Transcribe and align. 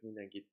mindenkit. 0.00 0.48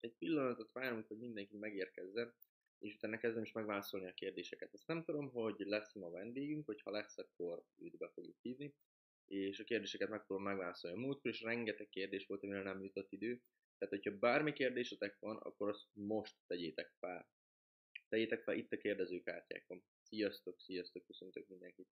Egy 0.00 0.14
pillanatot 0.18 0.72
várunk, 0.72 1.06
hogy 1.06 1.18
mindenki 1.18 1.56
megérkezzen, 1.56 2.34
és 2.78 2.94
utána 2.94 3.18
kezdem 3.18 3.42
is 3.42 3.52
megválaszolni 3.52 4.06
a 4.06 4.12
kérdéseket. 4.12 4.74
Ezt 4.74 4.86
nem 4.86 5.04
tudom, 5.04 5.30
hogy 5.30 5.54
lesz 5.58 5.94
ma 5.94 6.10
vendégünk, 6.10 6.66
hogyha 6.66 6.90
lesz, 6.90 7.18
akkor 7.18 7.64
őt 7.76 7.96
be 7.96 8.08
fogjuk 8.08 8.36
hívni, 8.40 8.74
és 9.24 9.58
a 9.58 9.64
kérdéseket 9.64 10.08
megpróbálom 10.08 10.52
megválaszolni. 10.52 10.96
A 10.96 11.00
múltkor 11.00 11.30
is 11.30 11.40
rengeteg 11.40 11.88
kérdés 11.88 12.26
volt, 12.26 12.42
amire 12.42 12.62
nem 12.62 12.82
jutott 12.82 13.12
idő, 13.12 13.42
tehát 13.78 13.94
hogyha 13.94 14.18
bármi 14.18 14.52
kérdésetek 14.52 15.18
van, 15.18 15.36
akkor 15.36 15.68
azt 15.68 15.86
most 15.92 16.36
tegyétek 16.46 16.92
fel. 16.98 17.28
Tegyétek 18.08 18.42
fel 18.42 18.56
itt 18.56 18.72
a 18.72 18.76
kérdezőkártyákon. 18.76 19.84
Sziasztok, 20.02 20.60
sziasztok, 20.60 21.06
köszöntök 21.06 21.48
mindenkit. 21.48 21.88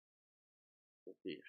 Oké. 1.03 1.41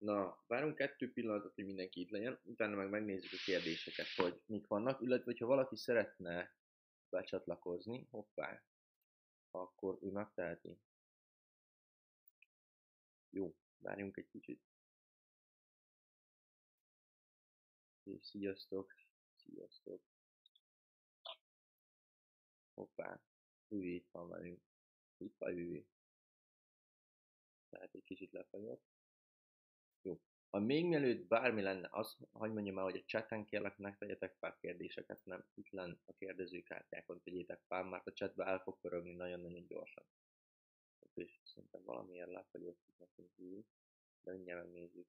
Na, 0.00 0.42
várunk 0.46 0.74
kettő 0.76 1.12
pillanatot, 1.12 1.54
hogy 1.54 1.64
mindenki 1.64 2.00
itt 2.00 2.10
legyen, 2.10 2.40
utána 2.42 2.76
meg 2.76 2.90
megnézzük 2.90 3.32
a 3.32 3.42
kérdéseket, 3.44 4.06
hogy 4.06 4.42
mik 4.46 4.66
vannak, 4.66 5.00
illetve 5.00 5.24
hogyha 5.24 5.46
valaki 5.46 5.76
szeretne 5.76 6.54
becsatlakozni, 7.08 8.06
hoppá, 8.10 8.62
akkor 9.50 9.98
ő 10.02 10.10
megteheti. 10.10 10.78
Jó, 13.30 13.54
várjunk 13.78 14.16
egy 14.16 14.28
kicsit. 14.28 14.62
És 18.02 18.24
sziasztok, 18.24 18.94
sziasztok. 19.34 20.02
Hoppá, 22.74 23.20
Üvi 23.68 23.94
itt 23.94 24.08
van 24.10 24.28
velünk. 24.28 24.62
Itt 25.16 25.36
van 25.38 25.50
Üvi. 25.50 25.86
Tehát 27.68 27.94
egy 27.94 28.04
kicsit 28.04 28.32
lefagyott. 28.32 28.99
Jó. 30.02 30.20
Ha 30.50 30.58
még 30.58 30.86
mielőtt 30.86 31.26
bármi 31.26 31.62
lenne, 31.62 31.88
az, 31.90 32.16
hogy 32.32 32.52
mondjam 32.52 32.78
el, 32.78 32.84
hogy 32.84 32.96
a 32.96 33.04
chaten 33.04 33.44
kérlek, 33.44 33.78
ne 33.78 33.96
tegyetek 33.96 34.34
fel 34.38 34.56
kérdéseket, 34.60 35.24
nem 35.24 35.44
itt 35.54 35.70
lenne 35.70 35.96
a 36.04 36.12
kérdezőkártyákon 36.12 37.22
tegyétek 37.22 37.60
fel, 37.66 37.84
mert 37.84 38.06
a 38.06 38.12
chatbe 38.12 38.44
el 38.44 38.58
fog 38.58 38.80
pörögni 38.80 39.12
nagyon-nagyon 39.12 39.66
gyorsan. 39.66 40.04
És 41.14 41.40
szerintem 41.44 41.82
valamiért 41.84 42.30
lefagyott 42.30 42.80
nekünk 42.98 43.30
hív, 43.36 43.64
de 44.22 44.32
mindjárt 44.32 44.64
megnézzük. 44.64 45.06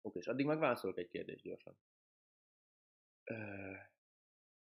Oké, 0.00 0.18
és 0.18 0.26
addig 0.26 0.46
megválaszolok 0.46 0.98
egy 0.98 1.08
kérdést 1.08 1.42
gyorsan. 1.42 1.78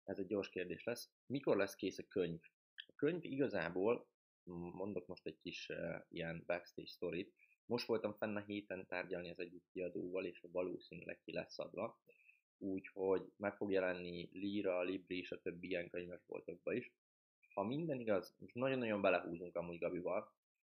Ez 0.04 0.20
egy 0.20 0.28
gyors 0.28 0.50
kérdés 0.50 0.84
lesz. 0.84 1.12
Mikor 1.26 1.58
lesz 1.58 1.76
kész 1.76 1.98
a 1.98 2.08
könyv? 2.08 2.42
A 2.76 2.94
könyv 2.96 3.24
igazából, 3.24 4.08
mondok 4.74 5.08
most 5.08 5.26
egy 5.26 5.40
kis 5.40 5.70
uh, 5.70 6.06
ilyen 6.10 6.44
backstage 6.46 6.88
storyt, 6.88 7.34
most 7.70 7.86
voltam 7.86 8.14
fenn 8.14 8.36
a 8.36 8.40
héten 8.40 8.86
tárgyalni 8.88 9.30
az 9.30 9.40
egyik 9.40 9.64
kiadóval, 9.72 10.26
és 10.26 10.44
valószínűleg 10.52 11.20
ki 11.24 11.34
lesz 11.34 11.60
adva. 11.60 12.00
Úgyhogy 12.58 13.32
meg 13.38 13.56
fog 13.56 13.72
jelenni 13.72 14.30
Lira, 14.32 14.82
Libri 14.82 15.18
és 15.18 15.32
a 15.32 15.42
többi 15.42 15.68
ilyen 15.68 15.90
könyvesboltokba 15.90 16.74
is. 16.74 16.92
Ha 17.54 17.64
minden 17.64 18.00
igaz, 18.00 18.36
most 18.40 18.54
nagyon-nagyon 18.54 19.02
belehúzunk 19.02 19.56
amúgy 19.56 19.80
Gabival, 19.80 20.34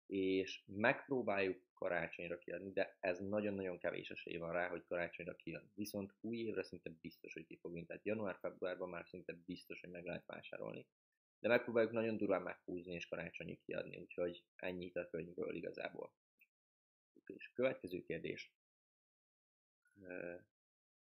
és 0.06 0.64
megpróbáljuk 0.66 1.62
karácsonyra 1.74 2.38
kiadni, 2.38 2.72
de 2.72 2.98
ez 3.00 3.20
nagyon-nagyon 3.20 3.78
kevés 3.78 4.10
esély 4.10 4.38
van 4.38 4.52
rá, 4.52 4.68
hogy 4.68 4.86
karácsonyra 4.88 5.36
kijön. 5.36 5.72
Viszont 5.76 6.14
új 6.22 6.38
évre 6.38 6.64
szinte 6.64 6.92
biztos, 7.02 7.34
hogy 7.34 7.46
ki 7.46 7.58
fogunk, 7.58 7.88
tehát 7.88 8.06
január-februárban 8.06 8.90
már 8.90 9.06
szinte 9.08 9.38
biztos, 9.46 9.82
hogy 9.82 9.90
meg 9.90 10.06
lehet 10.06 10.26
vásárolni. 10.26 10.86
De 11.40 11.48
megpróbáljuk 11.48 11.92
nagyon 11.92 12.18
durván 12.18 12.42
meghúzni 12.42 12.94
és 12.94 13.08
karácsonyig 13.08 13.60
kiadni, 13.66 13.98
úgyhogy 13.98 14.44
ennyit 14.56 14.96
a 14.96 15.10
könyvről 15.10 15.56
igazából. 15.56 16.14
És 17.36 17.52
következő 17.54 18.04
kérdés. 18.04 18.54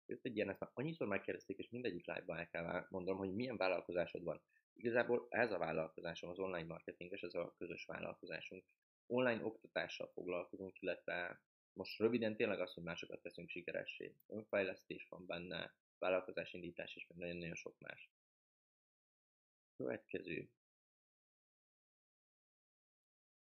Jött 0.05 0.25
egy 0.25 0.35
ilyen, 0.35 0.49
ezt 0.49 0.59
már 0.59 0.71
annyiszor 0.73 1.07
megkérdezték, 1.07 1.57
és 1.57 1.69
mindegyik 1.69 2.05
live-ban 2.05 2.37
el 2.37 2.49
kell 2.49 2.85
mondanom, 2.89 3.19
hogy 3.19 3.33
milyen 3.33 3.57
vállalkozásod 3.57 4.23
van. 4.23 4.41
Igazából 4.73 5.27
ez 5.29 5.51
a 5.51 5.57
vállalkozásom, 5.57 6.29
az 6.29 6.39
online 6.39 6.67
marketinges, 6.67 7.21
ez 7.21 7.33
a 7.33 7.53
közös 7.57 7.85
vállalkozásunk. 7.85 8.63
Online 9.05 9.43
oktatással 9.43 10.07
foglalkozunk, 10.13 10.81
illetve 10.81 11.41
most 11.73 11.99
röviden 11.99 12.35
tényleg 12.35 12.59
az, 12.59 12.73
hogy 12.73 12.83
másokat 12.83 13.21
teszünk 13.21 13.49
sikeressé. 13.49 14.15
Önfejlesztés 14.27 15.07
van 15.09 15.25
benne, 15.25 15.75
vállalkozásindítás 15.97 16.95
és 16.95 17.07
meg 17.07 17.17
nagyon-nagyon 17.17 17.55
sok 17.55 17.79
más. 17.79 18.11
Következő. 19.75 20.49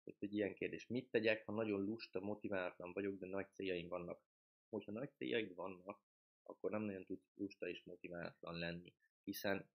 Itt 0.09 0.21
egy 0.21 0.33
ilyen 0.33 0.53
kérdés. 0.53 0.87
Mit 0.87 1.09
tegyek, 1.09 1.45
ha 1.45 1.51
nagyon 1.51 1.81
lusta, 1.81 2.19
motiválatlan 2.19 2.93
vagyok, 2.93 3.17
de 3.17 3.27
nagy 3.27 3.47
céljaim 3.53 3.87
vannak? 3.87 4.21
Hogyha 4.69 4.91
nagy 4.91 5.11
céljaid 5.13 5.55
vannak, 5.55 6.01
akkor 6.43 6.71
nem 6.71 6.81
nagyon 6.81 7.05
tudsz 7.05 7.31
lusta 7.35 7.67
és 7.67 7.83
motiválatlan 7.83 8.57
lenni, 8.57 8.93
hiszen 9.23 9.69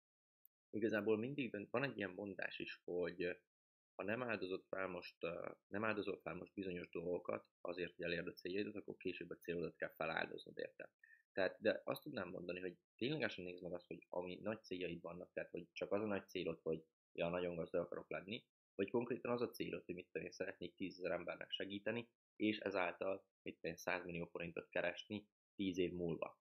igazából 0.69 1.17
mindig 1.17 1.67
van 1.71 1.83
egy 1.83 1.97
ilyen 1.97 2.11
mondás 2.15 2.59
is, 2.59 2.81
hogy 2.83 3.39
ha 3.95 4.03
nem 4.03 4.23
áldozott 4.23 4.65
fel 4.67 4.87
most, 4.87 5.15
nem 5.67 5.83
áldozol 5.83 6.19
fel 6.21 6.33
most 6.33 6.53
bizonyos 6.53 6.89
dolgokat 6.89 7.45
azért, 7.61 7.95
hogy 7.95 8.05
elérd 8.05 8.27
a 8.27 8.33
céljaidat, 8.33 8.75
akkor 8.75 8.97
később 8.97 9.29
a 9.29 9.37
célodat 9.37 9.75
kell 9.75 9.93
feláldoznod 9.95 10.57
érte. 10.57 10.89
Tehát, 11.33 11.57
de 11.59 11.81
azt 11.83 12.01
tudnám 12.01 12.29
mondani, 12.29 12.59
hogy 12.59 12.77
ténylegesen 12.95 13.43
nézd 13.43 13.63
meg 13.63 13.73
azt, 13.73 13.87
hogy 13.87 14.05
ami 14.09 14.39
nagy 14.43 14.63
céljaid 14.63 15.01
vannak, 15.01 15.33
tehát 15.33 15.49
hogy 15.51 15.67
csak 15.71 15.91
az 15.91 16.01
a 16.01 16.05
nagy 16.05 16.27
célod, 16.27 16.59
hogy 16.61 16.83
ja, 17.13 17.29
nagyon 17.29 17.55
gazdag 17.55 17.81
akarok 17.81 18.09
lenni, 18.09 18.45
vagy 18.75 18.89
konkrétan 18.89 19.31
az 19.31 19.41
a 19.41 19.49
célod, 19.49 19.85
hogy 19.85 19.95
mit 19.95 20.07
tudom 20.11 20.31
szeretnék 20.31 20.75
10 20.75 20.97
ezer 20.97 21.11
embernek 21.11 21.51
segíteni, 21.51 22.09
és 22.35 22.57
ezáltal 22.57 23.25
mit 23.41 23.55
tudom 23.55 23.71
én 23.71 23.77
100 23.77 24.05
millió 24.05 24.25
forintot 24.25 24.69
keresni 24.69 25.27
10 25.55 25.77
év 25.77 25.91
múlva. 25.91 26.39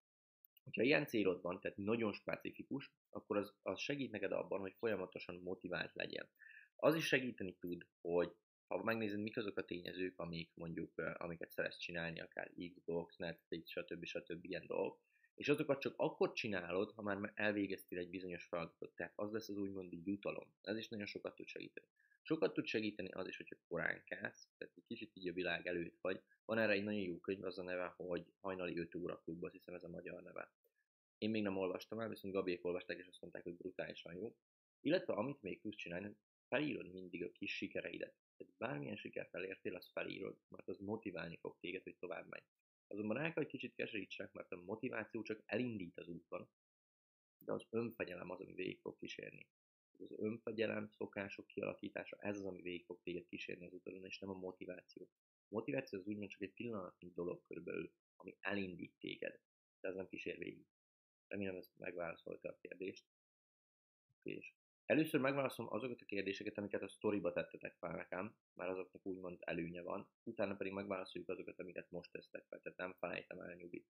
Ha 0.76 0.82
ilyen 0.82 1.06
célod 1.06 1.42
van, 1.42 1.60
tehát 1.60 1.76
nagyon 1.76 2.12
specifikus, 2.12 2.92
akkor 3.08 3.36
az, 3.36 3.54
az 3.62 3.80
segít 3.80 4.10
neked 4.10 4.32
abban, 4.32 4.60
hogy 4.60 4.74
folyamatosan 4.78 5.36
motivált 5.36 5.94
legyen. 5.94 6.30
Az 6.76 6.94
is 6.94 7.06
segíteni 7.06 7.56
tud, 7.58 7.86
hogy 8.00 8.34
ha 8.66 8.82
megnézed, 8.82 9.20
mik 9.20 9.36
azok 9.36 9.58
a 9.58 9.64
tényezők, 9.64 10.18
amik 10.18 10.50
mondjuk, 10.54 10.98
amiket 11.14 11.50
szeretsz 11.50 11.78
csinálni, 11.78 12.20
akár 12.20 12.52
Xbox, 12.74 13.16
Netflix, 13.16 13.70
stb. 13.70 14.04
stb. 14.04 14.44
ilyen 14.44 14.66
dolgok, 14.66 15.00
és 15.40 15.48
azokat 15.48 15.80
csak 15.80 15.94
akkor 15.96 16.32
csinálod, 16.32 16.92
ha 16.92 17.02
már 17.02 17.32
elvégeztél 17.34 17.98
egy 17.98 18.10
bizonyos 18.10 18.44
feladatot, 18.44 18.94
tehát 18.94 19.12
az 19.16 19.32
lesz 19.32 19.48
az 19.48 19.56
úgymond 19.56 20.06
jutalom. 20.06 20.54
Ez 20.62 20.76
is 20.76 20.88
nagyon 20.88 21.06
sokat 21.06 21.34
tud 21.34 21.46
segíteni. 21.46 21.86
Sokat 22.22 22.54
tud 22.54 22.66
segíteni 22.66 23.08
az 23.08 23.28
is, 23.28 23.36
hogyha 23.36 23.56
korán 23.68 24.02
kelsz, 24.04 24.48
tehát 24.58 24.76
egy 24.76 24.84
kicsit 24.86 25.10
így 25.16 25.28
a 25.28 25.32
világ 25.32 25.66
előtt 25.66 25.98
vagy. 26.00 26.20
Van 26.44 26.58
erre 26.58 26.72
egy 26.72 26.84
nagyon 26.84 27.00
jó 27.00 27.18
könyv, 27.18 27.44
az 27.44 27.58
a 27.58 27.62
neve, 27.62 27.94
hogy 27.96 28.24
hajnali 28.40 28.78
5 28.78 28.94
óra 28.94 29.20
klub, 29.20 29.44
azt 29.44 29.52
hiszem 29.52 29.74
ez 29.74 29.84
a 29.84 29.88
magyar 29.88 30.22
neve. 30.22 30.52
Én 31.18 31.30
még 31.30 31.42
nem 31.42 31.56
olvastam 31.56 32.00
el, 32.00 32.08
viszont 32.08 32.34
Gabiék 32.34 32.64
olvasták, 32.64 32.98
és 32.98 33.06
azt 33.06 33.20
mondták, 33.20 33.42
hogy 33.42 33.56
brutálisan 33.56 34.14
jó. 34.14 34.36
Illetve 34.80 35.12
amit 35.12 35.42
még 35.42 35.60
tudsz 35.60 35.76
csinálni, 35.76 36.16
felírod 36.48 36.92
mindig 36.92 37.24
a 37.24 37.32
kis 37.32 37.56
sikereidet. 37.56 38.14
Tehát 38.36 38.54
bármilyen 38.56 38.96
sikert 38.96 39.34
elértél, 39.34 39.74
azt 39.74 39.90
felírod, 39.92 40.36
mert 40.48 40.68
az 40.68 40.78
motiválni 40.78 41.36
fog 41.36 41.56
téged, 41.60 41.82
hogy 41.82 41.96
tovább 41.96 42.28
menj. 42.28 42.44
Azonban 42.90 43.16
el 43.16 43.22
kell, 43.22 43.42
hogy 43.42 43.46
kicsit 43.46 43.74
keserítsek, 43.74 44.32
mert 44.32 44.52
a 44.52 44.62
motiváció 44.62 45.22
csak 45.22 45.42
elindít 45.46 45.98
az 45.98 46.08
úton, 46.08 46.48
de 47.38 47.52
az 47.52 47.66
önfegyelem 47.70 48.30
az, 48.30 48.40
ami 48.40 48.54
végig 48.54 48.80
fog 48.80 48.98
kísérni. 48.98 49.48
Az 49.98 50.12
önfegyelem, 50.18 50.88
szokások 50.88 51.46
kialakítása, 51.46 52.16
ez 52.16 52.36
az, 52.36 52.44
ami 52.44 52.62
végig 52.62 52.84
fog 52.84 53.00
téged 53.02 53.26
kísérni 53.26 53.66
az 53.66 53.72
úton, 53.72 54.04
és 54.04 54.18
nem 54.18 54.30
a 54.30 54.38
motiváció. 54.38 55.08
A 55.48 55.54
motiváció 55.54 55.98
az 55.98 56.06
úgymond 56.06 56.30
csak 56.30 56.40
egy 56.40 56.52
pillanatnyi 56.52 57.12
dolog 57.14 57.42
körülbelül, 57.46 57.92
ami 58.16 58.36
elindít 58.40 58.94
téged, 58.98 59.40
de 59.80 59.88
ez 59.88 59.94
nem 59.94 60.08
kísér 60.08 60.38
végig. 60.38 60.66
Remélem 61.26 61.56
ezt 61.56 61.78
megválaszolta 61.78 62.48
a 62.48 62.58
kérdést. 62.60 63.04
És 64.22 64.54
először 64.90 65.20
megválaszolom 65.20 65.72
azokat 65.72 66.00
a 66.00 66.04
kérdéseket, 66.04 66.58
amiket 66.58 66.82
a 66.82 66.88
storyba 66.88 67.32
tettetek 67.32 67.76
fel 67.78 67.96
nekem, 67.96 68.34
mert 68.54 68.70
azoknak 68.70 69.06
úgymond 69.06 69.38
előnye 69.40 69.82
van, 69.82 70.10
utána 70.22 70.56
pedig 70.56 70.72
megválaszoljuk 70.72 71.30
azokat, 71.30 71.58
amiket 71.58 71.90
most 71.90 72.12
tesztek 72.12 72.44
fel, 72.48 72.60
tehát 72.60 72.78
nem 72.78 72.94
felejtem 72.98 73.40
el 73.40 73.54
nyugit. 73.54 73.88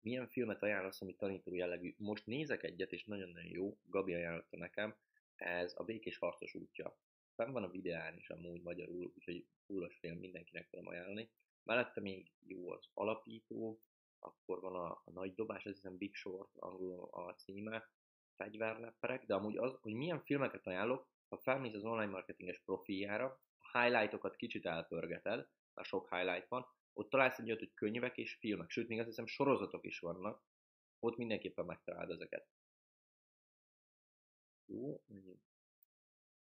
Milyen 0.00 0.28
filmet 0.28 0.62
ajánlasz, 0.62 1.00
ami 1.00 1.16
tanító 1.16 1.54
jellegű? 1.54 1.94
Most 1.98 2.26
nézek 2.26 2.62
egyet, 2.62 2.92
és 2.92 3.04
nagyon-nagyon 3.04 3.50
jó, 3.50 3.78
Gabi 3.84 4.14
ajánlotta 4.14 4.56
nekem, 4.56 4.96
ez 5.34 5.74
a 5.76 5.84
Békés 5.84 6.18
Harcos 6.18 6.54
útja. 6.54 6.98
Fenn 7.34 7.52
van 7.52 7.62
a 7.62 7.70
videán 7.70 8.16
is 8.16 8.30
amúgy 8.30 8.62
magyarul, 8.62 9.12
úgyhogy 9.14 9.46
fullos 9.66 9.98
film 9.98 10.18
mindenkinek 10.18 10.68
tudom 10.68 10.86
ajánlani. 10.86 11.30
Mellette 11.62 12.00
még 12.00 12.32
jó 12.46 12.70
az 12.70 12.88
alapító, 12.94 13.82
akkor 14.18 14.60
van 14.60 14.74
a, 14.74 15.02
a 15.04 15.10
nagy 15.12 15.34
dobás, 15.34 15.66
ez 15.66 15.74
hiszem 15.74 15.96
Big 15.96 16.14
Short, 16.14 16.50
angolul 16.56 17.08
a 17.10 17.34
címe, 17.34 17.90
fegyverlepperek, 18.36 19.26
de 19.26 19.34
amúgy 19.34 19.56
az, 19.56 19.78
hogy 19.80 19.92
milyen 19.92 20.22
filmeket 20.22 20.66
ajánlok, 20.66 21.08
ha 21.28 21.38
felmész 21.38 21.74
az 21.74 21.84
online 21.84 22.10
marketinges 22.10 22.62
profiljára, 22.64 23.40
a 23.58 23.78
highlightokat 23.78 24.36
kicsit 24.36 24.66
elpörgeted, 24.66 25.48
mert 25.74 25.88
sok 25.88 26.08
highlight 26.14 26.48
van, 26.48 26.66
ott 26.92 27.10
találsz 27.10 27.38
egy 27.38 27.46
olyat, 27.46 27.58
hogy 27.58 27.74
könyvek 27.74 28.16
és 28.16 28.34
filmek, 28.34 28.70
sőt, 28.70 28.88
még 28.88 28.98
azt 28.98 29.08
hiszem 29.08 29.26
sorozatok 29.26 29.86
is 29.86 29.98
vannak, 29.98 30.42
ott 30.98 31.16
mindenképpen 31.16 31.64
megtalálod 31.64 32.10
ezeket. 32.10 32.48
Jó, 34.66 35.02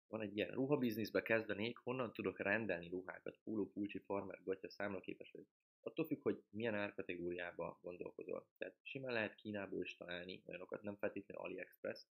van 0.07 0.21
egy 0.21 0.37
ilyen 0.37 0.49
ruhabizniszbe 0.49 1.21
kezdenék, 1.21 1.77
honnan 1.77 2.13
tudok 2.13 2.39
rendelni 2.39 2.89
ruhákat, 2.89 3.39
póló, 3.43 3.69
pulcsi, 3.71 3.99
farmer, 3.99 4.43
gatya, 4.43 4.69
számlaképes 4.69 5.31
vagy. 5.31 5.45
Attól 5.85 6.05
függ, 6.05 6.21
hogy 6.21 6.43
milyen 6.49 6.75
árkategóriába 6.75 7.79
gondolkozol. 7.81 8.47
Tehát 8.57 8.75
simán 8.81 9.13
lehet 9.13 9.35
Kínából 9.35 9.81
is 9.81 9.95
találni 9.95 10.43
olyanokat, 10.45 10.81
nem 10.81 10.95
feltétlenül 10.95 11.43
AliExpress, 11.43 12.05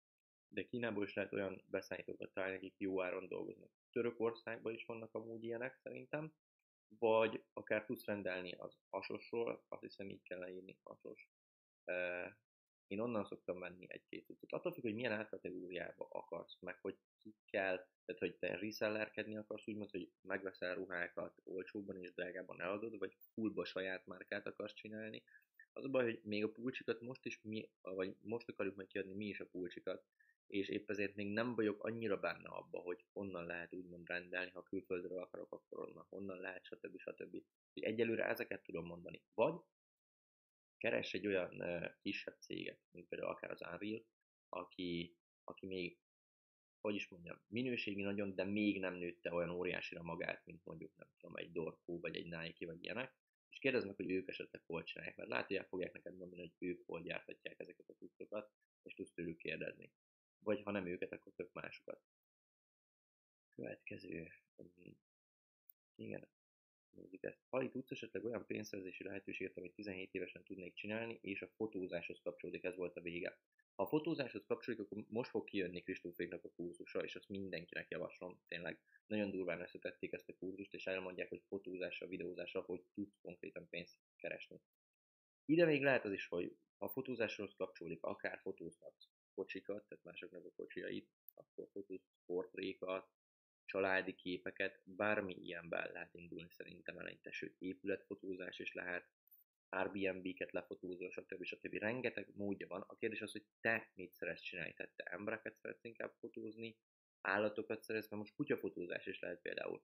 de 0.49 0.65
Kínából 0.65 1.05
is 1.05 1.15
lehet 1.15 1.33
olyan 1.33 1.63
beszállítókat 1.67 2.33
találni, 2.33 2.57
akik 2.57 2.75
jó 2.79 3.03
áron 3.03 3.29
dolgoznak. 3.29 3.71
Törökországban 3.91 4.75
is 4.75 4.85
vannak 4.85 5.15
amúgy 5.15 5.45
ilyenek 5.45 5.77
szerintem, 5.77 6.33
vagy 6.99 7.45
akár 7.53 7.85
tudsz 7.85 8.05
rendelni 8.05 8.53
az 8.53 8.79
Asosról, 8.89 9.65
azt 9.69 9.83
hiszem 9.83 10.11
így 10.11 10.23
kell 10.23 10.39
leírni, 10.39 10.79
Asos. 10.83 11.29
Én 12.87 13.01
onnan 13.01 13.25
szoktam 13.25 13.59
menni 13.59 13.87
egy-két 13.89 14.25
cuccot. 14.27 14.53
Attól 14.53 14.73
függ, 14.73 14.83
hogy 14.83 14.95
milyen 14.95 15.13
átkategóriába 15.13 16.09
akarsz, 16.11 16.57
meg 16.61 16.79
hogy 16.81 16.99
ki 17.23 17.35
kell, 17.45 17.77
tehát 18.05 18.21
hogy 18.21 18.37
te 18.37 18.57
resellerkedni 18.57 19.37
akarsz, 19.37 19.67
úgymond, 19.67 19.91
hogy 19.91 20.11
megveszel 20.21 20.75
ruhákat 20.75 21.41
olcsóbban 21.45 21.97
és 21.97 22.13
drágában 22.13 22.61
eladod, 22.61 22.99
vagy 22.99 23.17
fullba 23.33 23.65
saját 23.65 24.07
márkát 24.07 24.47
akarsz 24.47 24.75
csinálni. 24.75 25.23
Az 25.73 25.85
a 25.85 25.89
baj, 25.89 26.05
hogy 26.05 26.21
még 26.23 26.45
a 26.45 26.51
pulcsikat 26.51 27.01
most 27.01 27.25
is 27.25 27.41
mi, 27.43 27.71
vagy 27.81 28.17
most 28.21 28.49
akarjuk 28.49 28.77
meg 28.77 28.87
kiadni 28.87 29.15
mi 29.15 29.27
is 29.27 29.41
a 29.41 29.47
pulcsikat, 29.47 30.05
és 30.47 30.69
épp 30.69 30.91
ezért 30.91 31.15
még 31.15 31.33
nem 31.33 31.55
vagyok 31.55 31.85
annyira 31.85 32.21
benne 32.21 32.49
abba, 32.49 32.79
hogy 32.79 33.05
honnan 33.13 33.47
lehet 33.47 33.75
úgymond 33.75 34.09
rendelni, 34.09 34.51
ha 34.51 34.63
külföldről 34.63 35.19
akarok, 35.19 35.53
akkor 35.53 35.89
onnan, 35.89 36.07
honnan 36.09 36.41
lehet, 36.41 36.65
stb. 36.65 36.99
stb. 36.99 37.43
Egyelőre 37.75 38.25
ezeket 38.25 38.63
tudom 38.63 38.87
mondani. 38.87 39.23
Vagy 39.35 39.55
keres 40.79 41.15
egy 41.15 41.27
olyan 41.27 41.61
uh, 41.61 41.95
kisebb 42.03 42.37
céget, 42.41 42.81
mint 42.91 43.09
például 43.09 43.31
akár 43.31 43.51
az 43.51 43.63
Unreal, 43.73 44.05
aki, 44.49 45.17
aki 45.45 45.67
még, 45.67 45.99
hogy 46.81 46.95
is 46.95 47.09
mondjam, 47.09 47.41
minőségi 47.47 48.03
nagyon, 48.03 48.35
de 48.35 48.45
még 48.45 48.81
nem 48.81 48.95
nőtte 48.95 49.33
olyan 49.33 49.51
óriásira 49.51 50.03
magát, 50.03 50.45
mint 50.45 50.65
mondjuk, 50.65 50.97
nem 50.97 51.09
tudom, 51.19 51.37
egy 51.37 51.53
Dorco, 51.53 51.99
vagy 52.01 52.17
egy 52.17 52.29
Nike, 52.29 52.67
vagy 52.67 52.85
ilyenek, 52.85 53.15
és 53.51 53.59
kérdezd 53.59 53.87
meg, 53.87 53.97
hogy 53.97 54.11
ők 54.11 54.29
esetleg 54.29 54.63
hol 54.67 54.83
csinálják, 54.83 55.17
mert 55.17 55.29
látod, 55.29 55.57
hogy 55.57 55.67
fogják 55.67 55.93
neked 55.93 56.17
mondani, 56.17 56.41
hogy 56.41 56.69
ők 56.69 56.87
hol 56.87 57.03
gyártatják 57.03 57.61
ezeket 57.61 57.89
a 57.89 57.93
cuccokat, 57.93 58.51
és 58.83 58.95
tudsz 58.95 59.13
tőlük 59.13 59.37
kérdezni 59.37 59.93
vagy 60.43 60.63
ha 60.63 60.71
nem 60.71 60.87
őket, 60.87 61.13
akkor 61.13 61.33
tök 61.37 61.53
másokat. 61.53 62.03
Következő. 63.55 64.33
Igen, 65.95 66.29
nézzük 66.91 67.23
ezt. 67.23 67.41
Hali, 67.49 67.71
tudsz 67.71 67.91
esetleg 67.91 68.25
olyan 68.25 68.47
pénzszerzési 68.47 69.05
lehetőséget, 69.05 69.57
amit 69.57 69.75
17 69.75 70.15
évesen 70.15 70.45
tudnék 70.45 70.75
csinálni, 70.75 71.19
és 71.23 71.43
a 71.43 71.49
fotózáshoz 71.49 72.21
kapcsolódik, 72.23 72.65
ez 72.65 72.77
volt 72.77 72.97
a 72.97 73.01
vége. 73.01 73.39
Ha 73.81 73.87
a 73.87 73.89
fotózáshoz 73.89 74.45
kapcsolódik, 74.47 74.85
akkor 74.85 75.05
most 75.09 75.31
fog 75.31 75.45
kijönni 75.45 75.81
Kristóféknak 75.81 76.45
a 76.45 76.51
kurzusa, 76.51 77.05
és 77.05 77.17
azt 77.17 77.29
mindenkinek 77.29 77.91
javaslom. 77.91 78.41
Tényleg 78.49 78.79
nagyon 79.07 79.31
durván 79.31 79.61
összetették 79.61 80.13
ezt 80.13 80.29
a 80.29 80.35
kurzust, 80.39 80.75
és 80.75 80.87
elmondják, 80.87 81.29
hogy 81.29 81.43
fotózásra, 81.49 82.07
videózásra, 82.07 82.61
hogy 82.61 82.83
tudsz 82.95 83.19
konkrétan 83.23 83.69
pénzt 83.69 83.99
keresni. 84.17 84.61
Ide 85.45 85.65
még 85.65 85.83
lehet 85.83 86.05
az 86.05 86.13
is, 86.13 86.27
hogy 86.27 86.57
ha 86.79 86.85
a 86.85 86.89
fotózáshoz 86.89 87.55
kapcsolódik, 87.57 88.03
akár 88.03 88.39
fotózhatsz 88.39 89.09
kocsikat, 89.35 89.89
tehát 89.89 90.05
másoknak 90.05 90.45
a 90.45 90.53
kocsiait, 90.57 91.09
akkor 91.35 91.69
fotóz 91.73 92.01
portrékat, 92.27 93.09
családi 93.65 94.15
képeket, 94.15 94.81
bármi 94.85 95.35
ilyenben 95.35 95.93
lehet 95.93 96.15
indulni 96.15 96.51
szerintem 96.51 96.99
eleinte, 96.99 97.31
sőt 97.31 97.57
épületfotózás 97.59 98.59
is 98.59 98.73
lehet, 98.73 99.09
Airbnb-ket 99.73 100.53
lefotózol, 100.53 101.11
stb. 101.11 101.45
stb. 101.45 101.75
Rengeteg 101.75 102.29
módja 102.35 102.67
van. 102.67 102.85
A 102.87 102.97
kérdés 102.97 103.21
az, 103.21 103.33
hogy 103.33 103.45
te 103.61 103.91
mit 103.95 104.15
szeretsz 104.15 104.41
csinálni. 104.41 104.75
Tehát 104.75 104.93
te 104.97 105.05
embereket 105.05 105.57
szeretsz 105.57 105.85
inkább 105.85 106.13
fotózni, 106.19 106.77
állatokat 107.21 107.83
szeretsz, 107.83 108.11
mert 108.11 108.23
most 108.23 108.35
kutyafotózás 108.35 109.07
is 109.07 109.21
lehet 109.21 109.41
például. 109.41 109.83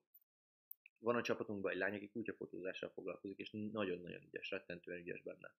Van 0.99 1.15
a 1.15 1.21
csapatunkban 1.21 1.71
egy 1.71 1.77
lány, 1.77 1.95
aki 1.95 2.09
kutyafotózással 2.09 2.89
foglalkozik, 2.89 3.37
és 3.37 3.51
nagyon-nagyon 3.51 4.23
ügyes, 4.23 4.49
rettentően 4.49 4.99
ügyes 4.99 5.21
benne. 5.21 5.55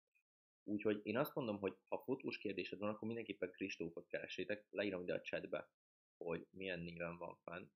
Úgyhogy 0.65 1.01
én 1.03 1.17
azt 1.17 1.35
mondom, 1.35 1.59
hogy 1.59 1.77
ha 1.89 1.99
fotós 1.99 2.39
kérdésed 2.39 2.79
van, 2.79 2.89
akkor 2.89 3.07
mindenképpen 3.07 3.51
Kristófot 3.51 4.07
keresétek, 4.07 4.67
leírom 4.71 5.03
ide 5.03 5.15
a 5.15 5.21
chatbe, 5.21 5.71
hogy 6.17 6.47
milyen 6.51 6.81
néven 6.81 7.17
van 7.17 7.37
fenn, 7.45 7.71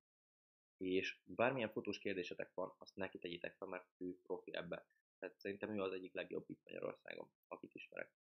és 0.77 1.19
bármilyen 1.25 1.71
fotós 1.71 1.99
kérdésetek 1.99 2.55
van, 2.55 2.75
azt 2.79 2.97
neki 2.97 3.19
tegyétek 3.19 3.57
fel, 3.57 3.69
mert 3.69 3.87
ő 3.99 4.19
profi 4.23 4.55
ebbe. 4.55 4.87
Tehát 5.23 5.39
szerintem 5.39 5.75
ő 5.75 5.81
az 5.81 5.93
egyik 5.93 6.13
legjobb 6.13 6.51
itt 6.51 6.63
Magyarországon, 6.65 7.31
akit 7.49 7.75
ismerek. 7.75 8.13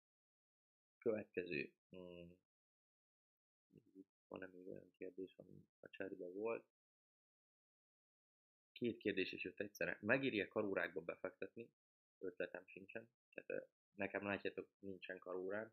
Következő. 0.99 1.73
Hmm. 1.89 2.39
Van-e 4.29 4.47
még 4.47 4.67
olyan 4.67 4.93
kérdés, 4.97 5.37
ami 5.37 5.65
a 5.81 5.89
chatben 5.89 6.33
volt? 6.33 6.67
Két 8.73 8.99
kérdés 8.99 9.33
is 9.33 9.45
jött 9.45 9.61
egyszerre. 9.61 9.99
Megéri-e 10.01 10.49
karórákba 10.49 11.01
befektetni? 11.01 11.71
Ötletem 12.19 12.67
sincsen. 12.67 13.11
Tehát 13.35 13.69
nekem 13.95 14.25
látjátok, 14.25 14.69
nincsen 14.79 15.19
karórám. 15.19 15.73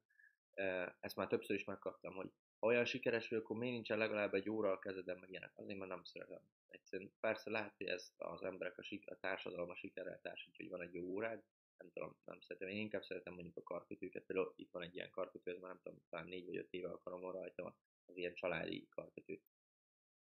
Ezt 1.00 1.16
már 1.16 1.28
többször 1.28 1.56
is 1.56 1.64
megkaptam, 1.64 2.14
hogy 2.14 2.32
ha 2.60 2.68
olyan 2.68 2.86
sikeres 2.86 3.28
vagy, 3.28 3.40
akkor 3.40 3.58
miért 3.58 3.74
nincsen 3.74 3.98
legalább 3.98 4.34
egy 4.34 4.50
óra 4.50 4.72
a 4.72 4.80
kezeden, 4.80 5.18
meg 5.18 5.30
ilyenek. 5.30 5.52
Azért, 5.56 5.78
mert 5.78 5.92
nem 5.92 6.04
szeretem. 6.04 6.42
Egyszerűen 6.68 7.12
persze 7.20 7.50
lehet, 7.50 7.74
hogy 7.78 7.88
ezt 7.88 8.14
az 8.18 8.44
emberek 8.44 8.78
a, 8.78 8.84
sik- 8.84 9.10
a 9.10 9.18
társadalom 9.20 9.70
a 9.70 9.76
sikerrel 9.76 10.20
társítja, 10.22 10.66
hogy 10.66 10.78
van 10.78 10.88
egy 10.88 10.94
jó 10.94 11.04
órád, 11.04 11.44
nem 11.78 11.92
tudom, 11.92 12.18
nem 12.26 12.42
szeretem. 12.42 12.70
Én 12.70 12.78
inkább 12.78 13.04
szeretem 13.04 13.34
mondjuk 13.34 13.58
a 13.58 13.64
karkötőket, 13.64 14.24
például 14.24 14.54
itt 14.56 14.72
van 14.72 14.84
egy 14.84 14.96
ilyen 14.96 15.10
karkötő, 15.10 15.52
ez 15.52 15.60
már 15.60 15.70
nem 15.70 15.80
tudom, 15.84 16.02
talán 16.10 16.28
négy 16.28 16.46
vagy 16.46 16.58
öt 16.58 16.74
éve 16.74 16.90
akarom 16.90 17.32
rajta, 17.32 17.76
az 18.06 18.18
ilyen 18.18 18.34
családi 18.34 18.88
karkötő. 18.90 19.42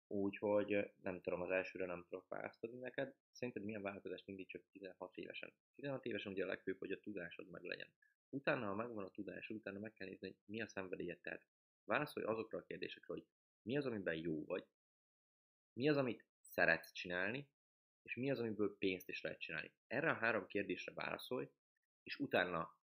Úgyhogy 0.07 0.91
nem 1.01 1.21
tudom, 1.21 1.41
az 1.41 1.49
elsőre 1.49 1.85
nem 1.85 2.05
tudok 2.09 2.27
választani 2.27 2.77
neked. 2.77 3.15
Szerinted 3.31 3.63
milyen 3.63 3.81
változást 3.81 4.27
indítsak 4.27 4.63
16 4.71 5.17
évesen? 5.17 5.53
16 5.75 6.05
évesen 6.05 6.31
ugye 6.31 6.43
a 6.43 6.47
legfőbb, 6.47 6.79
hogy 6.79 6.91
a 6.91 6.99
tudásod 6.99 7.49
meg 7.49 7.63
legyen. 7.63 7.87
Utána, 8.29 8.65
ha 8.65 8.75
megvan 8.75 9.03
a 9.03 9.09
tudás, 9.09 9.49
utána 9.49 9.79
meg 9.79 9.93
kell 9.93 10.07
nézni, 10.07 10.27
hogy 10.27 10.37
mi 10.45 10.61
a 10.61 10.67
szenvedélyed. 10.67 11.19
Tehát 11.19 11.45
válaszolj 11.85 12.25
azokra 12.25 12.57
a 12.57 12.63
kérdésekre, 12.63 13.13
hogy 13.13 13.25
mi 13.61 13.77
az, 13.77 13.85
amiben 13.85 14.15
jó 14.15 14.45
vagy, 14.45 14.65
mi 15.73 15.89
az, 15.89 15.97
amit 15.97 16.25
szeretsz 16.39 16.91
csinálni, 16.91 17.49
és 18.01 18.15
mi 18.15 18.31
az, 18.31 18.39
amiből 18.39 18.77
pénzt 18.77 19.09
is 19.09 19.21
lehet 19.21 19.39
csinálni. 19.39 19.73
Erre 19.87 20.09
a 20.09 20.13
három 20.13 20.47
kérdésre 20.47 20.93
válaszolj, 20.93 21.49
és 22.03 22.19
utána 22.19 22.77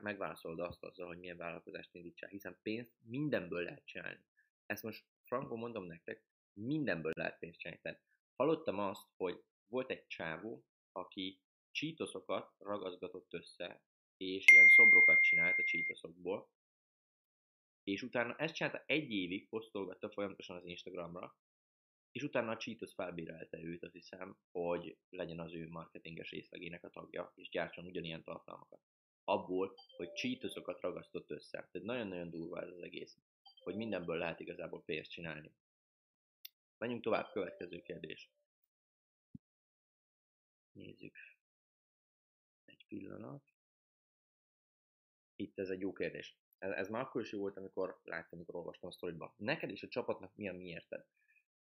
megválaszolod 0.00 0.60
azt 0.60 0.82
azzal, 0.82 1.06
hogy 1.06 1.18
milyen 1.18 1.36
vállalkozást 1.36 1.94
indítsál, 1.94 2.28
hiszen 2.28 2.58
pénzt 2.62 2.92
mindenből 3.02 3.62
lehet 3.62 3.86
csinálni. 3.86 4.24
Ezt 4.66 4.82
most 4.82 5.04
frankon 5.22 5.58
mondom 5.58 5.84
nektek, 5.84 6.24
mindenből 6.52 7.12
lehet 7.16 7.38
pénzt 7.38 7.58
csinálni. 7.58 7.82
Tehát 7.82 8.02
hallottam 8.36 8.78
azt, 8.78 9.08
hogy 9.16 9.44
volt 9.66 9.90
egy 9.90 10.06
csávó, 10.06 10.64
aki 10.92 11.40
csítoszokat 11.70 12.54
ragazgatott 12.58 13.32
össze, 13.32 13.82
és 14.16 14.44
ilyen 14.52 14.68
szobrokat 14.68 15.22
csinált 15.22 15.58
a 15.58 15.64
csítoszokból, 15.64 16.50
és 17.84 18.02
utána 18.02 18.36
ezt 18.36 18.54
csinálta 18.54 18.82
egy 18.86 19.10
évig, 19.10 19.48
posztolgatta 19.48 20.10
folyamatosan 20.10 20.56
az 20.56 20.66
Instagramra, 20.66 21.36
és 22.12 22.22
utána 22.22 22.50
a 22.50 22.56
Cheetos 22.56 22.94
felbérelte 22.94 23.58
őt, 23.58 23.82
azt 23.82 23.92
hiszem, 23.92 24.36
hogy 24.50 24.96
legyen 25.08 25.40
az 25.40 25.54
ő 25.54 25.68
marketinges 25.68 26.30
részlegének 26.30 26.84
a 26.84 26.90
tagja, 26.90 27.32
és 27.34 27.48
gyártson 27.48 27.84
ugyanilyen 27.84 28.22
tartalmakat. 28.22 28.80
Abból, 29.24 29.74
hogy 29.96 30.12
Cheetosokat 30.12 30.80
ragasztott 30.80 31.30
össze. 31.30 31.68
Tehát 31.72 31.86
nagyon-nagyon 31.86 32.30
durva 32.30 32.60
ez 32.60 32.68
az 32.68 32.82
egész, 32.82 33.18
hogy 33.58 33.76
mindenből 33.76 34.16
lehet 34.16 34.40
igazából 34.40 34.82
pénzt 34.84 35.10
csinálni. 35.10 35.52
Menjünk 36.78 37.02
tovább, 37.02 37.30
következő 37.32 37.82
kérdés. 37.82 38.30
Nézzük. 40.72 41.16
Egy 42.64 42.84
pillanat. 42.88 43.54
Itt 45.36 45.58
ez 45.58 45.68
egy 45.68 45.80
jó 45.80 45.92
kérdés. 45.92 46.36
Ez, 46.62 46.70
ez 46.70 46.88
már 46.88 47.02
akkor 47.02 47.20
is 47.20 47.32
jó 47.32 47.38
volt, 47.38 47.56
amikor 47.56 48.00
láttam, 48.04 48.38
amikor 48.38 48.54
olvastam 48.54 48.88
a 48.88 48.92
sztoriban. 48.92 49.34
Neked 49.36 49.70
és 49.70 49.82
a 49.82 49.88
csapatnak 49.88 50.36
mi 50.36 50.48
a 50.48 50.52
miérted? 50.52 51.04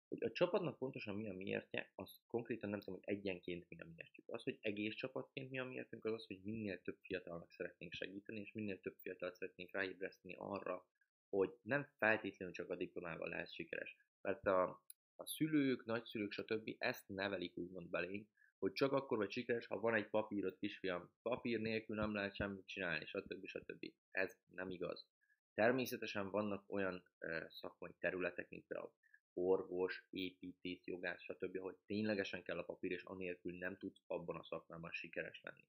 Hogy 0.07 0.23
a 0.23 0.31
csapatnak 0.31 0.77
pontosan 0.77 1.15
mi 1.15 1.29
a 1.29 1.33
miértje, 1.33 1.91
az 1.95 2.19
konkrétan 2.27 2.69
nem 2.69 2.79
tudom, 2.79 2.99
hogy 3.03 3.15
egyenként 3.15 3.69
mi 3.69 3.79
a 3.79 3.85
miértjük. 3.85 4.29
Az, 4.29 4.43
hogy 4.43 4.57
egész 4.61 4.95
csapatként 4.95 5.49
mi 5.49 5.59
a 5.59 5.65
miértünk, 5.65 6.05
az 6.05 6.13
az, 6.13 6.25
hogy 6.25 6.39
minél 6.43 6.81
több 6.81 6.97
fiatalnak 7.01 7.51
szeretnénk 7.51 7.93
segíteni, 7.93 8.39
és 8.39 8.51
minél 8.51 8.79
több 8.79 8.95
fiatalt 8.97 9.35
szeretnénk 9.35 9.71
ráébreszteni 9.71 10.35
arra, 10.37 10.87
hogy 11.29 11.53
nem 11.61 11.87
feltétlenül 11.97 12.53
csak 12.53 12.69
a 12.69 12.75
diplomával 12.75 13.29
lehet 13.29 13.53
sikeres. 13.53 13.95
Mert 14.21 14.45
a, 14.45 14.83
a 15.15 15.25
szülők, 15.25 15.85
nagyszülők, 15.85 16.31
stb. 16.31 16.75
ezt 16.77 17.07
nevelik 17.07 17.57
úgymond 17.57 17.89
belénk, 17.89 18.27
hogy 18.63 18.73
csak 18.73 18.91
akkor 18.91 19.17
vagy 19.17 19.31
sikeres, 19.31 19.65
ha 19.65 19.79
van 19.79 19.93
egy 19.93 20.07
papírod, 20.07 20.57
kisfiam. 20.57 21.09
Papír 21.21 21.59
nélkül 21.59 21.95
nem 21.95 22.13
lehet 22.13 22.35
semmit 22.35 22.67
csinálni, 22.67 23.05
stb. 23.05 23.45
stb. 23.45 23.91
Ez 24.11 24.37
nem 24.55 24.69
igaz. 24.69 25.05
Természetesen 25.53 26.29
vannak 26.29 26.63
olyan 26.67 27.03
e, 27.19 27.47
szakmai 27.49 27.91
területek, 27.99 28.49
mint 28.49 28.65
például 28.67 28.91
orvos, 29.33 30.05
építész, 30.09 30.85
jogász, 30.85 31.21
stb., 31.21 31.57
hogy 31.57 31.75
ténylegesen 31.85 32.43
kell 32.43 32.57
a 32.57 32.63
papír, 32.63 32.91
és 32.91 33.03
anélkül 33.03 33.57
nem 33.57 33.77
tudsz 33.77 34.01
abban 34.07 34.35
a 34.35 34.43
szakmában 34.43 34.91
sikeres 34.91 35.41
lenni. 35.41 35.65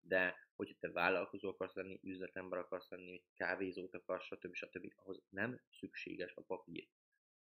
De 0.00 0.48
hogyha 0.56 0.76
te 0.80 0.90
vállalkozó 0.90 1.48
akarsz 1.48 1.74
lenni, 1.74 2.00
üzletember 2.02 2.58
akarsz 2.58 2.90
lenni, 2.90 3.22
kávézót 3.34 3.94
akarsz, 3.94 4.24
stb., 4.24 4.54
stb., 4.54 4.92
ahhoz 4.96 5.22
nem 5.28 5.60
szükséges 5.78 6.32
a 6.34 6.42
papír 6.42 6.86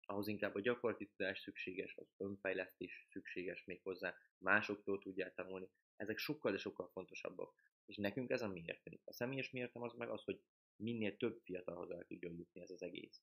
ahhoz 0.09 0.27
inkább 0.27 0.55
a 0.55 0.59
gyakorlati 0.59 1.07
tudás 1.07 1.39
szükséges, 1.39 1.95
az 1.95 2.07
önfejlesztés 2.17 3.07
szükséges 3.09 3.65
még 3.65 3.81
hozzá, 3.81 4.15
másoktól 4.37 4.99
tudjál 4.99 5.33
tanulni, 5.33 5.69
Ezek 5.95 6.17
sokkal, 6.17 6.51
de 6.51 6.57
sokkal 6.57 6.87
fontosabbak. 6.87 7.53
És 7.85 7.95
nekünk 7.95 8.29
ez 8.29 8.41
a 8.41 8.47
miértünk. 8.47 9.01
A 9.05 9.13
személyes 9.13 9.49
miértem 9.49 9.81
az 9.81 9.93
meg 9.93 10.09
az, 10.09 10.23
hogy 10.23 10.41
minél 10.75 11.17
több 11.17 11.39
fiatalhoz 11.43 11.91
el 11.91 12.05
tudjon 12.05 12.33
jutni 12.33 12.61
ez 12.61 12.69
az 12.69 12.81
egész. 12.81 13.21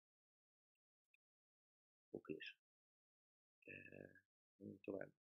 Okés. 2.10 2.56
E, 3.64 4.10
tovább. 4.82 5.12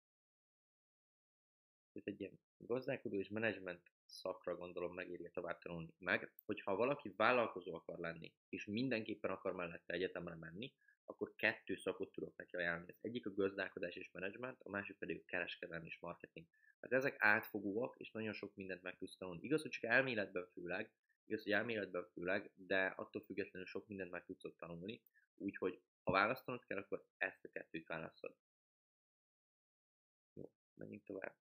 Ez 1.92 2.02
egy 2.04 2.20
ilyen 2.20 2.40
gazdálkodó 2.56 3.18
és 3.18 3.28
menedzsment 3.28 3.90
szakra 4.04 4.56
gondolom 4.56 4.94
megéri 4.94 5.30
tovább 5.30 5.58
tanulni 5.58 5.94
meg, 5.98 6.32
hogyha 6.44 6.76
valaki 6.76 7.12
vállalkozó 7.16 7.74
akar 7.74 7.98
lenni, 7.98 8.34
és 8.48 8.64
mindenképpen 8.64 9.30
akar 9.30 9.52
mellette 9.54 9.92
egyetemre 9.92 10.34
menni, 10.34 10.74
akkor 11.06 11.34
kettő 11.36 11.76
szakot 11.76 12.12
tudok 12.12 12.36
neki 12.36 12.56
ajánlani. 12.56 12.92
Az 12.92 13.04
egyik 13.04 13.26
a 13.26 13.34
gazdálkodás 13.34 13.94
és 13.94 14.10
menedzsment, 14.12 14.60
a 14.62 14.68
másik 14.68 14.96
pedig 14.96 15.20
a 15.20 15.24
kereskedelmi 15.24 15.86
és 15.86 15.98
marketing. 15.98 16.46
Hát 16.80 16.92
ezek 16.92 17.16
átfogóak, 17.18 17.94
és 17.98 18.10
nagyon 18.10 18.32
sok 18.32 18.54
mindent 18.54 18.82
meg 18.82 18.96
tudsz 18.96 19.16
tanulni. 19.16 19.42
Igaz, 19.42 19.62
hogy 19.62 19.70
csak 19.70 19.84
elméletben 19.84 20.46
főleg, 20.52 20.92
igaz, 21.26 21.42
hogy 21.42 21.52
elméletben 21.52 22.06
főleg, 22.12 22.50
de 22.54 22.86
attól 22.86 23.22
függetlenül 23.22 23.66
sok 23.66 23.86
mindent 23.86 24.10
meg 24.10 24.24
tudsz 24.24 24.44
ott 24.44 24.58
tanulni. 24.58 25.02
Úgyhogy 25.36 25.80
ha 26.02 26.12
választanod 26.12 26.64
kell, 26.64 26.78
akkor 26.78 27.06
ezt 27.16 27.44
a 27.44 27.48
kettőt 27.48 27.86
választod. 27.86 28.36
Jó, 30.32 30.50
menjünk 30.74 31.04
tovább. 31.04 31.36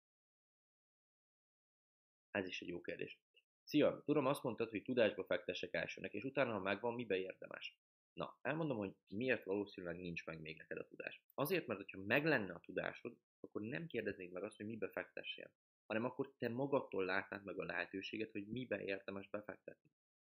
Ez 2.30 2.46
is 2.46 2.60
egy 2.60 2.68
jó 2.68 2.80
kérdés. 2.80 3.18
Szia, 3.64 4.02
tudom, 4.04 4.26
azt 4.26 4.42
mondtad, 4.42 4.70
hogy 4.70 4.82
tudásba 4.82 5.24
fektessek 5.24 5.74
elsőnek, 5.74 6.12
és 6.12 6.24
utána, 6.24 6.52
ha 6.52 6.58
megvan, 6.58 6.94
mibe 6.94 7.16
érdemes? 7.16 7.76
Na, 8.12 8.38
elmondom, 8.42 8.76
hogy 8.76 8.94
miért 9.08 9.44
valószínűleg 9.44 9.96
nincs 9.96 10.26
meg 10.26 10.40
még 10.40 10.56
neked 10.56 10.78
a 10.78 10.86
tudás. 10.86 11.22
Azért, 11.34 11.66
mert 11.66 11.90
ha 11.90 11.98
meg 11.98 12.24
lenne 12.24 12.52
a 12.52 12.60
tudásod, 12.60 13.16
akkor 13.40 13.62
nem 13.62 13.86
kérdeznéd 13.86 14.32
meg 14.32 14.42
azt, 14.42 14.56
hogy 14.56 14.66
mibe 14.66 14.88
fektessél, 14.88 15.52
hanem 15.86 16.04
akkor 16.04 16.32
te 16.38 16.48
magadtól 16.48 17.04
látnád 17.04 17.44
meg 17.44 17.58
a 17.58 17.64
lehetőséget, 17.64 18.32
hogy 18.32 18.46
mibe 18.46 18.84
érdemes 18.84 19.28
befektetni. 19.28 19.90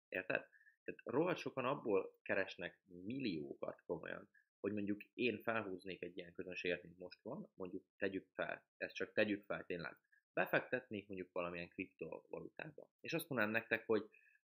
Érted? 0.10 0.46
Tehát 0.84 1.01
rohadt 1.04 1.40
sokan 1.40 1.66
abból 1.66 2.16
keresnek 2.22 2.80
milliókat 2.86 3.82
komolyan, 3.86 4.30
hogy 4.60 4.74
mondjuk 4.74 5.01
én 5.13 5.42
felhúznék 5.42 6.01
egy 6.01 6.18
ilyen 6.18 6.34
közönséget, 6.34 6.84
mint 6.84 6.98
most 6.98 7.20
van, 7.22 7.51
mondjuk 7.54 7.86
tegyük 7.98 8.28
fel, 8.34 8.66
ezt 8.78 8.96
csak 8.96 9.13
tegyük 9.13 9.46
fel 9.46 9.66
tényleg, 9.66 9.98
befektetnék 10.34 11.08
mondjuk 11.08 11.32
valamilyen 11.32 11.70
kriptovalutába. 11.70 12.90
És 13.00 13.13
azt 13.13 13.30
mondanám 13.30 13.54
nektek, 13.54 13.86
hogy 13.86 14.10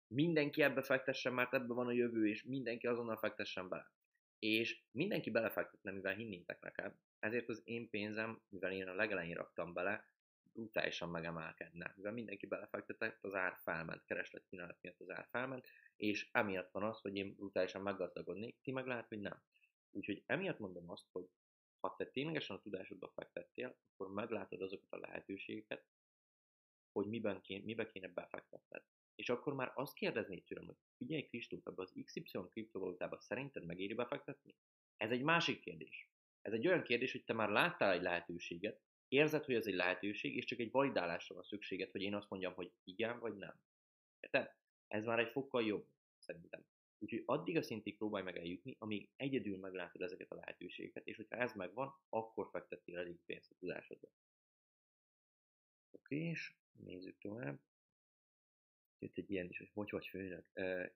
mindenki 0.06 0.62
ebbe 0.62 0.82
fektessen, 0.82 1.32
mert 1.32 1.54
ebbe 1.54 1.74
van 1.74 1.86
a 1.86 1.92
jövő, 1.92 2.28
és 2.28 2.42
mindenki 2.42 2.86
azonnal 2.86 3.16
fektessen 3.16 3.68
bele. 3.68 3.92
És 4.38 4.82
mindenki 4.90 5.30
belefektetne, 5.30 5.90
mivel 5.90 6.14
hinnétek 6.14 6.60
nekem, 6.60 6.98
ezért 7.18 7.48
az 7.48 7.62
én 7.64 7.90
pénzem, 7.90 8.42
mivel 8.48 8.72
én 8.72 8.88
a 8.88 8.94
legelején 8.94 9.36
raktam 9.36 9.72
bele, 9.72 10.06
brutálisan 10.52 11.08
megemelkedne. 11.08 11.92
Mivel 11.96 12.12
mindenki 12.12 12.46
belefektetett, 12.46 13.24
az 13.24 13.34
ár 13.34 13.58
felment, 13.62 14.04
kereslet 14.04 14.46
kínálat 14.48 14.78
miatt 14.80 15.00
az 15.00 15.10
ár 15.10 15.26
felment, 15.30 15.66
és 15.96 16.28
emiatt 16.32 16.70
van 16.70 16.82
az, 16.82 17.00
hogy 17.00 17.16
én 17.16 17.34
brutálisan 17.34 17.82
meggazdagodnék, 17.82 18.56
ti 18.62 18.72
meg 18.72 18.86
lehet, 18.86 19.08
hogy 19.08 19.20
nem. 19.20 19.42
Úgyhogy 19.90 20.22
emiatt 20.26 20.58
mondom 20.58 20.90
azt, 20.90 21.06
hogy 21.12 21.28
ha 21.80 21.94
te 21.96 22.06
ténylegesen 22.06 22.56
a 22.56 22.60
tudásodba 22.60 23.12
fektettél, 23.14 23.76
akkor 23.92 24.12
meglátod 24.12 24.62
azokat 24.62 24.92
a 24.92 24.98
lehetőségeket, 24.98 25.84
hogy 26.92 27.06
miben 27.06 27.40
kéne, 27.40 27.64
mibe 27.64 27.86
kéne 27.86 28.08
befektetned. 28.08 28.82
És 29.14 29.28
akkor 29.28 29.54
már 29.54 29.72
azt 29.74 29.94
kérdeznéd 29.94 30.44
tőlem, 30.44 30.66
hogy 30.66 30.76
figyelj 30.96 31.22
Kristóf, 31.22 31.66
ebbe 31.66 31.82
az 31.82 31.92
XY 32.04 32.38
kriptovalutába 32.50 33.20
szerinted 33.20 33.64
megéri 33.64 33.94
befektetni? 33.94 34.54
Ez 34.96 35.10
egy 35.10 35.22
másik 35.22 35.60
kérdés. 35.60 36.10
Ez 36.42 36.52
egy 36.52 36.66
olyan 36.66 36.82
kérdés, 36.82 37.12
hogy 37.12 37.24
te 37.24 37.32
már 37.32 37.48
láttál 37.48 37.92
egy 37.92 38.02
lehetőséget, 38.02 38.80
érzed, 39.08 39.44
hogy 39.44 39.54
ez 39.54 39.66
egy 39.66 39.74
lehetőség, 39.74 40.36
és 40.36 40.44
csak 40.44 40.58
egy 40.58 40.70
validálásra 40.70 41.34
van 41.34 41.44
szükséged, 41.44 41.90
hogy 41.90 42.02
én 42.02 42.14
azt 42.14 42.28
mondjam, 42.28 42.54
hogy 42.54 42.72
igen 42.84 43.18
vagy 43.18 43.36
nem. 43.36 43.60
Érted? 44.20 44.54
Ez 44.88 45.04
már 45.04 45.18
egy 45.18 45.30
fokkal 45.30 45.62
jobb, 45.62 45.86
szerintem. 46.18 46.64
Úgyhogy 46.98 47.22
addig 47.26 47.56
a 47.56 47.62
szintig 47.62 47.96
próbálj 47.96 48.24
meg 48.24 48.36
eljutni, 48.36 48.76
amíg 48.78 49.08
egyedül 49.16 49.58
meglátod 49.58 50.02
ezeket 50.02 50.30
a 50.30 50.34
lehetőségeket, 50.34 51.06
és 51.06 51.16
hogyha 51.16 51.36
ez 51.36 51.52
megvan, 51.52 51.94
akkor 52.08 52.48
fektettél 52.50 52.98
elég 52.98 53.20
pénzt 53.26 53.50
a 53.50 53.54
tudásodba. 53.58 54.08
Oké, 55.90 56.16
és 56.16 56.54
nézzük 56.72 57.18
tovább. 57.18 57.60
Jött 59.02 59.16
egy 59.16 59.30
ilyen 59.30 59.48
is, 59.48 59.58
hogy 59.58 59.70
hogy 59.74 59.90
vagy 59.90 60.06
főnök. 60.06 60.44
Uh, 60.54 60.86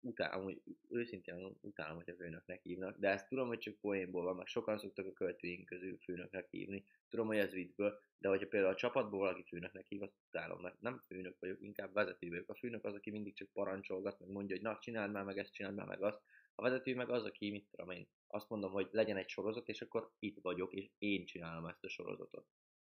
utálom, 0.00 0.40
amúgy 0.40 0.62
őszintén 0.88 1.56
utálom, 1.60 1.96
hogy 1.96 2.08
a 2.08 2.14
főnöknek 2.14 2.62
hívnak, 2.62 2.98
de 2.98 3.08
ezt 3.08 3.28
tudom, 3.28 3.46
hogy 3.46 3.58
csak 3.58 3.74
poénból 3.80 4.24
van, 4.24 4.36
mert 4.36 4.48
sokan 4.48 4.78
szoktak 4.78 5.06
a 5.06 5.12
költőink 5.12 5.66
közül 5.66 5.98
főnöknek 5.98 6.48
hívni. 6.50 6.84
Tudom, 7.08 7.26
hogy 7.26 7.36
ez 7.36 7.52
viccből, 7.52 8.00
de 8.18 8.28
hogyha 8.28 8.46
például 8.46 8.72
a 8.72 8.76
csapatból 8.76 9.18
valaki 9.18 9.42
főnöknek 9.42 9.86
hív, 9.86 10.02
azt 10.02 10.14
utálom, 10.26 10.60
mert 10.60 10.80
nem 10.80 11.02
főnök 11.06 11.36
vagyok, 11.38 11.60
inkább 11.60 11.92
vezető 11.92 12.28
vagyok. 12.28 12.48
A 12.48 12.54
főnök 12.54 12.84
az, 12.84 12.94
aki 12.94 13.10
mindig 13.10 13.34
csak 13.34 13.48
parancsolgat, 13.52 14.18
meg 14.18 14.28
mondja, 14.28 14.56
hogy 14.56 14.64
na, 14.64 14.78
csináld 14.78 15.12
már 15.12 15.24
meg 15.24 15.38
ezt, 15.38 15.52
csináld 15.52 15.74
már 15.74 15.86
meg 15.86 16.02
azt. 16.02 16.20
A 16.54 16.62
vezető 16.62 16.94
meg 16.94 17.10
az, 17.10 17.24
aki, 17.24 17.50
mit 17.50 17.68
tudom 17.70 17.90
én, 17.90 18.08
azt 18.26 18.48
mondom, 18.48 18.72
hogy 18.72 18.88
legyen 18.90 19.16
egy 19.16 19.28
sorozat, 19.28 19.68
és 19.68 19.82
akkor 19.82 20.10
itt 20.18 20.38
vagyok, 20.42 20.72
és 20.72 20.90
én 20.98 21.24
csinálom 21.24 21.66
ezt 21.66 21.84
a 21.84 21.88
sorozatot 21.88 22.46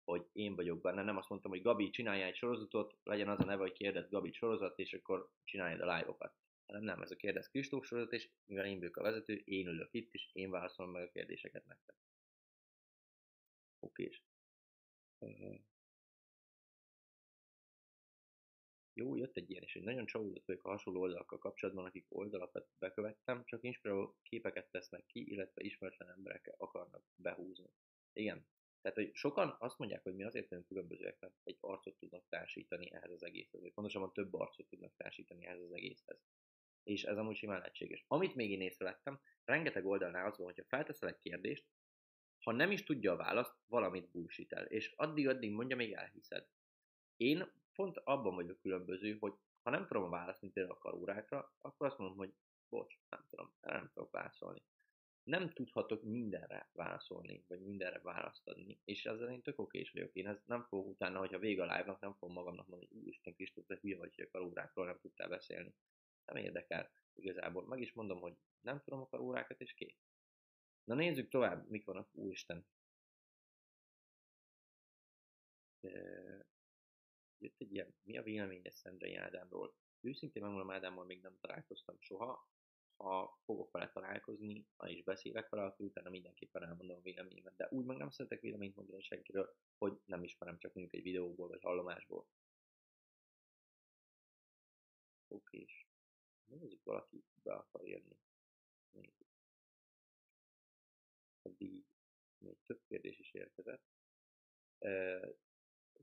hogy 0.10 0.28
én 0.32 0.56
vagyok 0.56 0.82
benne. 0.82 1.04
Nem 1.04 1.18
azt 1.18 1.30
mondtam, 1.30 1.52
hogy 1.52 1.62
Gabi, 1.62 1.90
csinálja 1.90 2.26
egy 2.26 2.36
sorozatot, 2.36 2.96
legyen 3.04 3.30
az 3.30 3.40
a 3.40 3.46
neve, 3.46 3.62
hogy 3.62 3.74
kérdez 3.74 4.10
Gabi 4.10 4.32
sorozat, 4.32 4.80
és 4.80 4.94
akkor 4.94 5.30
csináljad 5.44 5.82
a 5.82 5.96
live-okat 5.96 6.34
hanem 6.70 6.84
nem, 6.84 7.02
ez 7.02 7.12
a 7.12 7.16
kérdez 7.16 7.50
Kristóf 7.50 7.86
sorozat, 7.86 8.14
és 8.14 8.30
mivel 8.46 8.66
én 8.66 8.80
vagyok 8.80 8.98
a 8.98 9.02
vezető, 9.02 9.34
én 9.34 9.68
ülök 9.68 9.94
itt, 9.94 10.14
és 10.14 10.30
én 10.34 10.50
válaszolom 10.50 10.92
meg 10.92 11.04
a 11.04 11.10
kérdéseket 11.10 11.66
nektek. 11.66 11.96
Oké. 13.80 14.10
Jó, 18.94 19.16
jött 19.16 19.38
egy 19.38 19.50
ilyen, 19.50 19.64
és 19.64 19.76
egy 19.76 19.84
nagyon 19.84 20.06
csalódott 20.06 20.46
vagyok 20.46 20.66
a 20.66 20.70
hasonló 20.70 21.02
oldalakkal 21.02 21.38
kapcsolatban, 21.38 21.86
akik 21.86 22.06
oldalakat 22.10 22.68
bekövettem, 22.80 23.46
csak 23.46 23.64
inspiráló 23.64 24.18
képeket 24.22 24.72
tesznek 24.72 25.06
ki, 25.06 25.32
illetve 25.32 25.64
ismeretlen 25.64 26.10
emberek 26.10 26.54
akarnak 26.58 27.04
behúzni. 27.16 27.70
Igen. 28.14 28.48
Tehát, 28.82 28.98
hogy 28.98 29.16
sokan 29.16 29.56
azt 29.60 29.78
mondják, 29.78 30.04
hogy 30.04 30.16
mi 30.16 30.24
azért 30.24 30.50
nagyon 30.50 30.66
különbözőek, 30.66 31.20
mert 31.20 31.34
egy 31.44 31.58
arcot 31.60 31.96
tudnak 31.98 32.24
társítani 32.30 32.92
ehhez 32.94 33.12
az 33.12 33.24
egészhez, 33.24 33.62
vagy 33.62 33.74
pontosabban 33.74 34.14
több 34.14 34.34
arcot 34.34 34.68
tudnak 34.68 34.96
társítani 34.98 35.46
ehhez 35.46 35.62
az 35.62 35.72
egészhez 35.72 36.20
és 36.90 37.04
ez 37.04 37.18
amúgy 37.18 37.36
simán 37.36 37.58
lehetséges. 37.58 38.06
Amit 38.08 38.36
még 38.36 38.52
én 38.52 38.62
észrevettem, 38.62 39.20
rengeteg 39.44 39.86
oldalnál 39.86 40.26
az 40.26 40.38
van, 40.38 40.46
hogyha 40.46 40.64
felteszel 40.68 41.10
egy 41.10 41.20
kérdést, 41.20 41.66
ha 42.40 42.52
nem 42.52 42.72
is 42.72 42.84
tudja 42.84 43.12
a 43.12 43.16
választ, 43.16 43.56
valamit 43.66 44.12
bullshit 44.12 44.54
el, 44.54 44.66
és 44.66 44.94
addig-addig 44.96 45.52
mondja, 45.52 45.76
még 45.76 45.94
elhiszed. 45.94 46.48
Én 47.18 47.52
pont 47.74 47.98
abban 47.98 48.36
vagyok 48.36 48.60
különböző, 48.60 49.18
hogy 49.20 49.34
ha 49.62 49.70
nem 49.70 49.88
tudom 49.88 50.04
a 50.04 50.10
választ, 50.10 50.42
mint 50.42 50.54
például 50.54 50.76
a 50.76 50.80
karórákra, 50.80 51.54
akkor 51.58 51.88
azt 51.88 51.98
mondom, 51.98 52.18
hogy 52.18 52.34
bocs, 52.70 53.00
nem 53.10 53.26
tudom, 53.30 53.54
nem 53.62 53.92
tudok 53.94 54.12
válaszolni. 54.12 54.62
Nem 55.30 55.50
tudhatok 55.50 56.04
mindenre 56.04 56.70
válaszolni, 56.74 57.44
vagy 57.48 57.62
mindenre 57.62 58.00
választ 58.00 58.48
adni, 58.48 58.80
és 58.86 59.06
ezzel 59.06 59.32
én 59.32 59.42
tök 59.42 59.60
okés 59.60 59.92
vagyok. 59.92 60.14
Én 60.14 60.28
ez 60.28 60.38
nem 60.46 60.64
fogok 60.64 60.88
utána, 60.88 61.20
hogyha 61.20 61.40
vége 61.40 61.62
a 61.62 61.78
live-nak, 61.78 62.00
nem 62.00 62.14
fogom 62.14 62.36
magamnak 62.36 62.68
mondani, 62.68 62.92
hogy 62.92 63.02
úristen 63.02 63.34
Kristóf, 63.34 63.66
te 63.66 63.78
hülye 63.82 63.98
vagy, 63.98 64.16
hogy 64.16 64.26
a 64.26 64.30
karórákról 64.32 64.86
nem 64.86 65.00
tudtál 65.00 65.30
beszélni 65.30 65.74
nem 66.30 66.44
érdekel 66.44 66.92
igazából. 67.14 67.68
Meg 67.68 67.82
is 67.82 67.94
mondom, 67.94 68.20
hogy 68.20 68.38
nem 68.60 68.82
tudom 68.84 69.08
a 69.10 69.18
órákat, 69.18 69.62
és 69.62 69.74
kész. 69.74 70.00
Na 70.84 70.96
nézzük 70.96 71.30
tovább, 71.30 71.70
mik 71.70 71.86
vannak, 71.86 72.10
úristen. 72.12 72.68
Jött 77.38 77.60
egy 77.60 77.74
ilyen, 77.74 77.96
mi 78.04 78.18
a 78.18 78.24
véleménye 78.24 78.72
Szendrei 78.72 79.16
Ádámról? 79.16 79.76
Őszintén 80.02 80.42
megmondom, 80.42 80.72
Ádámmal 80.72 81.06
még 81.06 81.22
nem 81.22 81.38
találkoztam 81.42 81.96
soha. 82.00 82.50
Ha 83.00 83.40
fogok 83.44 83.72
vele 83.72 83.90
találkozni, 83.90 84.68
ha 84.76 84.90
is 84.90 85.04
beszélek 85.04 85.50
vele, 85.50 85.64
akkor 85.66 85.86
utána 85.86 86.10
mindenképpen 86.10 86.64
elmondom 86.64 86.98
a 86.98 87.02
véleményemet. 87.02 87.56
De 87.56 87.68
úgy 87.72 87.86
meg 87.86 87.98
nem 87.98 88.10
szeretek 88.10 88.42
véleményt 88.42 88.76
mondani 88.76 89.02
senkiről, 89.02 89.56
hogy 89.78 90.00
nem 90.06 90.24
ismerem 90.24 90.58
csak 90.58 90.74
mondjuk 90.74 90.96
egy 90.96 91.04
videóból 91.04 91.48
vagy 91.48 91.62
hallomásból. 91.62 92.28
Oké, 95.28 95.58
és 95.58 95.86
Nézzük, 96.50 96.84
valaki 96.84 97.24
be 97.44 97.54
akar 97.54 97.88
jönni. 97.88 98.18
Nézzük. 98.92 99.28
Addig 101.42 101.86
még 102.38 102.58
több 102.66 102.82
kérdés 102.88 103.20
is 103.20 103.34
érkezett. 103.34 103.84
Uh, 104.80 105.36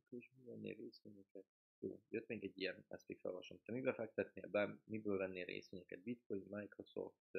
és 0.08 0.30
mi 0.36 0.44
vennél 0.44 0.74
részvényeket? 0.74 1.46
Jó, 1.80 2.00
jött 2.08 2.26
még 2.26 2.44
egy 2.44 2.58
ilyen, 2.58 2.84
ezt 2.88 3.08
még 3.08 3.18
felolvasom. 3.18 3.60
Te 3.64 3.72
mibe 3.72 3.92
fektetnél 3.92 4.46
be, 4.46 4.78
miből 4.84 5.16
vennél 5.16 5.44
részvényeket? 5.44 6.02
Bitcoin, 6.02 6.46
Microsoft, 6.48 7.38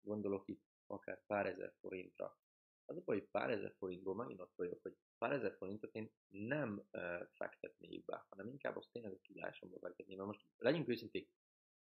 gondolok 0.00 0.48
itt 0.48 0.64
akár 0.86 1.24
pár 1.26 1.46
ezer 1.46 1.72
forintra. 1.80 2.38
Az 2.84 2.96
a 2.96 3.02
baj, 3.04 3.18
hogy 3.18 3.28
pár 3.28 3.50
ezer 3.50 3.74
forintból 3.78 4.14
megint 4.14 4.40
ott 4.40 4.54
vagyok, 4.56 4.82
hogy 4.82 4.96
pár 5.18 5.32
ezer 5.32 5.56
forintot 5.56 5.94
én 5.94 6.10
nem 6.28 6.86
uh, 6.92 7.26
fektetnék 7.32 8.04
be, 8.04 8.26
hanem 8.28 8.48
inkább 8.48 8.76
azt 8.76 8.90
tényleg 8.92 9.12
a 9.12 9.20
tudásomba 9.20 9.78
fektetném. 9.78 10.16
Mert 10.16 10.28
most 10.28 10.44
legyünk 10.56 10.88
őszinték, 10.88 11.28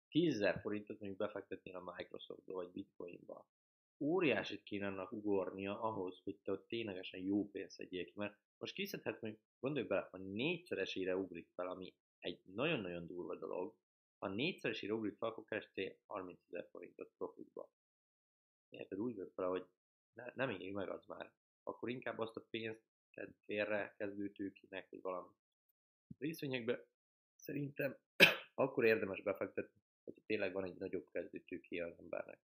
10 0.09 0.45
forintot 0.61 0.99
mondjuk 0.99 1.19
befektetnél 1.19 1.75
a 1.75 1.93
Microsoftba 1.95 2.53
vagy 2.53 2.71
Bitcoinba, 2.71 3.47
óriásit 3.99 4.63
kéne 4.63 4.87
annak 4.87 5.11
ugornia 5.11 5.81
ahhoz, 5.81 6.21
hogy 6.23 6.37
te 6.43 6.51
ott 6.51 6.67
ténylegesen 6.67 7.19
jó 7.19 7.49
pénzt 7.49 7.75
szedjél 7.75 8.05
ki, 8.05 8.13
mert 8.15 8.37
most 8.59 8.73
kiszedhet, 8.73 9.19
hogy 9.19 9.39
gondolj 9.59 9.85
bele, 9.85 10.07
a 10.11 10.17
négyszeresére 10.17 11.15
ugrik 11.15 11.49
fel, 11.55 11.67
ami 11.67 11.93
egy 12.19 12.41
nagyon-nagyon 12.43 13.07
durva 13.07 13.35
dolog, 13.35 13.75
ha 14.17 14.27
négyszeresére 14.27 14.93
ugrik 14.93 15.17
fel, 15.17 15.29
akkor 15.29 15.45
kerestél 15.45 15.97
30 16.05 16.39
ezer 16.47 16.67
forintot 16.71 17.11
profitba. 17.17 17.69
Érted? 18.69 18.99
Úgy 18.99 19.15
vett 19.15 19.33
fel, 19.33 19.47
hogy 19.47 19.67
ne, 20.13 20.31
nem 20.35 20.49
éri 20.49 20.71
meg 20.71 20.89
az 20.89 21.05
már. 21.05 21.33
Akkor 21.63 21.89
inkább 21.89 22.19
azt 22.19 22.35
a 22.35 22.45
pénzt 22.49 22.83
tedd 23.11 23.31
félre 23.45 23.93
kezdőtőkinek, 23.97 24.89
vagy 24.89 25.01
valami. 25.01 25.33
Részvényekbe 26.17 26.85
szerintem 27.35 27.97
akkor 28.53 28.85
érdemes 28.85 29.21
befektetni, 29.21 29.81
hogyha 30.03 30.21
tényleg 30.25 30.53
van 30.53 30.63
egy 30.63 30.77
nagyobb 30.77 31.09
kezdőtőki 31.11 31.79
az 31.79 31.99
embernek. 31.99 32.39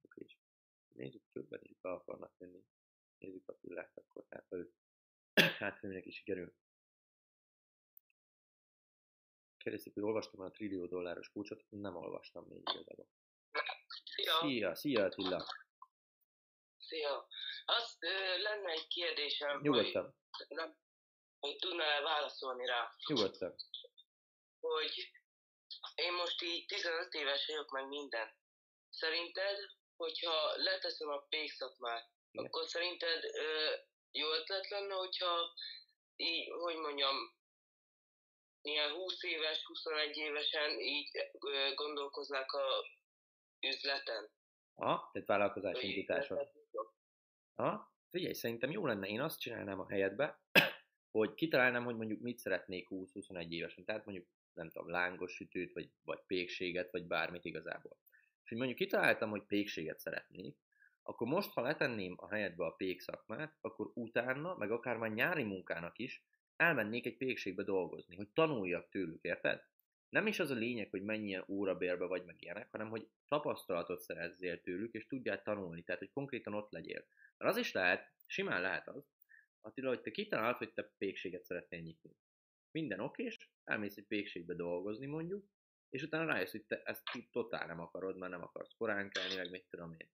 Oké, 0.00 0.24
és 0.24 0.36
nézzük, 0.94 1.22
többen 1.32 1.60
is 1.62 1.76
be 1.80 1.90
akarnak 1.90 2.38
venni. 2.38 2.64
Nézzük 3.22 3.48
a 3.48 3.52
pillát, 3.52 3.96
akkor 3.96 4.24
hát, 4.30 4.46
ha 4.48 4.56
ő, 4.56 4.72
hát, 5.58 5.78
ha 5.78 5.86
neki 5.86 6.10
sikerül. 6.10 6.54
Kérdezték, 9.56 9.94
hogy 9.94 10.02
olvastam 10.02 10.40
a 10.40 10.50
trillió 10.50 10.86
dolláros 10.86 11.30
kulcsot, 11.30 11.64
nem 11.68 11.96
olvastam 11.96 12.46
még 12.46 12.62
igazából. 12.74 13.08
Szia! 14.04 14.38
Szia, 14.40 14.74
szia 14.74 15.04
Attila! 15.04 15.46
Szia! 16.78 17.26
Azt 17.64 18.02
ö, 18.02 18.42
lenne 18.42 18.70
egy 18.70 18.86
kérdésem, 18.86 19.60
Nyugodtan, 19.60 20.16
hogy, 20.30 20.46
nem, 20.56 20.76
hogy 21.38 21.56
tudnál 21.56 22.02
válaszolni 22.02 22.66
rá, 22.66 22.94
nyugodtan. 23.06 23.54
hogy 24.60 25.10
én 25.94 26.12
most 26.12 26.42
így 26.42 26.66
15 26.66 27.14
éves 27.14 27.46
vagyok, 27.46 27.70
meg 27.70 27.88
minden. 27.88 28.34
Szerinted, 28.90 29.58
hogyha 29.96 30.56
leteszem 30.56 31.08
a 31.08 31.18
pékszakmát, 31.18 32.10
Igen. 32.10 32.11
Akkor 32.32 32.66
szerinted 32.66 33.24
ö, 33.24 33.74
jó 34.10 34.32
ötlet 34.32 34.68
lenne, 34.68 34.94
hogyha 34.94 35.54
így, 36.16 36.48
hogy 36.50 36.76
mondjam, 36.76 37.16
ilyen 38.62 38.90
20 38.90 39.22
éves, 39.22 39.64
21 39.64 40.16
évesen 40.16 40.78
így 40.80 41.10
ö, 41.40 41.74
gondolkoznák 41.74 42.52
a 42.52 42.84
üzleten? 43.60 44.30
Aha, 44.74 45.10
tehát 45.12 45.28
vállalkozás 45.28 45.82
indítása. 45.82 46.50
Aha, 47.54 47.94
figyelj, 48.10 48.32
szerintem 48.32 48.70
jó 48.70 48.86
lenne, 48.86 49.06
én 49.06 49.20
azt 49.20 49.40
csinálnám 49.40 49.80
a 49.80 49.88
helyedbe, 49.88 50.40
hogy 51.18 51.34
kitalálnám, 51.34 51.84
hogy 51.84 51.96
mondjuk 51.96 52.20
mit 52.20 52.38
szeretnék 52.38 52.86
20-21 52.90 53.48
évesen. 53.48 53.84
Tehát 53.84 54.04
mondjuk, 54.04 54.26
nem 54.52 54.70
tudom, 54.70 54.90
lángos 54.90 55.32
sütőt, 55.34 55.72
vagy, 55.72 55.90
vagy 56.04 56.20
pékséget, 56.26 56.90
vagy 56.90 57.06
bármit 57.06 57.44
igazából. 57.44 57.96
És 58.42 58.48
hogy 58.48 58.58
mondjuk 58.58 58.78
kitaláltam, 58.78 59.30
hogy 59.30 59.42
pékséget 59.42 59.98
szeretnék, 59.98 60.56
akkor 61.02 61.26
most, 61.26 61.52
ha 61.52 61.60
letenném 61.60 62.14
a 62.16 62.28
helyedbe 62.28 62.64
a 62.64 62.70
pék 62.70 63.00
szakmát, 63.00 63.56
akkor 63.60 63.90
utána, 63.94 64.54
meg 64.56 64.70
akár 64.70 64.96
már 64.96 65.12
nyári 65.12 65.42
munkának 65.42 65.98
is, 65.98 66.24
elmennék 66.56 67.06
egy 67.06 67.16
pékségbe 67.16 67.62
dolgozni, 67.62 68.16
hogy 68.16 68.28
tanuljak 68.28 68.88
tőlük, 68.88 69.22
érted? 69.22 69.64
Nem 70.08 70.26
is 70.26 70.40
az 70.40 70.50
a 70.50 70.54
lényeg, 70.54 70.90
hogy 70.90 71.02
mennyien 71.02 71.44
órabérbe 71.48 72.06
vagy 72.06 72.24
meg 72.24 72.36
ilyenek, 72.38 72.70
hanem 72.70 72.88
hogy 72.88 73.08
tapasztalatot 73.28 74.00
szerezzél 74.00 74.60
tőlük, 74.60 74.92
és 74.92 75.06
tudjál 75.06 75.42
tanulni, 75.42 75.82
tehát 75.82 76.00
hogy 76.00 76.10
konkrétan 76.10 76.54
ott 76.54 76.70
legyél. 76.70 77.04
Mert 77.36 77.50
az 77.52 77.56
is 77.56 77.72
lehet, 77.72 78.12
simán 78.26 78.60
lehet 78.60 78.88
az, 78.88 79.04
Attila, 79.64 79.88
hogy 79.88 80.00
te 80.00 80.10
kitalálod, 80.10 80.56
hogy 80.56 80.72
te 80.72 80.92
pékséget 80.98 81.44
szeretnél 81.44 81.80
nyitni. 81.80 82.16
Minden 82.70 83.00
okés, 83.00 83.50
elmész 83.64 83.96
egy 83.96 84.06
pékségbe 84.06 84.54
dolgozni 84.54 85.06
mondjuk, 85.06 85.44
és 85.90 86.02
utána 86.02 86.24
rájössz, 86.24 86.50
hogy 86.50 86.64
te 86.64 86.82
ezt 86.82 87.02
totál 87.30 87.66
nem 87.66 87.80
akarod, 87.80 88.16
mert 88.16 88.32
nem 88.32 88.42
akarsz 88.42 88.74
korán 88.76 89.10
kelni, 89.10 89.34
meg 89.34 89.50
mit 89.50 89.66
tudom 89.70 89.92
én. 89.92 90.10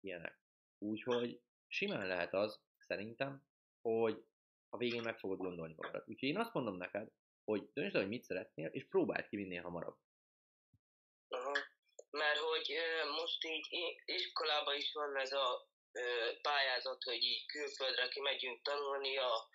Ilyenek. 0.00 0.40
Úgyhogy 0.78 1.40
simán 1.68 2.06
lehet 2.06 2.34
az, 2.34 2.60
szerintem, 2.78 3.42
hogy 3.80 4.24
a 4.68 4.76
végén 4.76 5.02
meg 5.02 5.18
fogod 5.18 5.38
gondolni 5.38 5.74
magadat. 5.76 6.08
Úgyhogy 6.08 6.28
én 6.28 6.38
azt 6.38 6.52
mondom 6.52 6.76
neked, 6.76 7.08
hogy 7.44 7.70
döntsd 7.72 7.94
el, 7.94 8.00
hogy 8.00 8.10
mit 8.10 8.24
szeretnél, 8.24 8.66
és 8.66 8.86
próbáld 8.88 9.28
ki 9.28 9.36
minél 9.36 9.62
hamarabb. 9.62 9.98
Aha. 11.28 11.52
Mert 12.10 12.38
hogy 12.38 12.76
most 13.20 13.44
így 13.44 13.66
iskolában 14.04 14.76
is 14.76 14.92
van 14.92 15.16
ez 15.16 15.32
a 15.32 15.68
pályázat, 16.42 17.02
hogy 17.02 17.22
így 17.22 17.46
külföldre 17.46 18.08
kimegyünk 18.08 18.62
tanulni 18.62 19.16
a, 19.16 19.48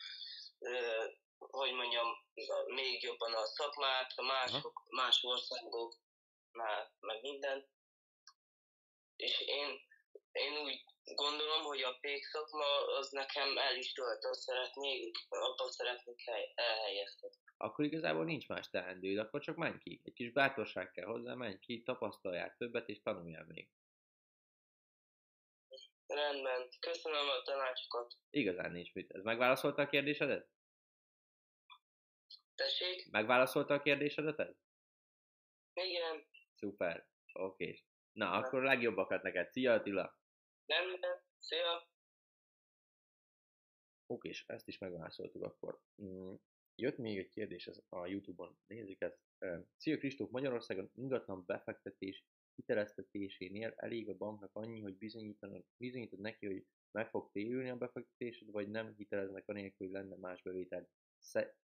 hogy 1.38 1.74
mondjam, 1.74 2.08
még 2.66 3.04
jobban 3.04 3.34
a 3.34 3.46
szakmát, 3.46 4.14
a 4.16 4.24
mások, 4.24 4.84
más 4.90 5.24
országoknál, 5.24 6.94
meg 7.00 7.22
minden. 7.22 7.70
És 9.16 9.40
én, 9.40 9.80
én 10.32 10.58
úgy 10.64 10.86
gondolom, 11.16 11.64
hogy 11.64 11.82
a 11.82 11.98
pék 12.02 12.24
szakma 12.24 12.66
az 12.98 13.12
nekem 13.12 13.58
el 13.58 13.76
is 13.76 13.94
tölt, 13.94 14.26
azt 14.26 14.42
szeretnék, 14.42 15.18
abban 15.30 15.72
szeretnék 15.72 16.22
hely, 16.26 16.52
elhelyezkedni. 16.56 17.38
Akkor 17.58 17.86
igazából 17.86 18.26
nincs 18.26 18.48
más 18.48 18.70
teendőd, 18.70 19.18
akkor 19.18 19.42
csak 19.42 19.56
menj 19.56 19.78
ki. 19.78 20.02
Egy 20.04 20.14
kis 20.14 20.32
bátorság 20.32 20.92
kell 20.92 21.06
hozzá, 21.06 21.34
menj 21.34 21.60
ki, 21.60 21.84
tapasztaljál 21.84 22.56
többet, 22.58 22.90
és 22.90 23.02
tanuljál 23.02 23.46
még. 23.48 23.70
Rendben, 26.08 26.70
köszönöm 26.80 27.28
a 27.28 27.42
tanácsokat. 27.42 28.14
Igazán 28.30 28.72
nincs 28.72 28.94
mit. 28.94 29.12
Ez 29.12 29.24
megválaszolta 29.24 29.82
a 29.82 29.88
kérdésedet? 29.88 30.50
Tessék? 32.56 33.12
Megválaszolta 33.12 33.74
a 33.74 33.82
kérdésedet? 33.82 34.56
Igen, 35.74 36.28
Szuper. 36.56 37.08
Oké. 37.34 37.84
Na, 38.12 38.32
akkor 38.32 38.64
legjobbakat 38.64 39.22
neked. 39.22 39.52
Szia 39.52 39.74
Attila! 39.74 40.21
Rendben, 40.80 41.22
szia! 41.38 41.90
Oké, 44.06 44.30
és 44.30 44.44
ezt 44.48 44.68
is 44.68 44.78
megválaszoltuk 44.78 45.44
akkor. 45.44 45.82
Mm, 46.02 46.34
Jött 46.76 46.98
még 46.98 47.18
egy 47.18 47.30
kérdés 47.30 47.68
ez 47.68 47.82
a 47.90 48.06
Youtube-on. 48.06 48.58
Nézzük 48.68 49.02
ezt. 49.02 49.20
Szia 49.78 49.98
Kristóf, 49.98 50.30
Magyarországon 50.30 50.92
ingatlan 50.96 51.46
befektetés 51.46 52.26
hiteleztetésénél 52.56 53.74
elég 53.76 54.10
a 54.10 54.18
banknak 54.18 54.50
annyi, 54.54 54.82
hogy 54.82 54.98
bizonyítanod, 54.98 55.66
bizonyítod 55.78 56.20
neki, 56.20 56.46
hogy 56.46 56.66
meg 56.92 57.10
fog 57.10 57.32
térülni 57.32 57.70
a 57.70 57.78
befektetésed, 57.78 58.52
vagy 58.52 58.70
nem 58.70 58.94
hiteleznek 58.98 59.48
anélkül, 59.48 59.88
hogy 59.88 59.96
lenne 59.96 60.16
más 60.16 60.42
bevétel. 60.42 60.90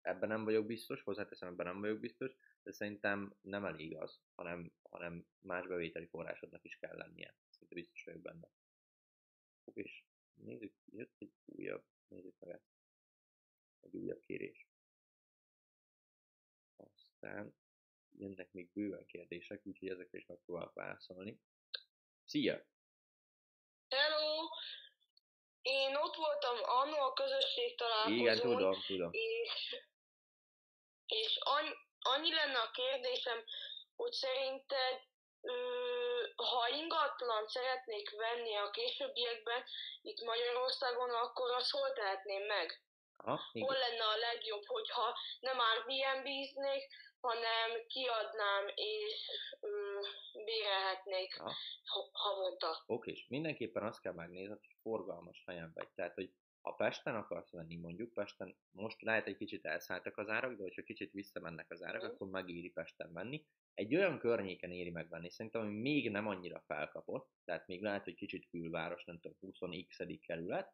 Ebben 0.00 0.28
nem 0.28 0.44
vagyok 0.44 0.66
biztos, 0.66 1.02
hozzáteszem, 1.02 1.48
ebben 1.48 1.66
nem 1.66 1.80
vagyok 1.80 2.00
biztos, 2.00 2.36
de 2.62 2.72
szerintem 2.72 3.34
nem 3.40 3.64
elég 3.64 3.96
az, 3.96 4.20
hanem, 4.34 4.72
hanem 4.82 5.26
más 5.38 5.66
bevételi 5.66 6.06
forrásodnak 6.06 6.64
is 6.64 6.78
kell 6.78 6.96
lennie. 6.96 7.34
Szinte 7.48 7.74
biztos 7.74 8.04
vagyok 8.04 8.22
benne. 8.22 8.48
Oké, 9.70 9.80
és 9.80 10.02
nézzük, 10.34 10.74
jött 10.84 11.14
egy 11.18 11.32
újabb, 11.44 11.84
nézzük 12.08 12.38
meg 12.38 12.50
ezt. 12.50 12.68
Egy 13.80 13.96
újabb 13.96 14.20
kérés. 14.20 14.66
Aztán 16.76 17.54
jönnek 18.18 18.52
még 18.52 18.70
bőven 18.72 19.06
kérdések, 19.06 19.66
úgyhogy 19.66 19.88
ezekre 19.88 20.18
is 20.18 20.26
megpróbálok 20.26 20.72
válaszolni. 20.72 21.40
Szia! 22.24 22.66
Hello! 23.88 24.48
Én 25.62 25.96
ott 25.96 26.14
voltam 26.14 26.56
annó 26.62 26.98
a 27.00 27.12
közösség 27.12 27.76
találkozón, 27.76 28.18
Igen, 28.18 28.40
tudom, 28.40 28.80
tudom. 28.86 29.10
és, 29.12 29.76
és 31.06 31.38
annyi, 31.40 31.70
annyi 31.98 32.34
lenne 32.34 32.58
a 32.58 32.70
kérdésem, 32.70 33.44
hogy 33.94 34.12
szerinted 34.12 35.09
ingatlan 37.30 37.48
szeretnék 37.48 38.10
venni 38.16 38.54
a 38.56 38.70
későbbiekben 38.70 39.62
itt 40.02 40.20
Magyarországon, 40.24 41.10
akkor 41.10 41.50
azt 41.50 41.70
hol 41.70 41.92
tehetném 41.92 42.46
meg? 42.46 42.82
Aha, 43.16 43.40
igen. 43.52 43.68
Hol 43.68 43.78
lenne 43.78 44.04
a 44.04 44.16
legjobb, 44.16 44.64
hogyha 44.64 45.16
nem 45.40 45.58
Airbnb-znék, 45.58 46.84
hanem 47.20 47.70
kiadnám 47.86 48.64
és 48.74 49.14
ö, 49.60 49.68
bérelhetnék 50.44 51.36
ha- 51.38 52.10
havonta. 52.12 52.82
Oké, 52.86 53.10
és 53.10 53.26
mindenképpen 53.28 53.82
azt 53.82 54.00
kell 54.00 54.12
megnézned, 54.12 54.58
hogy 54.58 54.76
forgalmas 54.82 55.42
helyen 55.46 55.70
vagy. 55.74 55.88
Tehát, 55.88 56.14
hogy 56.14 56.30
ha 56.62 56.72
Pesten 56.72 57.14
akarsz 57.14 57.50
venni, 57.52 57.76
mondjuk 57.76 58.12
Pesten, 58.14 58.56
most 58.70 59.02
lehet 59.02 59.26
egy 59.26 59.36
kicsit 59.36 59.64
elszálltak 59.66 60.16
az 60.16 60.28
árak, 60.28 60.56
de 60.56 60.62
hogyha 60.62 60.82
kicsit 60.82 61.12
visszamennek 61.12 61.70
az 61.70 61.82
árak, 61.82 62.02
Mhm. 62.02 62.10
akkor 62.10 62.28
megéri 62.28 62.70
Pesten 62.70 63.12
venni. 63.12 63.44
Egy 63.74 63.94
olyan 63.94 64.18
környéken 64.18 64.70
éri 64.70 64.90
megvenni, 64.90 65.30
szerintem, 65.30 65.60
ami 65.60 65.74
még 65.74 66.10
nem 66.10 66.26
annyira 66.26 66.62
felkapott, 66.66 67.30
tehát 67.44 67.66
még 67.66 67.82
lehet, 67.82 68.04
hogy 68.04 68.14
kicsit 68.14 68.48
külváros, 68.48 69.04
nem 69.04 69.20
tudom, 69.20 69.36
20x 69.40 70.18
kerület, 70.26 70.72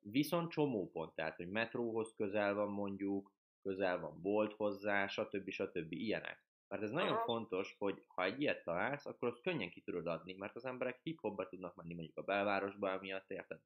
viszont 0.00 0.50
csomópont, 0.50 1.14
tehát, 1.14 1.36
hogy 1.36 1.48
metróhoz 1.48 2.14
közel 2.16 2.54
van 2.54 2.68
mondjuk, 2.68 3.32
közel 3.62 4.00
van 4.00 4.22
bolt 4.22 4.52
hozzá, 4.52 5.06
stb. 5.06 5.50
stb. 5.50 5.92
ilyenek. 5.92 6.44
Mert 6.68 6.82
ez 6.82 6.90
nagyon 6.90 7.12
Aha. 7.12 7.24
fontos, 7.24 7.74
hogy 7.78 8.02
ha 8.06 8.24
egy 8.24 8.40
ilyet 8.40 8.64
találsz, 8.64 9.06
akkor 9.06 9.28
azt 9.28 9.42
könnyen 9.42 9.70
ki 9.70 9.80
tudod 9.80 10.06
adni, 10.06 10.32
mert 10.32 10.56
az 10.56 10.64
emberek 10.64 11.00
hip-hopba 11.02 11.48
tudnak 11.48 11.74
menni 11.74 11.94
mondjuk 11.94 12.16
a 12.16 12.22
belvárosba, 12.22 12.90
emiatt 12.90 13.30
érted? 13.30 13.60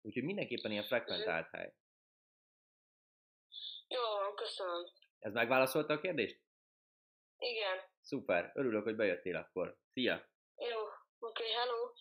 Úgyhogy 0.00 0.22
mindenképpen 0.24 0.70
ilyen 0.70 0.84
frekventált 0.84 1.48
hely. 1.48 1.74
Jó 3.88 4.34
köszönöm. 4.34 4.84
Ez 5.18 5.32
megválaszolta 5.32 5.92
a 5.92 6.00
kérdést? 6.00 6.40
Igen. 7.38 7.78
Szuper, 8.04 8.50
örülök, 8.54 8.82
hogy 8.82 8.96
bejöttél 8.96 9.36
akkor. 9.36 9.78
Szia! 9.92 10.28
Jó, 10.56 10.80
oké, 11.18 11.42
okay, 11.42 11.52
hello. 11.52 11.92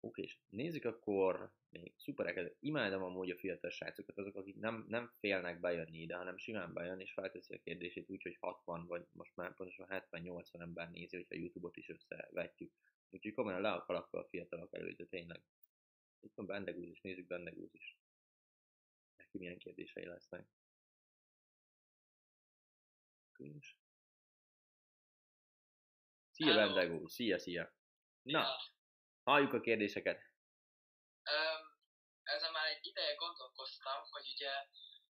Oké, 0.00 0.22
és 0.22 0.38
nézzük 0.48 0.84
akkor 0.84 1.52
még 1.68 1.94
szupereket. 1.96 2.56
Imádom 2.60 3.02
amúgy 3.02 3.30
a 3.30 3.38
fiatal 3.38 3.70
srácokat, 3.70 4.18
azok, 4.18 4.36
akik 4.36 4.56
nem, 4.56 4.84
nem 4.88 5.12
félnek 5.18 5.60
bejönni 5.60 5.98
ide, 5.98 6.16
hanem 6.16 6.36
simán 6.36 6.72
bejön, 6.72 7.00
és 7.00 7.12
felteszi 7.12 7.54
a 7.54 7.60
kérdését 7.60 8.10
úgy, 8.10 8.22
hogy 8.22 8.36
60 8.40 8.86
vagy 8.86 9.06
most 9.12 9.36
már 9.36 9.54
pontosan 9.54 9.86
70-80 9.88 10.60
ember 10.60 10.90
nézi, 10.90 11.16
hogyha 11.16 11.34
YouTube-ot 11.34 11.76
is 11.76 11.88
összevetjük. 11.88 12.72
Úgyhogy 13.10 13.34
komolyan 13.34 13.60
le 13.60 13.70
a 13.72 13.84
kalappal 13.84 14.20
a 14.20 14.28
fiatalok 14.28 14.74
előtt, 14.74 15.10
tényleg. 15.10 15.42
Itt 16.20 16.34
van 16.34 16.46
Bendegúz 16.46 16.88
is, 16.88 17.00
nézzük 17.00 17.26
Bendegúz 17.26 17.74
is. 17.74 17.96
Neki 19.16 19.38
milyen 19.38 19.58
kérdései 19.58 20.04
lesznek. 20.04 20.46
Cringe. 23.40 23.68
Szia 26.30 26.52
Hello. 26.52 26.60
Bendegúz, 26.60 27.12
szia, 27.12 27.38
szia. 27.38 27.64
Na, 28.22 28.44
halljuk 29.22 29.52
a 29.52 29.60
kérdéseket. 29.60 30.18
Öm, 31.22 31.62
ezen 32.22 32.52
már 32.52 32.66
egy 32.66 32.86
ideje 32.86 33.14
gondolkoztam, 33.14 34.00
hogy 34.10 34.26
ugye 34.34 34.52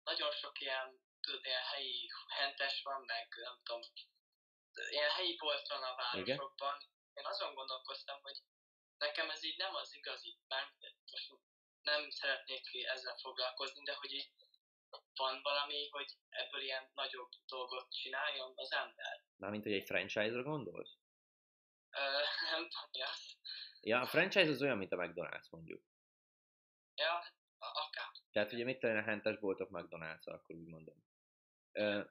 nagyon 0.04 0.32
sok 0.32 0.60
ilyen, 0.60 1.02
tudod, 1.22 1.46
ilyen 1.46 1.62
helyi 1.62 2.10
hentes 2.28 2.82
van, 2.84 3.02
meg 3.06 3.28
nem 3.36 3.56
tudom, 3.64 3.82
ilyen 4.90 5.10
helyi 5.10 5.36
bolt 5.38 5.68
van 5.68 5.84
a 5.84 5.96
városokban. 5.96 6.78
Én 7.14 7.26
azon 7.26 7.54
gondolkoztam, 7.54 8.22
hogy 8.22 8.38
nekem 8.98 9.30
ez 9.30 9.44
így 9.44 9.58
nem 9.58 9.76
az 9.76 9.94
igazi, 9.94 10.38
nem, 10.48 10.66
most 11.12 11.32
nem 11.82 12.10
szeretnék 12.10 12.86
ezzel 12.86 13.18
foglalkozni, 13.18 13.84
de 13.84 13.94
hogy 13.94 14.12
így 14.12 14.32
van 15.16 15.40
valami, 15.44 15.90
hogy 15.90 16.18
ebből 16.30 16.62
ilyen 16.62 16.92
nagyobb 16.94 17.30
dolgot 17.48 17.94
csináljon 17.94 18.54
az 18.56 18.72
ember. 18.72 19.24
Mármint, 19.36 19.64
hogy 19.64 19.74
egy 19.74 19.86
franchise-ra 19.86 20.44
gondolsz? 20.44 20.98
Ö, 21.92 22.00
nem 22.52 22.70
tudom, 22.70 22.90
mi 22.92 23.02
az. 23.02 23.38
Ja, 23.82 24.02
a 24.02 24.06
franchise 24.06 24.50
az 24.50 24.62
olyan, 24.62 24.78
mint 24.78 24.92
a 24.92 24.98
McDonald's 24.98 25.50
mondjuk. 25.50 25.84
Ja, 26.96 27.24
akár. 27.60 28.12
Tehát 28.32 28.54
ugye 28.54 28.64
mit 28.64 28.80
talán 28.80 28.98
a 28.98 29.02
hentes 29.02 29.40
boltok 29.40 29.70
mcdonald's 29.72 30.26
akkor 30.26 30.56
úgy 30.56 30.68
mondom. 30.68 31.04
Ö, 31.72 32.02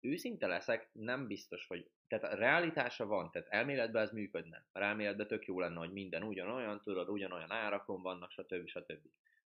őszinte 0.00 0.46
leszek, 0.46 0.90
nem 0.92 1.26
biztos, 1.26 1.66
hogy... 1.66 1.90
Tehát 2.08 2.32
a 2.32 2.36
realitása 2.36 3.06
van, 3.06 3.30
tehát 3.30 3.48
elméletben 3.48 4.02
ez 4.02 4.10
működne. 4.10 4.66
A 4.72 4.80
elméletben 4.80 5.26
tök 5.26 5.46
jó 5.46 5.60
lenne, 5.60 5.78
hogy 5.78 5.92
minden 5.92 6.22
ugyanolyan, 6.22 6.80
tudod, 6.82 7.08
ugyanolyan 7.08 7.50
árakon 7.50 8.02
vannak, 8.02 8.30
stb. 8.30 8.68
stb. 8.68 9.06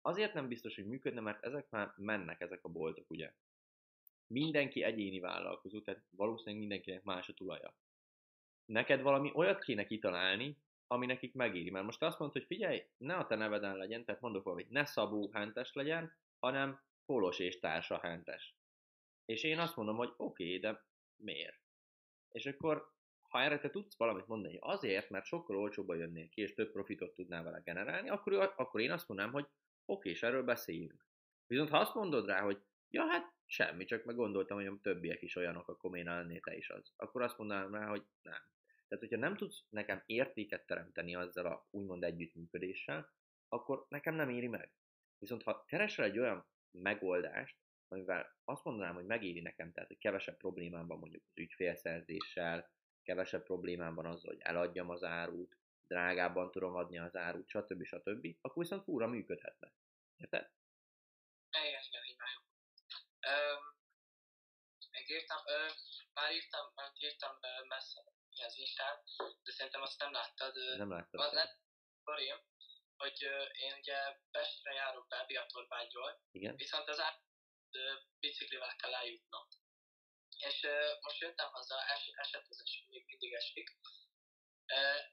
Azért 0.03 0.35
nem 0.35 0.49
biztos, 0.49 0.75
hogy 0.75 0.87
működne, 0.87 1.21
mert 1.21 1.45
ezek 1.45 1.71
már 1.71 1.95
mennek, 1.97 2.41
ezek 2.41 2.65
a 2.65 2.69
boltok, 2.69 3.11
ugye. 3.11 3.33
Mindenki 4.27 4.83
egyéni 4.83 5.21
vállalkozó, 5.21 5.81
tehát 5.81 6.03
valószínűleg 6.11 6.61
mindenkinek 6.61 7.03
más 7.03 7.29
a 7.29 7.35
tulaja. 7.35 7.75
Neked 8.65 9.03
valami 9.03 9.31
olyat 9.35 9.65
kéne 9.65 9.87
kitalálni, 9.87 10.57
ami 10.87 11.07
nekik 11.07 11.35
megéri. 11.35 11.71
Mert 11.71 11.85
most 11.85 12.03
azt 12.03 12.19
mondod, 12.19 12.37
hogy 12.37 12.47
figyelj, 12.47 12.87
ne 12.97 13.15
a 13.15 13.27
te 13.27 13.35
neveden 13.35 13.77
legyen, 13.77 14.05
tehát 14.05 14.21
mondok 14.21 14.45
valamit, 14.45 14.71
ne 14.71 14.85
Szabó 14.85 15.31
hentes 15.33 15.73
legyen, 15.73 16.13
hanem 16.39 16.81
Polos 17.07 17.39
és 17.39 17.59
társa 17.59 17.99
hentes. 17.99 18.55
És 19.25 19.43
én 19.43 19.59
azt 19.59 19.77
mondom, 19.77 19.97
hogy 19.97 20.13
oké, 20.17 20.45
okay, 20.45 20.59
de 20.59 20.85
miért? 21.17 21.61
És 22.33 22.47
akkor, 22.47 22.93
ha 23.23 23.41
erre 23.41 23.59
te 23.59 23.71
tudsz 23.71 23.97
valamit 23.97 24.27
mondani, 24.27 24.59
azért, 24.61 25.11
mert 25.11 25.25
sokkal 25.25 25.57
olcsóbban 25.57 25.97
jönnél 25.97 26.29
ki, 26.29 26.41
és 26.41 26.55
több 26.55 26.73
profitot 26.73 27.15
tudnál 27.15 27.43
vele 27.43 27.61
generálni, 27.65 28.09
akkor, 28.09 28.53
akkor 28.57 28.81
én 28.81 28.93
azt 28.93 29.09
mondanám, 29.09 29.33
hogy 29.33 29.47
oké, 29.85 30.11
és 30.11 30.23
erről 30.23 30.45
beszéljünk. 30.45 31.07
Viszont 31.47 31.69
ha 31.69 31.79
azt 31.79 31.95
mondod 31.95 32.27
rá, 32.27 32.41
hogy 32.41 32.63
ja, 32.91 33.07
hát 33.07 33.33
semmi, 33.47 33.85
csak 33.85 34.05
meg 34.05 34.15
gondoltam, 34.15 34.57
hogy 34.57 34.67
a 34.67 34.79
többiek 34.83 35.23
is 35.23 35.37
olyanok, 35.37 35.69
akkor 35.69 35.91
miért 35.91 36.07
lennél 36.07 36.41
te 36.41 36.57
is 36.57 36.71
az. 36.71 36.93
Akkor 36.97 37.23
azt 37.23 37.39
mondanám 37.39 37.75
rá, 37.75 37.87
hogy 37.87 38.05
nem. 38.23 38.41
Tehát, 38.89 39.09
hogyha 39.09 39.17
nem 39.17 39.37
tudsz 39.37 39.65
nekem 39.69 40.03
értéket 40.07 40.67
teremteni 40.67 41.15
azzal 41.15 41.47
a 41.47 41.67
úgymond 41.71 42.05
együttműködéssel, 42.05 43.13
akkor 43.49 43.87
nekem 43.89 44.15
nem 44.15 44.29
éri 44.29 44.49
meg. 44.49 44.73
Viszont 45.19 45.43
ha 45.43 45.65
keresel 45.65 46.05
egy 46.05 46.19
olyan 46.19 46.47
megoldást, 46.71 47.57
amivel 47.89 48.37
azt 48.45 48.65
mondanám, 48.65 48.95
hogy 48.95 49.07
megéri 49.07 49.41
nekem, 49.41 49.73
tehát 49.73 49.89
hogy 49.89 49.99
kevesebb 49.99 50.37
problémám 50.37 50.87
van 50.87 50.99
mondjuk 50.99 51.23
az 51.27 51.39
ügyfélszerzéssel, 51.39 52.71
kevesebb 53.03 53.43
problémám 53.43 53.95
van 53.95 54.07
azzal, 54.07 54.33
hogy 54.33 54.43
eladjam 54.43 54.91
az 54.91 55.03
árut, 55.03 55.57
drágábban 55.93 56.51
tudom 56.51 56.75
adni 56.75 56.99
az 56.99 57.15
árut, 57.17 57.49
stb. 57.49 57.85
stb., 57.85 58.25
akkor 58.41 58.63
viszont 58.63 58.85
fúra 58.85 59.07
működhetne. 59.07 59.69
Érted? 60.17 60.45
Igen, 61.51 61.83
igen, 61.89 62.05
így 62.11 62.19
már 62.23 62.31
jó. 62.37 62.41
Még 64.91 65.09
írtam, 65.17 65.41
ö, 65.47 65.59
már 66.13 66.33
írtam, 66.33 66.65
már 66.75 66.91
írtam 67.07 67.35
ö, 67.41 67.65
messze 67.73 68.01
az 68.47 68.57
Instán, 68.57 68.95
de 69.45 69.51
szerintem 69.53 69.83
azt 69.83 69.99
nem 69.99 70.13
láttad. 70.13 70.57
Ö, 70.57 70.77
Nem 70.77 70.91
láttam. 70.91 71.21
van 71.21 71.35
lett 71.35 71.59
sztorim, 72.01 72.39
hogy 72.97 73.25
ö, 73.25 73.43
én 73.65 73.73
ugye 73.81 73.99
Pestre 74.31 74.73
járok 74.73 75.07
be 75.09 75.25
Biatorbágyról, 75.27 76.21
Igen? 76.31 76.57
viszont 76.57 76.89
az 76.89 77.01
át 77.01 77.23
ö, 77.71 77.93
biciklivel 78.21 78.77
kell 78.77 78.95
eljutnom. 78.95 79.47
És 80.49 80.63
ö, 80.63 80.77
most 81.01 81.21
jöttem 81.21 81.51
haza, 81.53 81.77
es, 81.95 82.11
esett 82.15 82.47
az 82.49 82.61
eső, 82.65 82.85
még 82.89 83.05
mindig 83.07 83.33
esik, 83.33 83.69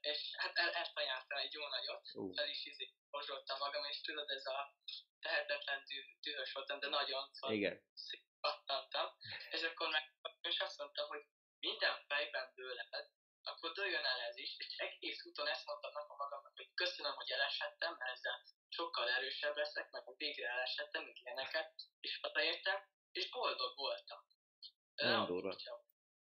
és 0.01 0.19
hát 0.37 0.55
el, 0.55 0.71
elfanyáltam 0.71 1.37
egy 1.37 1.53
jó 1.53 1.67
nagyot, 1.67 2.03
Ú, 2.13 2.33
fel 2.33 2.49
is 2.49 2.65
izé, 2.65 2.93
magam, 3.59 3.85
és 3.89 4.01
tudod, 4.01 4.29
ez 4.29 4.45
a 4.45 4.75
tehetetlen 5.19 5.83
düh, 5.87 6.05
dühös 6.21 6.53
voltam, 6.53 6.79
de 6.79 6.87
nagyon 6.87 7.29
szóval 7.31 7.55
igen. 7.55 7.81
pattantam, 8.41 9.07
és 9.49 9.61
akkor 9.61 9.89
meg 9.89 10.03
és 10.41 10.59
azt 10.59 10.77
mondtam, 10.77 11.07
hogy 11.07 11.23
minden 11.59 11.95
fejben 12.07 12.51
dőled, 12.55 13.07
akkor 13.43 13.71
dőljön 13.71 14.05
el 14.05 14.19
ez 14.19 14.37
is, 14.37 14.55
és 14.57 14.77
egész 14.77 15.25
úton 15.25 15.47
ezt 15.47 15.65
mondtam 15.65 15.91
nekem 15.93 16.15
magamnak, 16.17 16.55
hogy 16.55 16.69
köszönöm, 16.73 17.13
hogy 17.15 17.29
elesettem, 17.29 17.95
mert 17.99 18.11
ezzel 18.11 18.43
sokkal 18.69 19.09
erősebb 19.09 19.55
leszek, 19.55 19.91
meg 19.91 20.03
hogy 20.03 20.17
végre 20.17 20.47
elesettem, 20.49 21.03
mint 21.03 21.17
ilyeneket, 21.23 21.73
és 21.99 22.19
hazaértem, 22.21 22.79
és 23.11 23.29
boldog 23.29 23.75
voltam. 23.75 24.19
Nagyon 24.95 25.25
durva. 25.25 25.55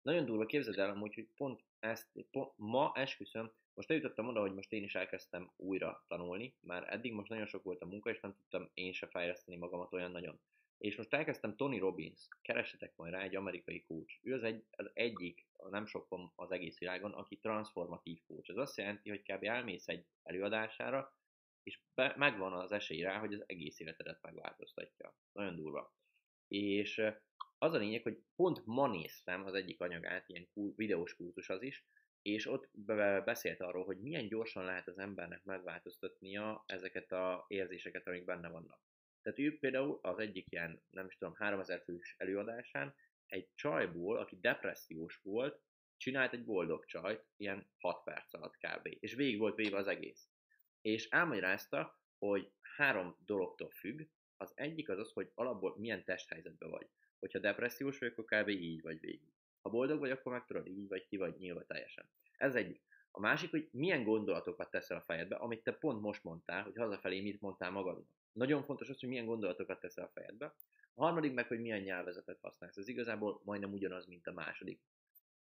Nagyon 0.01 0.25
durva, 0.25 0.45
képzeld 0.45 0.79
el 0.79 0.89
amúgy, 0.89 1.13
hogy 1.13 1.29
pont 1.35 1.66
ezt, 1.79 2.07
ma 2.55 2.91
esküszöm, 2.95 3.51
most 3.73 3.89
eljutottam 3.89 4.27
oda, 4.27 4.39
hogy 4.39 4.53
most 4.53 4.71
én 4.71 4.83
is 4.83 4.95
elkezdtem 4.95 5.51
újra 5.55 6.03
tanulni, 6.07 6.55
már 6.59 6.93
eddig 6.93 7.13
most 7.13 7.29
nagyon 7.29 7.45
sok 7.45 7.63
volt 7.63 7.81
a 7.81 7.85
munka, 7.85 8.09
és 8.09 8.19
nem 8.19 8.35
tudtam 8.35 8.69
én 8.73 8.93
se 8.93 9.07
fejleszteni 9.07 9.57
magamat 9.57 9.93
olyan 9.93 10.11
nagyon. 10.11 10.39
És 10.77 10.95
most 10.95 11.13
elkezdtem 11.13 11.55
Tony 11.55 11.79
Robbins, 11.79 12.27
keressetek 12.41 12.95
majd 12.95 13.13
rá, 13.13 13.21
egy 13.21 13.35
amerikai 13.35 13.83
coach. 13.83 14.19
Ő 14.21 14.33
az, 14.33 14.43
egy, 14.43 14.65
az 14.71 14.89
egyik, 14.93 15.47
nem 15.69 15.85
sok 15.85 16.07
van 16.09 16.31
az 16.35 16.51
egész 16.51 16.77
világon, 16.77 17.13
aki 17.13 17.37
transformatív 17.37 18.21
coach. 18.27 18.49
Ez 18.49 18.57
azt 18.57 18.77
jelenti, 18.77 19.09
hogy 19.09 19.21
kb. 19.21 19.43
elmész 19.43 19.87
egy 19.87 20.05
előadására, 20.23 21.15
és 21.63 21.79
be, 21.95 22.13
megvan 22.17 22.53
az 22.53 22.71
esély 22.71 23.01
rá, 23.01 23.19
hogy 23.19 23.33
az 23.33 23.43
egész 23.45 23.79
életedet 23.79 24.21
megváltoztatja. 24.21 25.15
Nagyon 25.31 25.55
durva. 25.55 25.93
És 26.47 27.01
az 27.57 27.73
a 27.73 27.77
lényeg, 27.77 28.03
hogy 28.03 28.19
pont 28.35 28.65
ma 28.65 28.87
néztem 28.87 29.45
az 29.45 29.53
egyik 29.53 29.79
anyagát, 29.81 30.29
ilyen 30.29 30.47
kul- 30.53 30.75
videós 30.75 31.15
kurzus 31.15 31.49
az 31.49 31.61
is, 31.61 31.85
és 32.21 32.45
ott 32.45 32.69
be- 32.71 33.21
beszélt 33.21 33.61
arról, 33.61 33.85
hogy 33.85 33.97
milyen 33.97 34.27
gyorsan 34.27 34.65
lehet 34.65 34.87
az 34.87 34.97
embernek 34.97 35.43
megváltoztatnia 35.43 36.63
ezeket 36.65 37.11
a 37.11 37.45
érzéseket, 37.47 38.07
amik 38.07 38.25
benne 38.25 38.49
vannak. 38.49 38.81
Tehát 39.21 39.39
ő 39.39 39.57
például 39.59 39.99
az 40.01 40.19
egyik 40.19 40.51
ilyen, 40.51 40.83
nem 40.89 41.05
is 41.05 41.17
tudom, 41.17 41.35
3000 41.35 41.81
fős 41.83 42.15
előadásán 42.17 42.95
egy 43.25 43.49
csajból, 43.55 44.17
aki 44.17 44.39
depressziós 44.39 45.19
volt, 45.23 45.61
csinált 45.97 46.33
egy 46.33 46.45
boldog 46.45 46.85
csajt, 46.85 47.25
ilyen 47.37 47.69
6 47.77 48.03
perc 48.03 48.33
alatt 48.33 48.57
kb. 48.57 48.97
És 48.99 49.13
végig 49.13 49.39
volt 49.39 49.55
véve 49.55 49.77
az 49.77 49.87
egész. 49.87 50.29
És 50.81 51.07
elmagyarázta, 51.09 52.01
hogy 52.17 52.51
három 52.61 53.17
dologtól 53.25 53.69
függ. 53.69 54.01
Az 54.37 54.51
egyik 54.55 54.89
az 54.89 54.99
az, 54.99 55.11
hogy 55.11 55.31
alapból 55.33 55.77
milyen 55.77 56.03
testhelyzetben 56.03 56.69
vagy. 56.69 56.87
Hogyha 57.19 57.39
depressziós 57.39 57.99
vagy, 57.99 58.07
akkor 58.07 58.25
kb. 58.25 58.49
így 58.49 58.81
vagy 58.81 58.99
végig. 58.99 59.33
Ha 59.61 59.69
boldog 59.69 59.99
vagy, 59.99 60.11
akkor 60.11 60.31
meg 60.31 60.45
tudod, 60.45 60.67
így 60.67 60.87
vagy 60.87 61.07
ki 61.07 61.17
vagy 61.17 61.35
nyilva 61.37 61.65
teljesen. 61.65 62.09
Ez 62.37 62.55
egyik. 62.55 62.81
A 63.11 63.19
másik, 63.19 63.49
hogy 63.49 63.69
milyen 63.71 64.03
gondolatokat 64.03 64.69
teszel 64.69 64.97
a 64.97 65.01
fejedbe, 65.01 65.35
amit 65.35 65.63
te 65.63 65.71
pont 65.71 66.01
most 66.01 66.23
mondtál, 66.23 66.63
hogy 66.63 66.75
hazafelé 66.75 67.21
mit 67.21 67.41
mondtál 67.41 67.71
magadnak. 67.71 68.07
Nagyon 68.31 68.63
fontos 68.63 68.89
az, 68.89 68.99
hogy 68.99 69.09
milyen 69.09 69.25
gondolatokat 69.25 69.79
teszel 69.79 70.03
a 70.03 70.11
fejedbe. 70.13 70.55
A 70.93 71.03
harmadik 71.03 71.33
meg, 71.33 71.47
hogy 71.47 71.59
milyen 71.59 71.81
nyelvezetet 71.81 72.39
használsz. 72.41 72.77
Ez 72.77 72.87
igazából 72.87 73.41
majdnem 73.43 73.71
ugyanaz, 73.71 74.05
mint 74.05 74.27
a 74.27 74.33
második. 74.33 74.81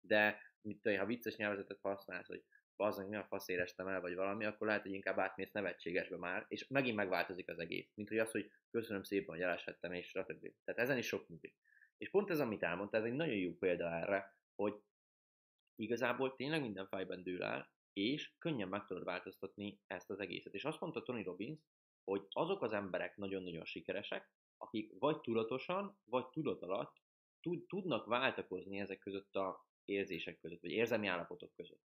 De 0.01 0.41
én, 0.61 0.99
ha 0.99 1.05
vicces 1.05 1.35
nyelvezetet 1.35 1.79
használsz, 1.81 2.27
hogy 2.27 2.43
bazdmeg 2.77 3.07
mi 3.07 3.15
a 3.15 3.23
fasz 3.23 3.47
éreztem 3.47 3.87
el, 3.87 4.01
vagy 4.01 4.15
valami, 4.15 4.45
akkor 4.45 4.67
lehet, 4.67 4.81
hogy 4.81 4.93
inkább 4.93 5.19
átmész 5.19 5.51
nevetségesbe 5.51 6.17
már, 6.17 6.45
és 6.47 6.67
megint 6.67 6.95
megváltozik 6.95 7.49
az 7.49 7.59
egész. 7.59 7.91
Mint 7.93 8.09
hogy 8.09 8.17
az, 8.17 8.31
hogy 8.31 8.51
köszönöm 8.71 9.03
szépen, 9.03 9.35
hogy 9.35 9.43
elesettem, 9.43 9.93
és 9.93 10.07
stb. 10.07 10.53
Tehát 10.63 10.81
ezen 10.81 10.97
is 10.97 11.07
sok 11.07 11.27
múlik. 11.27 11.55
És 11.97 12.09
pont 12.09 12.29
ez, 12.29 12.39
amit 12.39 12.63
elmondta, 12.63 12.97
ez 12.97 13.03
egy 13.03 13.13
nagyon 13.13 13.35
jó 13.35 13.53
példa 13.53 13.95
erre, 13.95 14.35
hogy 14.55 14.81
igazából 15.75 16.35
tényleg 16.35 16.61
minden 16.61 16.87
fejben 16.87 17.23
dől 17.23 17.43
el, 17.43 17.71
és 17.93 18.33
könnyen 18.37 18.67
meg 18.67 18.85
tudod 18.85 19.03
változtatni 19.03 19.79
ezt 19.87 20.09
az 20.09 20.19
egészet. 20.19 20.53
És 20.53 20.65
azt 20.65 20.79
mondta 20.79 21.03
Tony 21.03 21.23
Robbins, 21.23 21.59
hogy 22.03 22.25
azok 22.29 22.61
az 22.61 22.73
emberek 22.73 23.15
nagyon-nagyon 23.15 23.65
sikeresek, 23.65 24.31
akik 24.57 24.93
vagy 24.99 25.21
tudatosan, 25.21 25.99
vagy 26.03 26.27
tudat 26.27 26.61
alatt 26.61 26.95
tud, 27.41 27.67
tudnak 27.67 28.05
váltakozni 28.05 28.79
ezek 28.79 28.99
között 28.99 29.35
a 29.35 29.65
érzések 29.85 30.39
között, 30.39 30.61
vagy 30.61 30.71
érzelmi 30.71 31.07
állapotok 31.07 31.53
között. 31.55 31.86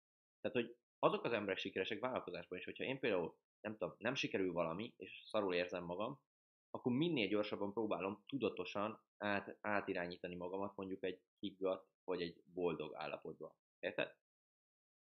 Tehát, 0.46 0.68
hogy 0.68 0.78
azok 1.00 1.24
az 1.24 1.34
emberek 1.34 1.58
sikeresek 1.58 2.00
vállalkozásban 2.00 2.58
is, 2.58 2.66
hogyha 2.66 2.84
én 2.84 3.00
például 3.00 3.38
nem 3.62 3.78
tudom, 3.78 3.96
nem 3.98 4.16
sikerül 4.16 4.54
valami, 4.54 4.94
és 4.98 5.24
szarul 5.26 5.54
érzem 5.54 5.84
magam, 5.84 6.22
akkor 6.70 6.92
minél 6.92 7.28
gyorsabban 7.28 7.74
próbálom 7.74 8.24
tudatosan 8.28 9.04
át, 9.18 9.58
átirányítani 9.62 10.36
magamat 10.36 10.76
mondjuk 10.76 11.04
egy 11.04 11.22
higgadt 11.40 11.90
vagy 12.04 12.22
egy 12.22 12.42
boldog 12.44 12.96
állapotba. 12.96 13.56
Érted? 13.80 14.16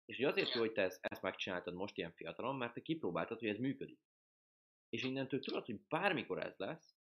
És 0.06 0.16
hogy 0.18 0.26
azért 0.26 0.52
hogy 0.52 0.72
te 0.72 0.82
ezt, 0.82 1.00
ezt 1.02 1.22
megcsináltad 1.22 1.74
most 1.74 1.98
ilyen 1.98 2.14
fiatalon, 2.14 2.56
mert 2.56 2.74
te 2.74 2.82
kipróbáltad, 2.82 3.40
hogy 3.40 3.50
ez 3.50 3.58
működik. 3.58 4.00
És 4.90 5.04
innentől 5.04 5.40
tudod, 5.40 5.66
hogy 5.66 5.82
bármikor 5.88 6.40
ez 6.40 6.58
lesz, 6.58 6.96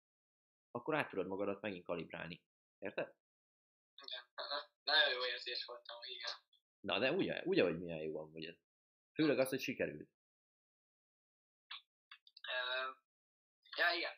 akkor 0.71 0.95
át 0.95 1.09
tudod 1.09 1.27
magadat 1.27 1.61
megint 1.61 1.85
kalibrálni. 1.85 2.43
Érted? 2.79 3.13
Igen. 4.03 4.23
Nagyon 4.83 5.11
jó 5.13 5.25
érzés 5.25 5.65
voltam, 5.65 5.97
igen. 6.03 6.50
Na, 6.81 6.99
de 6.99 7.11
ugye, 7.11 7.41
ugye, 7.43 7.63
hogy 7.63 7.79
milyen 7.79 8.01
jó 8.01 8.11
van, 8.11 8.45
ez. 8.45 8.57
Főleg 9.13 9.39
az, 9.39 9.49
hogy 9.49 9.61
sikerült. 9.61 10.09
Uh, 12.53 12.95
ja, 13.77 13.93
igen. 13.97 14.15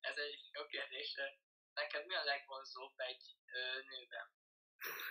Ez 0.00 0.16
egy 0.16 0.40
jó 0.52 0.66
kérdés. 0.66 1.14
Neked 1.74 2.06
mi 2.06 2.14
a 2.14 2.24
legvonzóbb 2.24 2.92
egy 2.96 3.36
ö, 3.52 3.58
nőben? 3.58 4.26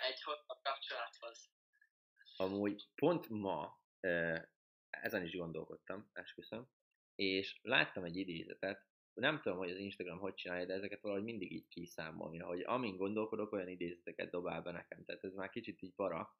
Egy 0.09 0.21
hosszabb 0.21 0.61
kapcsolathoz? 0.61 1.49
Amúgy 2.35 2.89
pont 2.95 3.29
ma 3.29 3.81
ezen 4.89 5.23
is 5.23 5.35
gondolkodtam, 5.35 6.09
esküszöm, 6.13 6.69
és 7.15 7.59
láttam 7.61 8.03
egy 8.03 8.15
idézetet, 8.15 8.87
nem 9.13 9.41
tudom, 9.41 9.57
hogy 9.57 9.71
az 9.71 9.77
Instagram 9.77 10.19
hogy 10.19 10.33
csinálja, 10.33 10.65
de 10.65 10.73
ezeket 10.73 11.01
valahogy 11.01 11.23
mindig 11.23 11.51
így 11.51 11.67
kiszámolja, 11.67 12.45
hogy 12.45 12.61
amin 12.61 12.97
gondolkodok, 12.97 13.51
olyan 13.51 13.67
idézeteket 13.67 14.29
dobál 14.29 14.61
be 14.61 14.71
nekem, 14.71 15.05
tehát 15.05 15.23
ez 15.23 15.33
már 15.33 15.49
kicsit 15.49 15.81
így 15.81 15.93
para. 15.95 16.37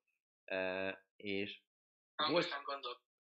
És 1.15 1.61
volt, 2.15 2.47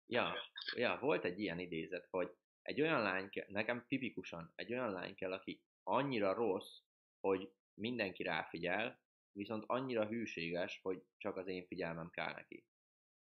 ja, 0.05 0.35
ja, 0.75 0.97
volt 1.01 1.23
egy 1.23 1.39
ilyen 1.39 1.59
idézet, 1.59 2.07
hogy 2.09 2.35
egy 2.61 2.81
olyan 2.81 3.01
lány 3.01 3.29
kell, 3.29 3.45
nekem 3.49 3.85
tipikusan 3.87 4.51
egy 4.55 4.71
olyan 4.71 4.91
lány 4.91 5.15
kell, 5.15 5.33
aki 5.33 5.61
annyira 5.83 6.33
rossz, 6.33 6.79
hogy 7.19 7.51
mindenki 7.73 8.23
ráfigyel, 8.23 9.01
viszont 9.31 9.63
annyira 9.67 10.07
hűséges, 10.07 10.79
hogy 10.81 11.03
csak 11.17 11.37
az 11.37 11.47
én 11.47 11.67
figyelmem 11.67 12.09
kell 12.09 12.33
neki. 12.33 12.65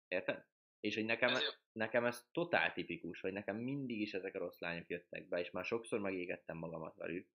Érted? 0.08 0.46
És 0.80 0.96
hogy 0.96 1.06
nekem, 1.06 1.30
ez 1.36 1.58
nekem 1.72 2.06
ez 2.06 2.28
totál 2.32 2.74
tipikus, 2.74 3.20
hogy 3.20 3.34
nekem 3.34 3.56
mindig 3.56 4.02
is 4.02 4.14
ezek 4.14 4.36
a 4.36 4.40
rossz 4.40 4.60
lányok 4.60 4.90
jöttek 4.90 5.28
be, 5.28 5.40
és 5.40 5.52
már 5.52 5.66
sokszor 5.66 6.00
megégettem 6.00 6.58
magamat 6.58 6.96
velük, 6.96 7.28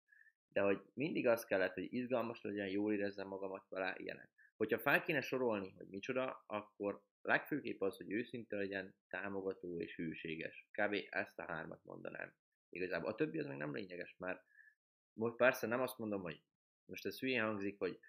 de 0.48 0.62
hogy 0.62 0.82
mindig 0.94 1.28
az 1.28 1.46
kellett, 1.46 1.74
hogy 1.74 1.94
izgalmas 1.94 2.42
legyen, 2.42 2.68
jól 2.68 2.94
érezzem 2.94 3.28
magamat 3.28 3.66
vele, 3.70 3.96
ilyenek. 3.98 4.30
Hogyha 4.62 4.80
fel 4.80 5.04
kéne 5.04 5.22
sorolni, 5.22 5.74
hogy 5.78 5.88
micsoda, 5.88 6.44
akkor 6.48 7.02
legfőképp 7.22 7.82
az, 7.82 7.98
hogy 7.98 8.12
őszinte 8.12 8.56
legyen, 8.56 8.96
támogató 9.10 9.80
és 9.80 9.96
hűséges. 9.96 10.68
Kb. 10.72 10.96
ezt 11.10 11.40
a 11.40 11.44
hármat 11.44 11.84
mondanám. 11.84 12.34
Igazából 12.70 13.10
a 13.10 13.16
többi 13.16 13.40
az 13.40 13.46
meg 13.46 13.58
nem 13.58 13.74
lényeges, 13.74 14.16
mert 14.18 14.44
most 15.14 15.36
persze 15.36 15.68
nem 15.68 15.82
azt 15.82 15.98
mondom, 15.98 16.22
hogy 16.22 16.42
most 16.86 17.06
ez 17.06 17.20
hülyén 17.20 17.44
hangzik, 17.44 17.78
hogy 17.78 18.00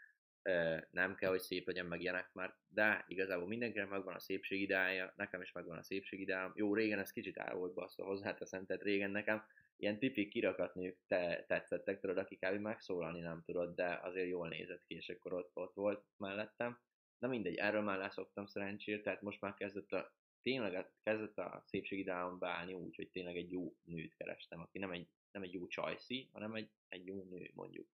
nem 0.91 1.15
kell, 1.15 1.31
hogy 1.31 1.41
szép 1.41 1.67
legyen 1.67 1.87
meg 1.87 2.01
ilyenek 2.01 2.33
már, 2.33 2.55
de 2.69 3.05
igazából 3.09 3.47
mindenkinek 3.47 3.89
megvan 3.89 4.15
a 4.15 4.21
szépség 4.21 4.61
ideája, 4.61 5.13
nekem 5.17 5.43
is 5.43 5.53
megvan 5.53 5.79
a 5.79 5.83
szépség 5.83 6.21
ideája. 6.21 6.53
Jó, 6.55 6.75
régen 6.75 6.99
ez 6.99 7.13
kicsit 7.13 7.37
el 7.37 7.55
volt 7.55 7.75
basszva, 7.75 8.05
hozzáteszem, 8.05 8.67
tehát 8.67 8.83
régen 8.83 9.11
nekem 9.11 9.45
ilyen 9.77 9.99
tipik 9.99 10.31
kirakat 10.31 10.75
nők 10.75 10.99
te, 11.07 11.45
tetszettek, 11.49 12.01
tudod, 12.01 12.19
akik 12.19 12.39
kb. 12.41 12.61
megszólalni 12.61 13.21
nem 13.21 13.43
tudod, 13.45 13.75
de 13.75 14.01
azért 14.03 14.29
jól 14.29 14.49
nézett 14.49 14.85
ki, 14.87 14.95
és 14.95 15.09
akkor 15.09 15.33
ott, 15.33 15.51
ott 15.55 15.75
volt 15.75 16.05
mellettem. 16.17 16.81
Na 17.19 17.29
mindegy, 17.29 17.55
erről 17.55 17.83
már 17.83 17.99
leszoktam 17.99 18.47
szerencsére, 18.47 19.01
tehát 19.01 19.23
most 19.23 19.41
már 19.41 19.55
kezdett 19.55 19.93
a, 19.93 20.15
tényleg 20.43 20.91
kezdett 21.03 21.39
a 21.39 21.63
szépség 21.67 21.99
ideálom 21.99 22.39
beállni 22.39 22.73
úgy, 22.73 22.97
hogy 22.97 23.11
tényleg 23.11 23.37
egy 23.37 23.51
jó 23.51 23.75
nőt 23.83 24.15
kerestem, 24.15 24.61
aki 24.61 24.79
nem 24.79 24.93
egy, 24.93 25.09
nem 25.31 25.43
egy 25.43 25.53
jó 25.53 25.67
csajszi, 25.67 26.29
hanem 26.33 26.55
egy, 26.55 26.71
egy 26.89 27.07
jó 27.07 27.23
nő 27.23 27.51
mondjuk. 27.55 27.89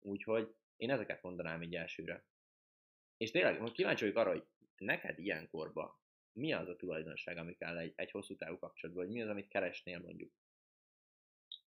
Úgyhogy 0.00 0.54
én 0.76 0.90
ezeket 0.90 1.22
mondanám 1.22 1.62
így 1.62 1.74
elsőre. 1.74 2.24
És 3.16 3.30
tényleg, 3.30 3.60
most 3.60 3.74
kíváncsi 3.74 4.00
vagyok 4.02 4.18
arra, 4.18 4.30
hogy 4.30 4.46
neked 4.76 5.18
ilyenkorban 5.18 6.02
mi 6.32 6.52
az 6.52 6.68
a 6.68 6.76
tulajdonság, 6.76 7.36
ami 7.36 7.54
kell 7.56 7.78
egy, 7.78 7.92
egy 7.96 8.10
hosszú 8.10 8.36
távú 8.36 8.58
kapcsolatban, 8.58 9.04
vagy 9.04 9.12
mi 9.12 9.22
az, 9.22 9.28
amit 9.28 9.48
keresnél 9.48 9.98
mondjuk? 9.98 10.32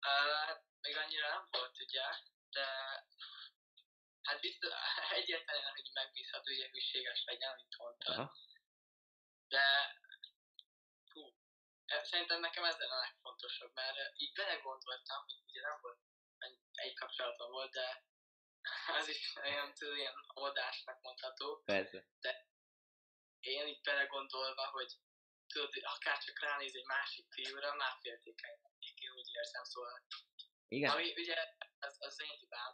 Uh, 0.02 0.58
még 0.82 0.96
annyira 0.98 1.28
nem 1.30 1.48
volt, 1.52 1.80
ugye, 1.80 2.06
de 2.50 2.66
hát 4.22 4.40
biztos, 4.42 4.70
egyértelműen, 5.20 5.72
hogy 5.72 5.90
megbízható, 5.94 6.52
ugye 6.52 6.68
hűséges 6.70 7.24
legyen, 7.26 7.52
amit 7.52 7.78
mondtad. 7.78 8.18
Aha. 8.18 8.36
De 9.48 9.66
hú, 11.12 11.36
e, 11.86 12.04
szerintem 12.04 12.40
nekem 12.40 12.64
ez 12.64 12.80
a 12.80 13.00
legfontosabb, 13.06 13.72
mert 13.74 13.98
így 14.18 14.34
belegondoltam, 14.34 15.24
hogy 15.26 15.42
ugye 15.48 15.62
nem 15.62 15.78
volt 15.82 16.00
egy 16.72 16.94
kapcsolatom 16.94 17.52
volt, 17.52 17.72
de 17.72 18.04
ez 19.00 19.08
is 19.08 19.36
olyan, 19.44 19.74
tudod, 19.74 19.98
ilyen 19.98 20.14
oldásnak 20.34 21.02
mondható. 21.02 21.62
Persze. 21.66 22.06
De 22.20 22.32
én 23.40 23.68
itt 23.68 23.84
belegondolva, 23.84 24.66
hogy 24.72 24.92
tudod, 25.48 25.74
akár 25.96 26.18
csak 26.18 26.40
ránéz 26.40 26.76
egy 26.76 26.86
másik 26.86 27.26
fiúra, 27.30 27.76
már 27.76 27.96
féltékeny 28.02 28.58
lennék, 28.64 29.00
én 29.00 29.12
úgy 29.12 29.30
érzem, 29.34 29.64
szóval. 29.64 30.06
Igen. 30.68 30.92
Ami 30.92 31.14
ugye, 31.16 31.36
az, 31.80 31.96
az 32.00 32.22
én 32.22 32.38
hibám, 32.40 32.74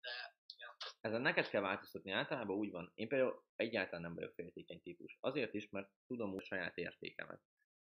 de 0.00 0.34
ja. 0.56 0.76
Ezen 1.00 1.20
neked 1.20 1.48
kell 1.48 1.60
változtatni, 1.60 2.10
általában 2.10 2.56
úgy 2.56 2.70
van. 2.70 2.92
Én 2.94 3.08
például 3.08 3.44
egyáltalán 3.56 4.00
nem 4.00 4.14
vagyok 4.14 4.34
féltékeny 4.34 4.82
típus. 4.82 5.18
Azért 5.20 5.54
is, 5.54 5.68
mert 5.68 5.90
tudom 6.06 6.34
úgy 6.34 6.44
saját 6.44 6.76
értékemet. 6.76 7.40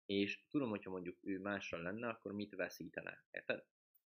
És 0.05 0.45
tudom, 0.49 0.69
hogyha 0.69 0.89
mondjuk 0.89 1.17
ő 1.21 1.39
mással 1.39 1.81
lenne, 1.81 2.07
akkor 2.07 2.31
mit 2.31 2.55
veszítene. 2.55 3.25
Érted? 3.31 3.65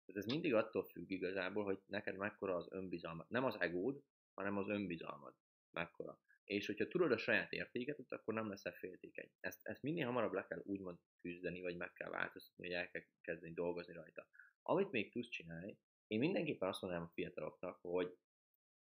Tehát 0.05 0.21
ez 0.21 0.31
mindig 0.31 0.53
attól 0.53 0.83
függ 0.83 1.09
igazából, 1.09 1.63
hogy 1.63 1.79
neked 1.85 2.15
mekkora 2.15 2.55
az 2.55 2.67
önbizalmad. 2.71 3.25
Nem 3.29 3.45
az 3.45 3.59
egód, 3.59 4.01
hanem 4.33 4.57
az 4.57 4.69
önbizalmad 4.69 5.35
mekkora. 5.71 6.19
És 6.43 6.65
hogyha 6.65 6.87
tudod 6.87 7.11
a 7.11 7.17
saját 7.17 7.51
értéketet, 7.51 8.11
akkor 8.11 8.33
nem 8.33 8.49
leszel 8.49 8.73
féltékeny. 8.73 9.31
Ezt, 9.39 9.59
ezt 9.63 9.81
minél 9.81 10.05
hamarabb 10.05 10.33
le 10.33 10.45
kell 10.45 10.61
úgymond 10.63 10.97
küzdeni, 11.21 11.61
vagy 11.61 11.75
meg 11.75 11.93
kell 11.93 12.09
változtatni, 12.09 12.65
hogy 12.65 12.75
el 12.75 12.89
kell 12.89 13.01
kezdeni 13.21 13.53
dolgozni 13.53 13.93
rajta. 13.93 14.27
Amit 14.61 14.91
még 14.91 15.11
tudsz 15.11 15.29
csinálni, 15.29 15.77
én 16.07 16.19
mindenképpen 16.19 16.69
azt 16.69 16.81
mondanám 16.81 17.07
a 17.07 17.11
fiataloknak, 17.13 17.77
hogy 17.81 18.17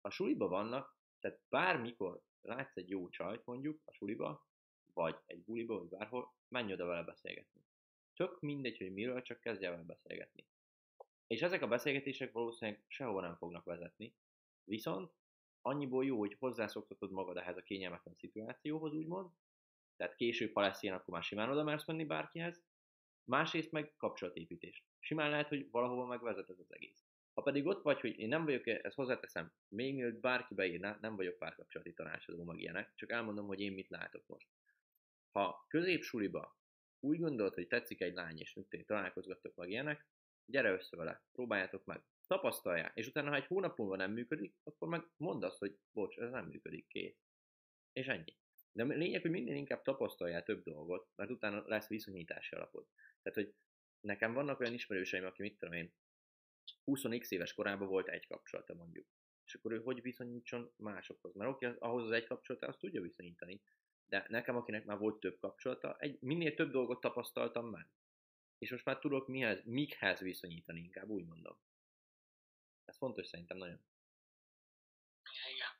a 0.01 0.09
suliba 0.09 0.47
vannak, 0.47 0.97
tehát 1.19 1.41
bármikor 1.49 2.21
látsz 2.41 2.77
egy 2.77 2.89
jó 2.89 3.09
csajt 3.09 3.45
mondjuk 3.45 3.81
a 3.85 3.93
suliba, 3.93 4.47
vagy 4.93 5.15
egy 5.25 5.43
buliba, 5.43 5.77
vagy 5.77 5.87
bárhol, 5.87 6.33
menj 6.47 6.73
oda 6.73 6.85
vele 6.85 7.03
beszélgetni. 7.03 7.61
Tök 8.13 8.39
mindegy, 8.39 8.77
hogy 8.77 8.93
miről, 8.93 9.21
csak 9.21 9.39
kezdj 9.39 9.65
el 9.65 9.71
vele 9.71 9.83
beszélgetni. 9.83 10.47
És 11.29 11.41
ezek 11.41 11.61
a 11.61 11.67
beszélgetések 11.67 12.31
valószínűleg 12.31 12.83
sehova 12.87 13.21
nem 13.21 13.35
fognak 13.35 13.65
vezetni, 13.65 14.13
viszont 14.63 15.11
annyiból 15.61 16.05
jó, 16.05 16.17
hogy 16.17 16.35
hozzászoktatod 16.39 17.11
magad 17.11 17.37
ehhez 17.37 17.57
a 17.57 17.61
kényelmetlen 17.61 18.15
szituációhoz, 18.15 18.93
úgymond, 18.93 19.29
tehát 19.97 20.15
később, 20.15 20.53
ha 20.53 20.61
lesz 20.61 20.83
ilyen, 20.83 20.95
akkor 20.95 21.13
már 21.13 21.23
simán 21.23 21.49
oda 21.49 21.63
mersz 21.63 21.85
menni 21.85 22.05
bárkihez, 22.05 22.63
másrészt 23.23 23.71
meg 23.71 23.93
kapcsolatépítés. 23.97 24.83
Simán 24.99 25.29
lehet, 25.29 25.47
hogy 25.47 25.69
valahova 25.71 26.05
megvezet 26.05 26.49
ez 26.49 26.59
az 26.59 26.73
egész. 26.73 27.05
Ha 27.33 27.41
pedig 27.41 27.65
ott 27.65 27.83
vagy, 27.83 27.99
hogy 27.99 28.19
én 28.19 28.27
nem 28.27 28.45
vagyok, 28.45 28.67
ezt 28.67 28.95
hozzáteszem, 28.95 29.51
még 29.67 29.95
mielőtt 29.95 30.19
bárki 30.19 30.53
beírná, 30.53 30.97
nem 31.01 31.15
vagyok 31.15 31.37
párkapcsolati 31.37 31.93
tanácsadó, 31.93 32.43
meg 32.43 32.59
ilyenek, 32.59 32.93
csak 32.95 33.11
elmondom, 33.11 33.47
hogy 33.47 33.59
én 33.59 33.71
mit 33.71 33.89
látok 33.89 34.27
most. 34.27 34.47
Ha 35.31 35.65
középsuliba 35.67 36.57
úgy 36.99 37.19
gondolod, 37.19 37.53
hogy 37.53 37.67
tetszik 37.67 38.01
egy 38.01 38.13
lány, 38.13 38.39
és 38.39 38.53
mit 38.53 38.85
találkozgattok 38.85 39.55
meg 39.55 39.69
ilyenek, 39.69 40.07
gyere 40.49 40.71
össze 40.71 40.97
vele, 40.97 41.23
próbáljátok 41.31 41.85
meg, 41.85 42.03
tapasztaljál, 42.27 42.91
és 42.93 43.07
utána, 43.07 43.29
ha 43.29 43.35
egy 43.35 43.45
hónap 43.45 43.77
múlva 43.77 43.95
nem 43.95 44.11
működik, 44.11 44.55
akkor 44.63 44.87
meg 44.87 45.03
mondd 45.17 45.43
azt, 45.43 45.57
hogy 45.57 45.77
bocs, 45.91 46.17
ez 46.17 46.31
nem 46.31 46.45
működik, 46.45 46.87
kész. 46.87 47.17
És 47.93 48.07
ennyi. 48.07 48.37
De 48.71 48.83
a 48.83 48.87
lényeg, 48.87 49.21
hogy 49.21 49.31
minél 49.31 49.55
inkább 49.55 49.81
tapasztaljál 49.81 50.43
több 50.43 50.63
dolgot, 50.63 51.07
mert 51.15 51.29
utána 51.29 51.63
lesz 51.67 51.87
viszonyítási 51.87 52.55
alapod. 52.55 52.85
Tehát, 53.21 53.37
hogy 53.39 53.53
nekem 53.99 54.33
vannak 54.33 54.59
olyan 54.59 54.73
ismerőseim, 54.73 55.25
aki 55.25 55.41
mit 55.41 55.57
tudom 55.57 55.73
én, 55.73 55.93
20x 56.85 57.29
éves 57.29 57.53
korában 57.53 57.87
volt 57.87 58.07
egy 58.07 58.27
kapcsolata 58.27 58.73
mondjuk. 58.73 59.07
És 59.45 59.53
akkor 59.53 59.71
ő 59.71 59.81
hogy 59.81 60.01
viszonyítson 60.01 60.73
másokhoz? 60.75 61.33
Mert 61.33 61.49
oké, 61.49 61.75
ahhoz 61.79 62.03
az 62.03 62.11
egy 62.11 62.27
kapcsolata 62.27 62.67
azt 62.67 62.79
tudja 62.79 63.01
viszonyítani, 63.01 63.61
de 64.05 64.25
nekem, 64.29 64.55
akinek 64.55 64.85
már 64.85 64.97
volt 64.97 65.19
több 65.19 65.39
kapcsolata, 65.39 65.97
egy, 65.99 66.17
minél 66.21 66.53
több 66.53 66.71
dolgot 66.71 67.01
tapasztaltam 67.01 67.69
meg, 67.69 67.87
és 68.59 68.71
most 68.71 68.85
már 68.85 68.99
tudok 68.99 69.27
mihez, 69.27 69.63
mikhez 69.63 70.19
viszonyítani, 70.19 70.79
inkább 70.79 71.07
úgy 71.07 71.25
mondom. 71.25 71.59
Ez 72.85 72.97
fontos 72.97 73.27
szerintem 73.27 73.57
nagyon. 73.57 73.85
Igen, 75.31 75.55
igen. 75.55 75.71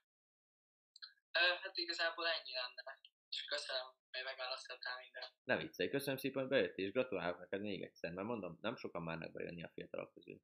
Ö, 1.31 1.55
hát 1.61 1.77
igazából 1.77 2.27
ennyi 2.27 2.53
lenne. 2.53 2.99
És 3.29 3.45
köszönöm, 3.45 3.81
hogy 4.11 4.23
megválasztottál 4.23 4.97
mindent. 5.03 5.33
Ne 5.43 5.57
viccelj, 5.57 5.89
köszönöm 5.89 6.17
szépen, 6.17 6.41
hogy 6.41 6.49
bejöttél, 6.49 6.85
és 6.85 6.91
gratulálok 6.91 7.39
neked 7.39 7.61
még 7.61 7.81
egyszer, 7.81 8.11
mert 8.13 8.27
mondom, 8.27 8.57
nem 8.61 8.75
sokan 8.75 9.03
már 9.03 9.31
bejönni 9.31 9.63
a 9.63 9.71
fiatalok 9.73 10.13
közül. 10.13 10.41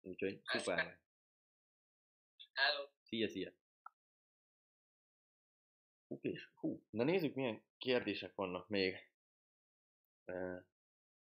Úgyhogy 0.00 0.40
szuper. 0.44 1.00
Hello. 2.52 2.88
Szia, 3.02 3.28
szia. 3.28 3.52
És 6.20 6.48
hú. 6.54 6.86
Na 6.90 7.04
nézzük, 7.04 7.34
milyen 7.34 7.64
kérdések 7.78 8.34
vannak 8.34 8.68
még. 8.68 9.10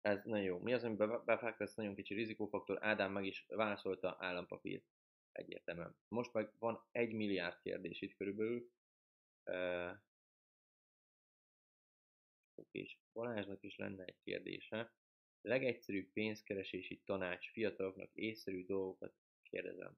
Ez 0.01 0.23
nagyon 0.23 0.45
jó. 0.45 0.59
Mi 0.59 0.73
az, 0.73 0.83
ami 0.83 0.95
befektetsz, 1.25 1.75
nagyon 1.75 1.95
kicsi 1.95 2.13
rizikófaktor. 2.13 2.83
Ádám 2.83 3.12
meg 3.12 3.25
is 3.25 3.45
válaszolta 3.47 4.15
állampapír. 4.19 4.83
Egyértelműen. 5.31 5.95
Most 6.07 6.33
meg 6.33 6.51
van 6.59 6.88
egy 6.91 7.13
milliárd 7.13 7.59
kérdés 7.62 8.01
itt 8.01 8.15
körülbelül. 8.15 8.71
Uh, 9.45 9.97
és 12.71 12.97
Balázsnak 13.13 13.63
is 13.63 13.75
lenne 13.75 14.03
egy 14.03 14.19
kérdése. 14.23 14.93
Legegyszerűbb 15.41 16.12
pénzkeresési 16.12 17.01
tanács 17.05 17.51
fiataloknak 17.51 18.09
észszerű 18.13 18.65
dolgokat 18.65 19.13
kérdezem. 19.41 19.97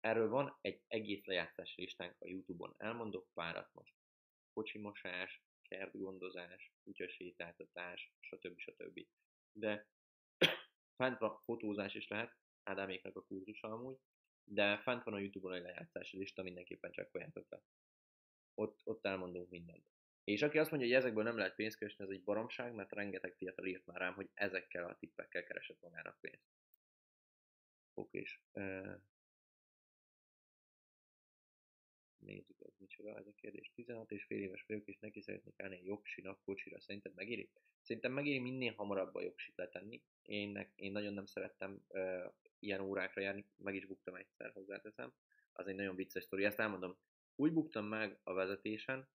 Erről 0.00 0.28
van 0.28 0.58
egy 0.60 0.82
egész 0.86 1.24
lejátszás 1.24 1.74
listánk 1.76 2.14
a 2.18 2.26
Youtube-on. 2.26 2.74
Elmondok 2.76 3.28
párat 3.34 3.74
most. 3.74 3.94
Kocsimosás, 4.52 5.42
kertgondozás, 5.68 6.72
kutyasétáltatás, 6.84 8.12
stb. 8.20 8.58
stb. 8.58 9.06
De 9.52 9.86
fent 10.98 11.18
van 11.18 11.40
fotózás 11.44 11.94
is 11.94 12.08
lehet, 12.08 12.36
Ádáméknek 12.66 13.16
a 13.16 13.24
kurzus 13.24 13.62
amúgy, 13.62 13.98
de 14.44 14.78
fent 14.78 15.02
van 15.02 15.14
a 15.14 15.18
Youtube-on 15.18 15.54
egy 15.54 15.62
lejátszási 15.62 16.18
lista, 16.18 16.42
mindenképpen 16.42 16.92
csekkoljátok 16.92 17.50
le. 17.50 17.62
Ott, 18.54 18.80
ott 18.84 19.04
elmondunk 19.04 19.50
mindent. 19.50 19.90
És 20.24 20.42
aki 20.42 20.58
azt 20.58 20.70
mondja, 20.70 20.88
hogy 20.88 20.96
ezekből 20.96 21.24
nem 21.24 21.36
lehet 21.36 21.54
pénzt 21.54 21.78
keresni, 21.78 22.04
ez 22.04 22.10
egy 22.10 22.22
baromság, 22.22 22.74
mert 22.74 22.92
rengeteg 22.92 23.34
fiatal 23.34 23.66
írt 23.66 23.86
már 23.86 24.00
rám, 24.00 24.14
hogy 24.14 24.30
ezekkel 24.34 24.84
a 24.88 24.96
tippekkel 24.96 25.44
keresett 25.44 25.80
magának 25.80 26.20
pénzt. 26.20 26.48
Oké, 27.94 28.18
és 28.18 28.40
nézzük, 32.26 32.56
ez 32.60 32.74
micsoda 32.78 33.16
ez 33.16 33.26
a 33.26 33.34
kérdés. 33.34 33.70
16 33.74 34.10
és 34.10 34.24
fél 34.24 34.42
éves 34.42 34.64
vagyok, 34.66 34.86
és 34.86 34.98
neki 34.98 35.20
szeretnék 35.20 35.60
állni 35.60 35.76
egy 35.76 35.84
jogsinak 35.84 36.40
kocsira. 36.44 36.80
Szerinted 36.80 37.14
megéri? 37.14 37.50
Szerintem 37.80 38.12
megéri 38.12 38.38
minél 38.38 38.72
hamarabb 38.72 39.14
a 39.14 39.22
jogsit 39.22 39.56
letenni. 39.56 40.02
Én, 40.22 40.72
én 40.74 40.92
nagyon 40.92 41.14
nem 41.14 41.26
szerettem 41.26 41.84
uh, 41.88 42.32
ilyen 42.58 42.80
órákra 42.80 43.20
járni, 43.20 43.46
meg 43.56 43.74
is 43.74 43.86
buktam 43.86 44.14
egyszer, 44.14 44.52
hozzáteszem. 44.52 45.12
Az 45.52 45.66
egy 45.66 45.74
nagyon 45.74 45.94
vicces 45.94 46.22
sztori, 46.22 46.44
ezt 46.44 46.58
elmondom. 46.58 46.96
Úgy 47.36 47.52
buktam 47.52 47.86
meg 47.86 48.18
a 48.22 48.32
vezetésen, 48.32 49.08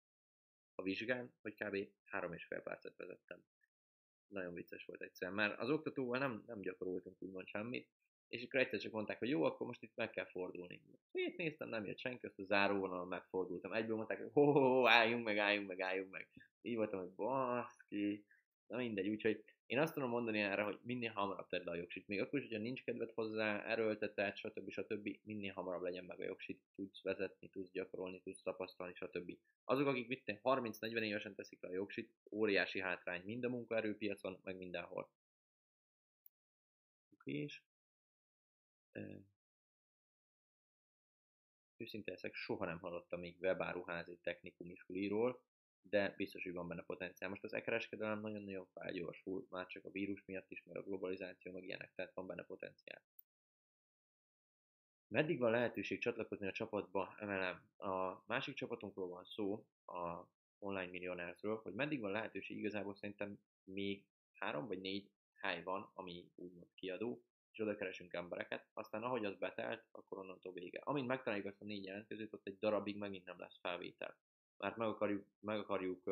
a 0.74 0.82
vizsgán, 0.82 1.34
hogy 1.42 1.54
kb. 1.54 1.88
három 2.04 2.32
és 2.32 2.44
fél 2.44 2.60
percet 2.60 2.96
vezettem. 2.96 3.44
Nagyon 4.26 4.54
vicces 4.54 4.84
volt 4.84 5.02
egyszer, 5.02 5.30
mert 5.30 5.58
az 5.58 5.70
oktatóval 5.70 6.18
nem, 6.18 6.42
nem 6.46 6.60
gyakoroltunk 6.60 7.22
úgymond 7.22 7.46
semmit, 7.46 7.88
és 8.30 8.42
akkor 8.42 8.60
egyszer 8.60 8.80
csak 8.80 8.92
mondták, 8.92 9.18
hogy 9.18 9.28
jó, 9.28 9.42
akkor 9.42 9.66
most 9.66 9.82
itt 9.82 9.96
meg 9.96 10.10
kell 10.10 10.26
fordulni. 10.26 10.80
Itt 11.12 11.36
néztem, 11.36 11.68
nem 11.68 11.84
jött 11.84 11.98
senki, 11.98 12.26
azt 12.26 12.38
a 12.38 12.44
záróvonalon 12.44 13.08
megfordultam. 13.08 13.72
Egyből 13.72 13.96
mondták, 13.96 14.18
hogy 14.18 14.30
ho, 14.32 14.86
álljunk 14.86 15.24
meg, 15.24 15.38
álljunk 15.38 15.68
meg, 15.68 15.80
álljunk 15.80 16.10
meg. 16.10 16.28
Így 16.62 16.76
voltam, 16.76 17.00
hogy 17.00 17.12
baszki, 17.14 18.24
na 18.66 18.76
mindegy, 18.76 19.08
úgyhogy 19.08 19.44
én 19.66 19.78
azt 19.78 19.94
tudom 19.94 20.08
mondani 20.08 20.40
erre, 20.40 20.62
hogy 20.62 20.78
minél 20.82 21.12
hamarabb 21.12 21.48
tedd 21.48 21.64
le 21.64 21.70
a 21.70 21.74
jogsit. 21.74 22.06
Még 22.06 22.20
akkor 22.20 22.38
is, 22.38 22.44
hogyha 22.44 22.62
nincs 22.62 22.84
kedved 22.84 23.10
hozzá, 23.10 23.62
erőlteted, 23.62 24.36
stb. 24.36 24.70
stb. 24.70 25.18
minél 25.22 25.52
hamarabb 25.52 25.82
legyen 25.82 26.04
meg 26.04 26.20
a 26.20 26.24
jogsit, 26.24 26.60
tudsz 26.74 27.02
vezetni, 27.02 27.48
tudsz 27.48 27.70
gyakorolni, 27.70 28.20
tudsz 28.20 28.42
tapasztalni, 28.42 28.94
stb. 28.94 29.38
Azok, 29.64 29.86
akik 29.86 30.08
mit 30.08 30.40
30-40 30.42 31.00
évesen 31.00 31.34
teszik 31.34 31.62
le 31.62 31.68
a 31.68 31.72
jogsit, 31.72 32.10
óriási 32.30 32.80
hátrány 32.80 33.22
mind 33.24 33.44
a 33.44 33.48
munkaerőpiacon, 33.48 34.40
meg 34.44 34.56
mindenhol. 34.56 35.10
Oké, 37.14 37.32
és 37.32 37.62
őszinte 41.76 42.10
leszek, 42.10 42.34
soha 42.34 42.64
nem 42.64 42.78
hallottam 42.78 43.20
még 43.20 43.40
webáruházi 43.40 44.18
technikumi 44.22 44.74
suliról, 44.74 45.42
de 45.82 46.14
biztos, 46.16 46.42
hogy 46.42 46.52
van 46.52 46.68
benne 46.68 46.82
potenciál. 46.82 47.30
Most 47.30 47.44
az 47.44 47.52
e-kereskedelem 47.52 48.20
nagyon-nagyon 48.20 48.66
felgyorsul, 48.66 49.46
már 49.50 49.66
csak 49.66 49.84
a 49.84 49.90
vírus 49.90 50.24
miatt 50.24 50.50
is, 50.50 50.62
mert 50.62 50.78
a 50.78 50.82
globalizáció 50.82 51.52
meg 51.52 51.64
ilyenek, 51.64 51.92
tehát 51.94 52.14
van 52.14 52.26
benne 52.26 52.42
potenciál. 52.42 53.02
Meddig 55.08 55.38
van 55.38 55.50
lehetőség 55.50 56.00
csatlakozni 56.00 56.46
a 56.46 56.52
csapatba 56.52 57.14
emelem? 57.18 57.70
A 57.76 58.22
másik 58.26 58.54
csapatunkról 58.54 59.08
van 59.08 59.24
szó, 59.24 59.66
a 59.86 60.28
Online 60.58 60.90
Millionairesről, 60.90 61.56
hogy 61.56 61.74
meddig 61.74 62.00
van 62.00 62.10
lehetőség, 62.10 62.56
igazából 62.58 62.94
szerintem 62.94 63.40
még 63.64 64.04
három 64.32 64.66
vagy 64.66 64.80
négy 64.80 65.10
hely 65.34 65.62
van, 65.62 65.90
ami 65.94 66.30
úgymond 66.34 66.68
kiadó, 66.74 67.24
és 67.52 67.58
oda 67.58 67.76
keresünk 67.76 68.12
embereket, 68.12 68.66
aztán 68.72 69.02
ahogy 69.02 69.24
az 69.24 69.36
betelt, 69.36 69.86
akkor 69.90 70.18
onnantól 70.18 70.52
vége. 70.52 70.80
Amint 70.84 71.06
megtaláljuk 71.06 71.46
azt 71.46 71.60
a 71.60 71.64
négy 71.64 71.84
jelentkezőt, 71.84 72.32
ott 72.32 72.46
egy 72.46 72.58
darabig 72.58 72.96
megint 72.96 73.24
nem 73.24 73.38
lesz 73.38 73.58
felvétel. 73.60 74.16
Mert 74.56 74.76
meg 74.76 74.88
akarjuk, 74.88 75.26
meg 75.40 75.58
akarjuk 75.58 76.10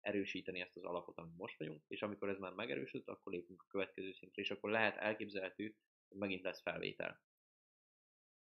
erősíteni 0.00 0.60
ezt 0.60 0.76
az 0.76 0.84
alapot, 0.84 1.18
amit 1.18 1.36
most 1.36 1.58
vagyunk, 1.58 1.84
és 1.88 2.02
amikor 2.02 2.28
ez 2.28 2.38
már 2.38 2.52
megerősödött, 2.52 3.08
akkor 3.08 3.32
lépünk 3.32 3.62
a 3.62 3.70
következő 3.70 4.12
szintre, 4.12 4.42
és 4.42 4.50
akkor 4.50 4.70
lehet 4.70 4.96
elképzelhető, 4.96 5.74
hogy 6.08 6.18
megint 6.18 6.42
lesz 6.42 6.62
felvétel. 6.62 7.20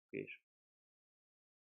És 0.10 0.42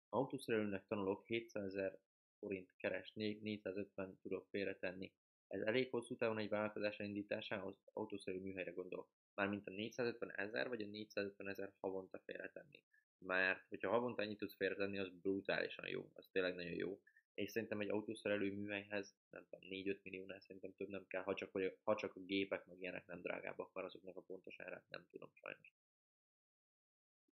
autószerelőnek 0.09 0.87
tanulok, 0.87 1.25
700 1.25 1.63
ezer 1.63 1.99
forint 2.39 2.73
keresnék, 2.77 3.41
450 3.41 4.19
tudok 4.21 4.47
félretenni. 4.49 5.13
Ez 5.47 5.61
elég 5.61 5.89
hosszú 5.89 6.15
távon 6.15 6.37
egy 6.37 6.49
vállalkozás 6.49 6.99
indításához, 6.99 7.75
autószerű 7.93 8.39
műhelyre 8.39 8.71
gondolok 8.71 9.09
mármint 9.39 9.67
a 9.67 9.71
450 9.71 10.31
ezer, 10.35 10.67
vagy 10.67 10.81
a 10.81 10.85
450 10.85 11.47
ezer 11.47 11.71
havonta 11.79 12.19
félretenni. 12.19 12.83
Mert 13.17 13.67
hogyha 13.67 13.89
havonta 13.89 14.21
ennyit 14.21 14.37
tudsz 14.37 14.55
félretenni, 14.55 14.97
az 14.97 15.09
brutálisan 15.09 15.87
jó, 15.87 16.11
az 16.13 16.27
tényleg 16.31 16.55
nagyon 16.55 16.73
jó. 16.73 17.01
És 17.33 17.51
szerintem 17.51 17.79
egy 17.79 17.89
autószerelő 17.89 18.53
műhelyhez, 18.53 19.15
nem 19.29 19.45
tudom, 19.49 19.69
4-5 19.69 20.01
milliónál 20.01 20.39
szerintem 20.39 20.75
több 20.75 20.87
nem 20.87 21.07
kell, 21.07 21.23
ha 21.23 21.33
csak, 21.33 21.51
hogy, 21.51 21.77
ha 21.83 21.95
csak 21.95 22.15
a 22.15 22.19
gépek 22.19 22.65
meg 22.65 22.79
ilyenek 22.79 23.05
nem 23.05 23.21
drágábbak, 23.21 23.73
mert 23.73 23.87
azoknak 23.87 24.15
a 24.15 24.21
pontos 24.21 24.59
árát 24.59 24.89
nem 24.89 25.05
tudom 25.09 25.29
sajnos. 25.33 25.73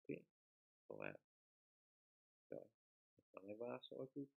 Oké, 0.01 0.25
tovább. 0.87 1.19
Jaj, 2.49 2.67
ezt 3.33 3.45
megválaszoltuk. 3.45 4.29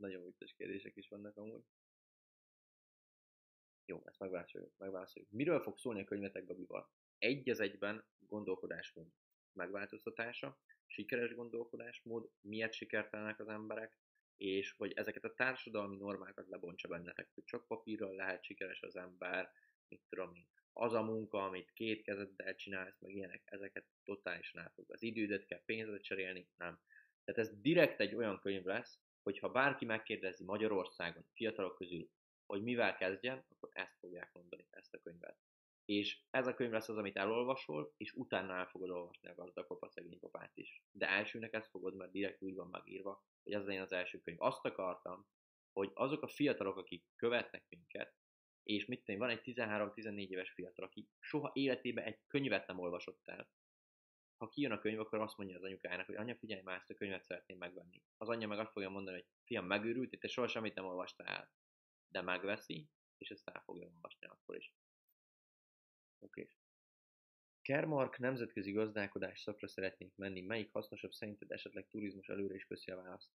Nagyon 0.00 0.24
vicces 0.24 0.54
kérdések 0.54 0.96
is 0.96 1.08
vannak 1.08 1.36
amúgy. 1.36 1.64
Jó, 3.84 4.02
ezt 4.04 4.18
megválaszoljuk. 4.18 4.72
megválaszoljuk. 4.78 5.30
Miről 5.30 5.60
fog 5.60 5.78
szólni 5.78 6.00
a 6.00 6.04
könyvetek 6.04 6.44
Gabival? 6.44 6.90
Egy 7.18 7.50
az 7.50 7.60
egyben 7.60 8.04
gondolkodásmód 8.18 9.06
megváltoztatása, 9.52 10.58
sikeres 10.86 11.34
gondolkodásmód, 11.34 12.30
miért 12.40 12.72
sikertelnek 12.72 13.40
az 13.40 13.48
emberek, 13.48 13.98
és 14.36 14.72
hogy 14.72 14.92
ezeket 14.92 15.24
a 15.24 15.34
társadalmi 15.34 15.96
normákat 15.96 16.48
lebontsa 16.48 16.88
bennetek, 16.88 17.30
hogy 17.34 17.44
csak 17.44 17.66
papírral 17.66 18.14
lehet 18.14 18.44
sikeres 18.44 18.82
az 18.82 18.96
ember, 18.96 19.52
mit 19.88 20.02
tudom 20.08 20.34
én, 20.34 20.46
az 20.72 20.92
a 20.92 21.02
munka, 21.02 21.44
amit 21.44 21.72
két 21.72 22.02
kezeddel 22.02 22.54
csinálsz, 22.54 23.00
meg 23.00 23.14
ilyenek, 23.14 23.42
ezeket 23.44 23.84
totálisan 24.04 24.62
elfog. 24.62 24.92
Az 24.92 25.02
idődet 25.02 25.44
kell 25.46 25.62
pénzre 25.64 25.98
cserélni, 25.98 26.48
nem. 26.56 26.80
Tehát 27.24 27.40
ez 27.50 27.60
direkt 27.60 28.00
egy 28.00 28.14
olyan 28.14 28.40
könyv 28.40 28.64
lesz, 28.64 29.00
hogyha 29.22 29.50
bárki 29.50 29.84
megkérdezi 29.84 30.44
Magyarországon, 30.44 31.24
fiatalok 31.32 31.74
közül, 31.74 32.10
hogy 32.46 32.62
mivel 32.62 32.96
kezdjen, 32.96 33.44
akkor 33.48 33.68
ezt 33.72 33.98
fogják 33.98 34.32
mondani, 34.32 34.66
ezt 34.70 34.94
a 34.94 34.98
könyvet. 34.98 35.38
És 35.84 36.20
ez 36.30 36.46
a 36.46 36.54
könyv 36.54 36.70
lesz 36.70 36.88
az, 36.88 36.96
amit 36.96 37.16
elolvasol, 37.16 37.94
és 37.96 38.12
utána 38.12 38.54
el 38.54 38.66
fogod 38.66 38.90
olvasni 38.90 39.28
a 39.28 39.34
gazdag 39.34 39.76
a 39.80 39.88
szegény 39.88 40.18
papát 40.18 40.56
is. 40.56 40.82
De 40.90 41.08
elsőnek 41.08 41.52
ezt 41.52 41.70
fogod, 41.70 41.94
mert 41.94 42.10
direkt 42.10 42.42
úgy 42.42 42.54
van 42.54 42.68
megírva, 42.68 43.24
hogy 43.42 43.52
ez 43.52 43.64
legyen 43.64 43.82
az 43.82 43.92
első 43.92 44.20
könyv. 44.20 44.42
Azt 44.42 44.64
akartam, 44.64 45.26
hogy 45.72 45.90
azok 45.94 46.22
a 46.22 46.28
fiatalok, 46.28 46.76
akik 46.76 47.04
követnek 47.16 47.64
minket, 47.68 48.14
és 48.62 48.86
mit 48.86 49.04
tenni, 49.04 49.18
van 49.18 49.30
egy 49.30 49.40
13-14 49.44 50.28
éves 50.28 50.50
fiatal, 50.50 50.84
aki 50.84 51.08
soha 51.18 51.50
életében 51.54 52.04
egy 52.04 52.18
könyvet 52.26 52.66
nem 52.66 52.78
olvasott 52.78 53.28
el, 53.28 53.50
ha 54.40 54.48
kijön 54.48 54.72
a 54.72 54.78
könyv, 54.78 55.00
akkor 55.00 55.20
azt 55.20 55.36
mondja 55.36 55.56
az 55.56 55.62
anyukájának, 55.62 56.06
hogy 56.06 56.14
anya, 56.14 56.36
figyelj 56.36 56.62
már, 56.62 56.76
ezt 56.76 56.90
a 56.90 56.94
könyvet 56.94 57.24
szeretném 57.24 57.58
megvenni. 57.58 58.02
Az 58.16 58.28
anyja 58.28 58.48
meg 58.48 58.58
azt 58.58 58.72
fogja 58.72 58.88
mondani, 58.88 59.16
hogy 59.16 59.26
fiam, 59.44 59.66
megőrült, 59.66 60.18
te 60.20 60.28
soha 60.28 60.48
semmit 60.48 60.74
nem 60.74 60.84
olvastál. 60.84 61.50
De 62.08 62.22
megveszi, 62.22 62.88
és 63.18 63.30
ezt 63.30 63.48
el 63.48 63.62
fogja 63.64 63.86
olvasni 63.86 64.26
akkor 64.26 64.56
is. 64.56 64.74
Oké. 66.18 66.40
Okay. 66.40 66.59
Kermark 67.62 68.18
nemzetközi 68.18 68.72
gazdálkodás 68.72 69.40
szakra 69.40 69.68
szeretnék 69.68 70.12
menni. 70.16 70.40
Melyik 70.40 70.72
hasznosabb 70.72 71.12
szerinted 71.12 71.50
esetleg 71.50 71.86
turizmus 71.88 72.28
előre 72.28 72.54
is 72.54 72.64
köszi 72.64 72.90
a 72.90 72.96
választ? 72.96 73.30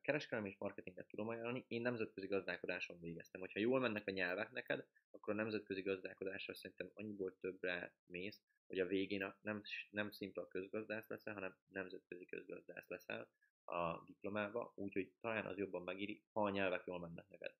Kereskedelem 0.00 0.46
és 0.50 0.56
marketinget 0.58 1.06
tudom 1.06 1.28
ajánlani. 1.28 1.64
Én 1.68 1.82
nemzetközi 1.82 2.26
gazdálkodáson 2.26 3.00
végeztem. 3.00 3.40
Hogyha 3.40 3.60
jól 3.60 3.80
mennek 3.80 4.06
a 4.06 4.10
nyelvek 4.10 4.50
neked, 4.50 4.86
akkor 5.10 5.34
a 5.34 5.36
nemzetközi 5.36 5.82
gazdálkodásra 5.82 6.54
szerintem 6.54 6.90
annyiból 6.94 7.36
többre 7.40 7.92
mész, 8.06 8.40
hogy 8.66 8.78
a 8.78 8.86
végén 8.86 9.22
a, 9.22 9.38
nem, 9.40 9.62
nem 9.90 10.10
szimpla 10.10 10.48
közgazdász 10.48 11.08
leszel, 11.08 11.34
hanem 11.34 11.56
nemzetközi 11.68 12.24
közgazdász 12.24 12.88
leszel 12.88 13.28
a 13.64 14.04
diplomába, 14.06 14.72
úgyhogy 14.74 15.12
talán 15.20 15.46
az 15.46 15.58
jobban 15.58 15.82
megíri, 15.82 16.22
ha 16.32 16.42
a 16.42 16.50
nyelvek 16.50 16.82
jól 16.86 16.98
mennek 16.98 17.28
neked. 17.28 17.54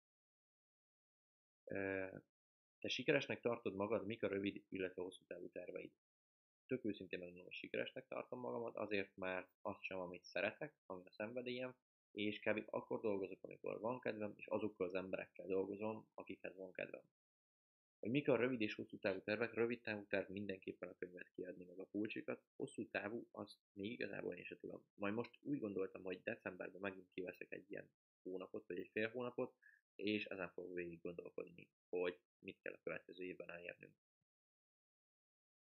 Te 2.81 2.89
sikeresnek 2.89 3.41
tartod 3.41 3.75
magad, 3.75 4.07
mik 4.07 4.23
a 4.23 4.29
rövid, 4.29 4.65
illetve 4.69 5.03
hosszú 5.03 5.25
távú 5.27 5.49
terveid? 5.49 5.91
Tök 6.69 6.85
őszintén 6.85 7.19
megmondom, 7.19 7.51
sikeresnek 7.51 8.07
tartom 8.07 8.41
magamat, 8.41 8.77
azért 8.77 9.17
mert 9.17 9.49
azt 9.61 9.83
sem, 9.83 9.99
amit 9.99 10.25
szeretek, 10.25 10.75
ami 10.87 11.03
a 11.05 11.11
szenvedélyem, 11.11 11.75
és 12.11 12.39
kb. 12.39 12.63
akkor 12.67 13.01
dolgozok, 13.01 13.43
amikor 13.43 13.81
van 13.81 14.01
kedvem, 14.01 14.35
és 14.37 14.47
azokkal 14.47 14.87
az 14.87 14.95
emberekkel 14.95 15.47
dolgozom, 15.47 16.09
akikhez 16.15 16.57
van 16.57 16.73
kedvem. 16.73 17.03
Hogy 17.99 18.11
mik 18.11 18.29
a 18.29 18.37
rövid 18.37 18.61
és 18.61 18.75
hosszú 18.75 18.99
távú 18.99 19.21
tervek, 19.21 19.55
rövid 19.55 19.81
távú 19.81 20.07
terv 20.07 20.31
mindenképpen 20.31 20.89
a 20.89 20.97
könyvet 20.99 21.31
kiadni 21.35 21.65
meg 21.65 21.79
a 21.79 21.89
pulcsikat, 21.91 22.43
hosszú 22.57 22.89
távú, 22.89 23.29
azt 23.31 23.59
még 23.73 23.91
igazából 23.91 24.35
én 24.35 24.45
sem 24.45 24.59
tudom. 24.59 24.85
Majd 24.95 25.15
most 25.15 25.39
úgy 25.41 25.59
gondoltam, 25.59 26.03
hogy 26.03 26.23
decemberben 26.23 26.81
megint 26.81 27.11
kiveszek 27.11 27.53
egy 27.53 27.71
ilyen 27.71 27.91
hónapot, 28.23 28.67
vagy 28.67 28.79
egy 28.79 28.91
fél 28.93 29.09
hónapot, 29.11 29.55
és 29.95 30.25
ezen 30.25 30.51
fogok 30.51 30.75
végig 30.75 31.01
gondolkodni, 31.01 31.71
hogy 31.89 32.19
mit 32.39 32.61
kell 32.61 32.73
a 32.73 32.81
következő 32.83 33.25
évben 33.25 33.51
elérnünk. 33.51 33.95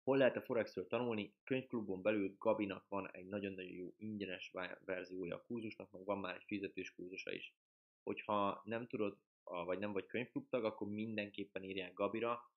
Hol 0.07 0.17
lehet 0.17 0.37
a 0.37 0.43
Forexről 0.43 0.87
tanulni? 0.87 1.35
Könyvklubon 1.45 2.03
belül 2.03 2.35
Gabinak 2.39 2.89
van 2.89 3.11
egy 3.11 3.27
nagyon-nagyon 3.27 3.73
jó 3.73 3.93
ingyenes 3.97 4.53
verziója 4.85 5.37
a 5.37 5.43
kurzusnak, 5.47 5.91
meg 5.91 6.05
van 6.05 6.19
már 6.19 6.35
egy 6.35 6.45
fizetős 6.47 6.95
kurzusa 6.95 7.33
is. 7.33 7.55
Hogyha 8.03 8.61
nem 8.65 8.87
tudod, 8.87 9.19
vagy 9.45 9.79
nem 9.79 9.93
vagy 9.93 10.07
könyvklubtag, 10.07 10.65
akkor 10.65 10.89
mindenképpen 10.89 11.63
írják 11.63 11.93
Gabira. 11.93 12.51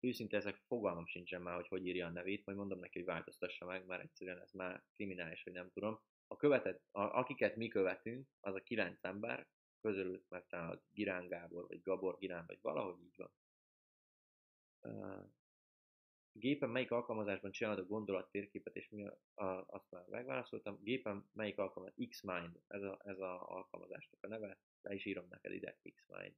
Őszinte 0.00 0.36
ezek 0.36 0.56
fogalmam 0.56 1.06
sincsen 1.06 1.42
már, 1.42 1.54
hogy 1.54 1.68
hogy 1.68 1.86
írja 1.86 2.06
a 2.06 2.10
nevét, 2.10 2.44
majd 2.44 2.58
mondom 2.58 2.78
neki, 2.78 2.98
hogy 2.98 3.08
változtassa 3.08 3.66
meg, 3.66 3.86
mert 3.86 4.02
egyszerűen 4.02 4.40
ez 4.40 4.52
már 4.52 4.84
kriminális, 4.94 5.42
hogy 5.42 5.52
nem 5.52 5.70
tudom. 5.70 6.00
A 6.26 6.36
követet, 6.36 6.82
a, 6.90 7.00
akiket 7.00 7.56
mi 7.56 7.68
követünk, 7.68 8.28
az 8.40 8.54
a 8.54 8.62
kilenc 8.62 9.04
ember, 9.04 9.46
közülük 9.80 10.30
a 10.30 10.82
Girán 10.92 11.28
Gábor, 11.28 11.66
vagy 11.66 11.82
Gabor 11.82 12.18
Girán, 12.18 12.44
vagy 12.46 12.58
valahogy 12.60 13.00
így 13.00 13.16
van 13.16 13.30
gépen 16.38 16.70
melyik 16.70 16.90
alkalmazásban 16.90 17.50
csinálod 17.50 17.78
a 17.78 17.86
gondolat 17.86 18.30
térképet, 18.30 18.76
és 18.76 18.88
mi 18.88 19.06
a, 19.06 19.20
a, 19.34 19.64
azt 19.66 19.90
már 19.90 20.04
megválaszoltam. 20.06 20.82
Gépen 20.82 21.30
melyik 21.32 21.58
alkalmaz, 21.58 21.92
Xmind, 22.08 22.60
ez 22.66 22.82
a, 22.82 23.00
ez 23.04 23.18
a 23.18 23.48
alkalmazásnak 23.48 24.22
a 24.22 24.26
neve, 24.26 24.58
le 24.82 24.94
is 24.94 25.04
írom 25.04 25.26
neked 25.28 25.52
ide, 25.52 25.78
Xmind. 25.82 26.36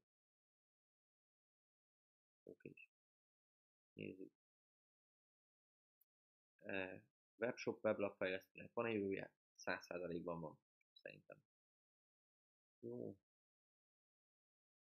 Oké. 2.42 2.74
Nézzük. 3.92 4.32
E, 6.58 7.04
webshop, 7.36 7.84
weblap 7.84 8.16
fejlesztőnek 8.16 8.72
van-e 8.72 8.90
jövője? 8.90 9.32
100%-ban 9.64 10.40
van, 10.40 10.58
szerintem. 10.92 11.42
Jó. 12.80 13.16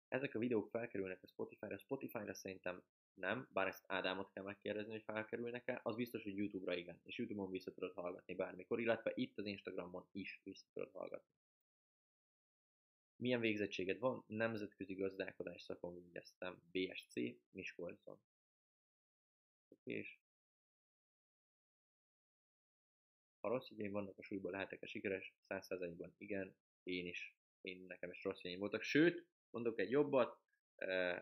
Ezek 0.09 0.35
a 0.35 0.39
videók 0.39 0.71
felkerülnek 0.71 1.23
a 1.23 1.27
Spotify-ra. 1.27 1.79
Spotify-ra 1.79 2.35
szerintem 2.35 2.83
nem, 3.15 3.49
bár 3.53 3.67
ezt 3.67 3.85
Ádámot 3.87 4.31
kell 4.33 4.45
megkérdezni, 4.45 4.93
hogy 4.93 5.03
felkerülnek-e, 5.03 5.81
az 5.83 5.97
biztos, 5.97 6.23
hogy 6.23 6.37
YouTube-ra 6.37 6.75
igen, 6.75 7.01
és 7.05 7.19
YouTube-on 7.19 7.51
vissza 7.51 7.73
tudod 7.73 7.93
hallgatni 7.93 8.35
bármikor, 8.35 8.81
illetve 8.81 9.13
itt 9.15 9.39
az 9.39 9.47
Instagramon 9.47 10.07
is 10.13 10.41
vissza 10.45 10.67
tudod 10.73 10.91
hallgatni. 10.93 11.33
Milyen 13.17 13.41
végzettséged 13.41 13.99
van? 13.99 14.25
Nemzetközi 14.27 14.95
gazdálkodás 14.95 15.63
szakon 15.63 15.95
végeztem, 15.95 16.63
BSC, 16.73 17.15
Miskolcon. 17.51 18.21
És 19.83 20.19
ha 23.41 23.49
rossz 23.49 23.71
idén 23.71 23.93
vannak 23.93 24.19
a 24.19 24.23
súlyban, 24.23 24.53
lehetek-e 24.53 24.87
sikeres? 24.87 25.35
100%-ban 25.49 26.15
igen, 26.19 26.57
én 26.83 27.07
is, 27.07 27.37
én 27.61 27.85
nekem 27.87 28.11
is 28.11 28.25
rossz 28.25 28.43
voltak. 28.59 28.83
Sőt, 28.83 29.27
mondok 29.51 29.79
egy 29.79 29.91
jobbat, 29.91 30.39
eh, 30.75 31.21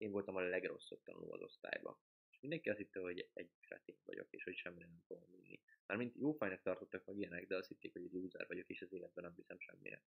én 0.00 0.10
voltam 0.10 0.36
a 0.36 0.40
legrosszabb 0.40 1.02
tanuló 1.02 1.32
az 1.32 1.40
osztályban. 1.40 1.96
És 2.30 2.40
mindenki 2.40 2.68
azt 2.68 2.78
hitte, 2.78 3.00
hogy 3.00 3.28
egy 3.32 3.50
kretén 3.60 3.96
vagyok, 4.04 4.26
és 4.30 4.44
hogy 4.44 4.56
semmire 4.56 4.86
nem 4.86 5.02
fogom 5.06 5.30
vinni. 5.30 5.60
Mármint 5.86 6.16
jó 6.16 6.32
fajnak 6.32 6.62
tartottak 6.62 7.04
meg 7.04 7.16
ilyenek, 7.16 7.46
de 7.46 7.56
azt 7.56 7.68
hitték, 7.68 7.92
hogy 7.92 8.04
egy 8.04 8.12
loser 8.12 8.46
vagyok, 8.46 8.68
és 8.68 8.82
az 8.82 8.92
életben 8.92 9.24
nem 9.24 9.34
viszem 9.36 9.58
semmire. 9.58 10.02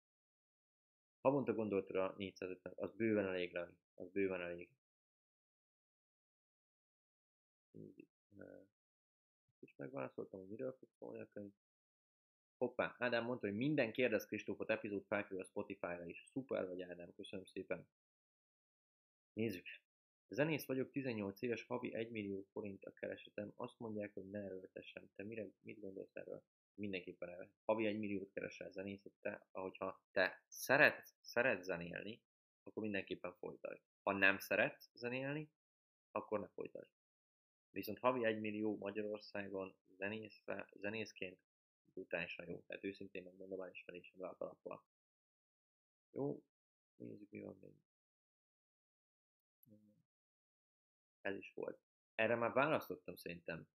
Havonta 1.20 1.54
gondolt 1.54 1.90
rá 1.90 2.14
450, 2.16 2.72
az 2.76 2.94
bőven 2.94 3.26
elég 3.26 3.52
rá, 3.52 3.68
az 3.94 4.10
bőven 4.10 4.40
elég. 4.40 4.68
Ezt 9.52 9.62
is 9.62 9.76
megválaszoltam, 9.76 10.40
hogy 10.40 10.48
miről 10.48 10.72
fog 10.72 10.88
szólni 10.98 11.20
a 11.20 11.28
könyv. 11.28 11.52
Hoppá, 12.56 12.94
Ádám 12.98 13.24
mondta, 13.24 13.46
hogy 13.46 13.56
minden 13.56 13.92
kérdez 13.92 14.26
Kristófot 14.26 14.70
epizód 14.70 15.04
felkerül 15.04 15.40
a 15.40 15.44
Spotify-ra 15.44 16.06
is. 16.06 16.24
Szuper 16.26 16.66
vagy 16.66 16.82
Ádám, 16.82 17.12
köszönöm 17.14 17.44
szépen. 17.44 17.86
Nézzük. 19.32 19.66
Zenész 20.28 20.66
vagyok, 20.66 20.90
18 20.90 21.42
éves, 21.42 21.62
havi 21.62 21.94
1 21.94 22.10
millió 22.10 22.46
forint 22.52 22.84
a 22.84 22.92
keresetem. 22.92 23.52
Azt 23.56 23.78
mondják, 23.78 24.14
hogy 24.14 24.30
ne 24.30 24.38
erőltessem. 24.38 25.10
Te 25.14 25.24
mire, 25.24 25.46
mit 25.60 25.80
gondolsz 25.80 26.16
erről? 26.16 26.42
Mindenképpen 26.74 27.28
erre. 27.28 27.50
Havi 27.64 27.86
1 27.86 27.98
milliót 27.98 28.32
keresel 28.32 28.70
zenészet, 28.70 29.12
te, 29.20 29.46
ahogyha 29.50 30.02
te 30.10 30.42
szeretsz, 30.48 31.14
szeretsz 31.20 31.64
zenélni, 31.64 32.22
akkor 32.62 32.82
mindenképpen 32.82 33.34
folytasd. 33.34 33.82
Ha 34.02 34.12
nem 34.12 34.38
szeretsz 34.38 34.90
zenélni, 34.92 35.50
akkor 36.10 36.40
ne 36.40 36.48
folytasd. 36.48 36.90
Viszont 37.70 37.98
havi 37.98 38.24
1 38.24 38.40
millió 38.40 38.76
Magyarországon 38.76 39.74
zenészre, 39.96 40.68
zenészként 40.74 41.38
brutálisan 41.92 42.48
jó. 42.48 42.62
Tehát 42.66 42.84
őszintén 42.84 43.22
megmondom, 43.22 43.62
el 43.62 43.70
ismerésem 43.70 44.20
rá 44.20 44.28
a. 44.28 44.84
Jó, 46.10 46.42
nézzük 46.96 47.30
mi 47.30 47.40
van 47.40 47.58
még. 47.60 47.89
Ez 51.22 51.36
is 51.36 51.52
volt. 51.54 51.80
Erre 52.14 52.34
már 52.34 52.52
választottam 52.52 53.14
szerintem 53.14 53.68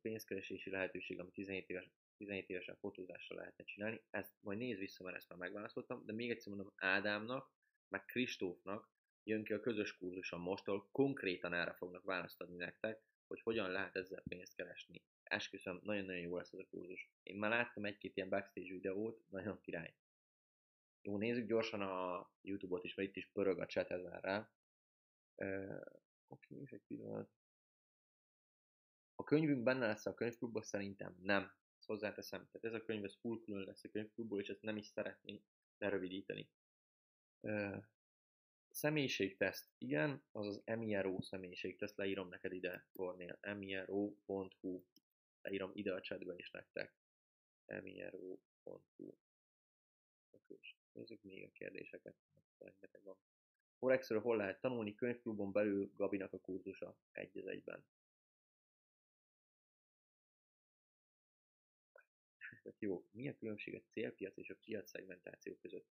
pénzkeresési 0.00 0.70
lehetőség, 0.70 1.20
amit 1.20 1.32
17, 1.32 1.68
éves, 1.68 1.90
17 2.16 2.48
évesen 2.48 2.76
fotózással 2.76 3.36
lehetne 3.36 3.64
csinálni. 3.64 4.02
Ezt 4.10 4.32
majd 4.40 4.58
nézd 4.58 4.78
vissza, 4.78 5.04
mert 5.04 5.16
ezt 5.16 5.28
már 5.28 5.38
megválasztottam, 5.38 6.04
de 6.04 6.12
még 6.12 6.30
egyszer 6.30 6.52
mondom, 6.52 6.72
Ádámnak, 6.76 7.50
meg 7.88 8.04
Kristófnak 8.04 8.90
jön 9.24 9.44
ki 9.44 9.52
a 9.52 9.60
közös 9.60 9.96
kurzuson 9.96 10.40
mostól, 10.40 10.88
konkrétan 10.92 11.52
erre 11.52 11.72
fognak 11.72 12.04
választ 12.04 12.40
adni 12.40 12.56
nektek, 12.56 13.02
hogy 13.26 13.40
hogyan 13.40 13.70
lehet 13.70 13.96
ezzel 13.96 14.22
pénzt 14.28 14.54
keresni. 14.54 15.02
Esküszöm, 15.22 15.80
nagyon-nagyon 15.82 16.22
jó 16.22 16.36
lesz 16.36 16.52
ez 16.52 16.58
a 16.58 16.66
kurzus. 16.70 17.10
Én 17.22 17.36
már 17.36 17.50
láttam 17.50 17.84
egy-két 17.84 18.16
ilyen 18.16 18.28
backstage 18.28 18.72
videót, 18.72 19.22
nagyon 19.28 19.60
király. 19.60 19.94
Jó, 21.02 21.16
nézzük 21.16 21.46
gyorsan 21.46 21.80
a 21.80 22.30
Youtube-ot 22.40 22.84
is, 22.84 22.94
mert 22.94 23.08
itt 23.08 23.16
is 23.16 23.26
pörög 23.32 23.58
a 23.58 23.66
chat 23.66 23.90
ezen 23.90 24.20
rá. 24.20 24.50
Oké, 26.32 26.60
és 26.60 26.72
egy 26.72 26.82
pillanat. 26.86 27.30
A 29.14 29.24
könyvünk 29.24 29.62
benne 29.62 29.86
lesz 29.86 30.06
a 30.06 30.14
könyvklubban? 30.14 30.62
Szerintem 30.62 31.16
nem. 31.20 31.42
Ezt 31.78 31.86
hozzáteszem. 31.86 32.48
Tehát 32.50 32.64
ez 32.64 32.80
a 32.80 32.84
könyv, 32.84 33.04
ez 33.04 33.16
full 33.20 33.40
külön 33.40 33.64
lesz 33.64 33.84
a 33.84 33.88
könyvklubból, 33.88 34.40
és 34.40 34.48
ezt 34.48 34.62
nem 34.62 34.76
is 34.76 34.86
szeretném 34.86 35.42
lerövidíteni. 35.78 36.50
Uh, 37.40 37.84
személyiségteszt. 38.70 39.70
Igen, 39.78 40.24
az 40.30 40.46
az 40.46 40.62
MIRO 40.64 41.22
személyiségteszt. 41.22 41.96
Leírom 41.96 42.28
neked 42.28 42.52
ide, 42.52 42.86
Kornél. 42.92 43.38
miro.hu 43.54 44.84
Leírom 45.42 45.70
ide 45.74 45.94
a 45.94 46.00
chatbe 46.00 46.34
is 46.36 46.50
nektek. 46.50 46.94
miro.hu 47.66 49.14
Oké, 50.30 50.58
nézzük 50.92 51.22
még 51.22 51.44
a 51.44 51.50
kérdéseket. 51.50 52.16
Rengeteg 52.58 53.02
van. 53.02 53.16
Forexről 53.82 54.20
hol 54.20 54.36
lehet 54.36 54.60
tanulni? 54.60 54.94
Könyvklubon 54.94 55.52
belül 55.52 55.90
Gabinak 55.94 56.32
a 56.32 56.38
kurzusa 56.38 56.96
egy 57.12 57.38
az 57.38 57.46
egyben. 57.46 57.84
Jó, 62.78 63.04
mi 63.10 63.28
a 63.28 63.36
különbség 63.36 63.74
a 63.74 63.82
célpiac 63.90 64.36
és 64.36 64.50
a 64.50 64.56
piac 64.60 64.90
szegmentáció 64.90 65.56
között? 65.56 65.86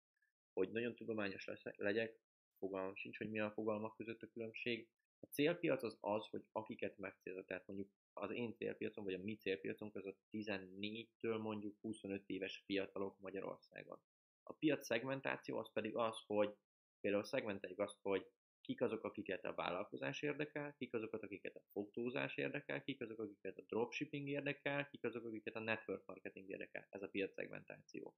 Hogy 0.53 0.71
nagyon 0.71 0.95
tudományos 0.95 1.49
legyek, 1.77 2.21
fogalmam 2.59 2.95
sincs, 2.95 3.19
hogy 3.19 3.31
mi 3.31 3.41
a 3.41 3.51
fogalmak 3.51 3.97
között 3.97 4.23
a 4.23 4.29
különbség. 4.29 4.89
A 5.21 5.27
célpiac 5.27 5.83
az 5.83 5.97
az, 6.01 6.27
hogy 6.27 6.45
akiket 6.53 6.99
megcélzol, 6.99 7.45
tehát 7.45 7.67
mondjuk 7.67 7.91
az 8.13 8.31
én 8.31 8.55
célpiacom, 8.55 9.05
vagy 9.05 9.15
a 9.15 9.23
mi 9.23 9.37
célpiacunk 9.37 9.95
az 9.95 10.07
a 10.07 10.17
14-től 10.33 11.41
mondjuk 11.41 11.81
25 11.81 12.29
éves 12.29 12.63
fiatalok 12.65 13.19
Magyarországon. 13.19 14.01
A 14.43 14.53
piac 14.53 14.87
szegmentáció 14.87 15.59
az 15.59 15.73
pedig 15.73 15.97
az, 15.97 16.23
hogy 16.27 16.57
Például 17.01 17.25
szegmenteljük 17.25 17.79
azt, 17.79 17.99
hogy 18.03 18.27
kik 18.61 18.81
azok, 18.81 19.05
akiket 19.05 19.45
a 19.45 19.55
vállalkozás 19.55 20.23
érdekel, 20.23 20.75
kik 20.75 20.95
azok, 20.95 21.13
akiket 21.13 21.57
a 21.57 21.63
fotózás 21.71 22.37
érdekel, 22.37 22.83
kik 22.83 23.01
azok, 23.01 23.19
akiket 23.19 23.59
a 23.59 23.63
dropshipping 23.63 24.29
érdekel, 24.29 24.89
kik 24.89 25.05
azok, 25.05 25.25
akiket 25.25 25.55
a 25.55 25.61
network 25.61 26.07
marketing 26.07 26.49
érdekel. 26.49 26.87
Ez 26.91 27.03
a 27.03 27.09
piac 27.09 27.33
szegmentáció. 27.33 28.17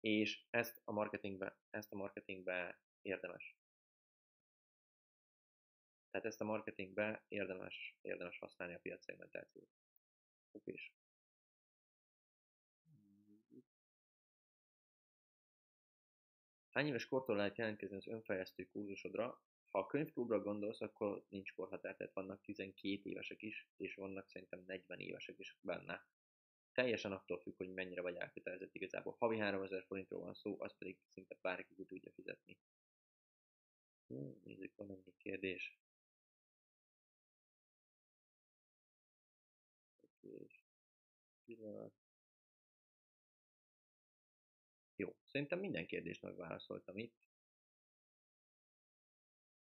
És 0.00 0.46
ezt 0.50 0.80
a 0.84 0.92
marketingbe, 0.92 1.58
ezt 1.70 1.92
a 1.92 1.96
marketingbe 1.96 2.80
érdemes. 3.02 3.56
Tehát 6.10 6.26
ezt 6.26 6.40
a 6.40 6.44
marketingbe 6.44 7.24
érdemes, 7.28 7.96
érdemes 8.00 8.38
használni 8.38 8.74
a 8.74 8.78
piac 8.78 9.04
szegmentációt. 9.04 9.68
Oké. 10.50 10.74
Hány 16.76 16.86
éves 16.86 17.08
kortól 17.08 17.36
lehet 17.36 17.56
jelentkezni 17.56 17.96
az 17.96 18.06
önfejlesztő 18.06 18.66
kurzusodra? 18.66 19.42
Ha 19.70 19.78
a 19.78 19.86
könyvklubra 19.86 20.40
gondolsz, 20.40 20.80
akkor 20.80 21.24
nincs 21.28 21.54
korhatár, 21.54 21.96
tehát 21.96 22.12
vannak 22.12 22.40
12 22.42 23.10
évesek 23.10 23.42
is, 23.42 23.68
és 23.76 23.94
vannak 23.94 24.28
szerintem 24.28 24.64
40 24.66 24.98
évesek 24.98 25.38
is 25.38 25.58
benne. 25.60 26.06
teljesen 26.72 27.12
attól 27.12 27.40
függ, 27.40 27.56
hogy 27.56 27.72
mennyire 27.72 28.00
vagy 28.00 28.16
elkötelezett 28.16 28.74
igazából. 28.74 29.16
Havi 29.18 29.38
3000 29.38 29.84
forintról 29.86 30.20
van 30.20 30.34
szó, 30.34 30.56
azt 30.58 30.76
pedig 30.78 30.98
szinte 31.08 31.38
bárki 31.40 31.74
ki 31.74 31.84
tudja 31.84 32.12
fizetni. 32.12 32.58
Hú, 34.06 34.40
nézzük, 34.44 34.74
van 34.76 34.86
még 34.86 35.16
kérdés. 35.16 35.78
Pillanat. 41.44 41.95
Szerintem 45.36 45.60
minden 45.60 45.86
kérdést 45.86 46.22
megválaszoltam 46.22 46.96
itt. 46.96 47.14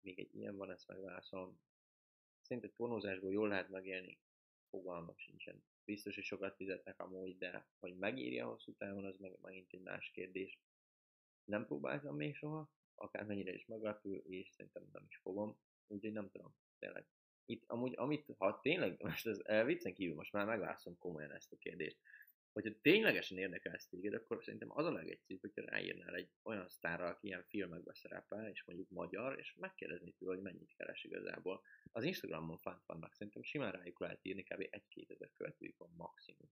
Még 0.00 0.18
egy 0.18 0.34
ilyen 0.34 0.56
van, 0.56 0.70
ezt 0.70 0.88
megválaszolom. 0.88 1.60
Szerinted 2.40 2.70
pornózásból 2.70 3.32
jól 3.32 3.48
lehet 3.48 3.68
megélni? 3.68 4.20
Fogalmam 4.70 5.16
sincsen. 5.16 5.64
Biztos, 5.84 6.14
hogy 6.14 6.24
sokat 6.24 6.56
fizetnek 6.56 7.00
amúgy, 7.00 7.38
de 7.38 7.66
hogy 7.78 7.96
megírja 7.96 8.46
hosszú 8.46 8.72
távon, 8.72 9.04
az 9.04 9.16
meg 9.16 9.38
megint 9.40 9.72
egy 9.72 9.82
más 9.82 10.10
kérdés. 10.10 10.60
Nem 11.44 11.66
próbáltam 11.66 12.16
még 12.16 12.36
soha, 12.36 12.70
akármennyire 12.94 13.54
is 13.54 13.66
meglepő, 13.66 14.16
és 14.16 14.50
szerintem 14.50 14.88
nem 14.92 15.04
is 15.08 15.16
fogom. 15.16 15.58
Úgyhogy 15.86 16.12
nem 16.12 16.30
tudom, 16.30 16.54
tényleg. 16.78 17.06
Itt 17.44 17.64
amúgy, 17.66 17.94
amit, 17.96 18.34
ha 18.38 18.60
tényleg, 18.60 19.02
most 19.02 19.26
ez 19.26 19.64
viccen 19.64 19.94
kívül, 19.94 20.14
most 20.14 20.32
már 20.32 20.46
megválaszolom 20.46 20.98
komolyan 20.98 21.32
ezt 21.32 21.52
a 21.52 21.56
kérdést 21.56 21.98
hogyha 22.52 22.80
ténylegesen 22.80 23.38
érdekel 23.38 23.72
ezt 23.72 23.90
téged, 23.90 24.14
akkor 24.14 24.44
szerintem 24.44 24.70
az 24.70 24.86
a 24.86 24.92
legegyszerűbb, 24.92 25.40
hogyha 25.40 25.70
ráírnál 25.70 26.14
egy 26.14 26.30
olyan 26.42 26.68
sztárral, 26.68 27.10
aki 27.10 27.26
ilyen 27.26 27.44
filmekben 27.44 27.94
szerepel, 27.94 28.48
és 28.48 28.64
mondjuk 28.64 28.90
magyar, 28.90 29.38
és 29.38 29.54
megkérdezni 29.54 30.12
tőle, 30.12 30.34
hogy 30.34 30.42
mennyit 30.42 30.74
keres 30.76 31.04
igazából. 31.04 31.62
Az 31.92 32.04
Instagramon 32.04 32.58
fant 32.58 32.86
vannak, 32.86 33.14
szerintem 33.14 33.42
simán 33.42 33.72
rájuk 33.72 34.00
lehet 34.00 34.24
írni, 34.24 34.42
kb. 34.42 34.66
egy-két 34.70 35.10
ezer 35.10 35.30
követőjük 35.36 35.76
van 35.76 35.92
maximum. 35.96 36.50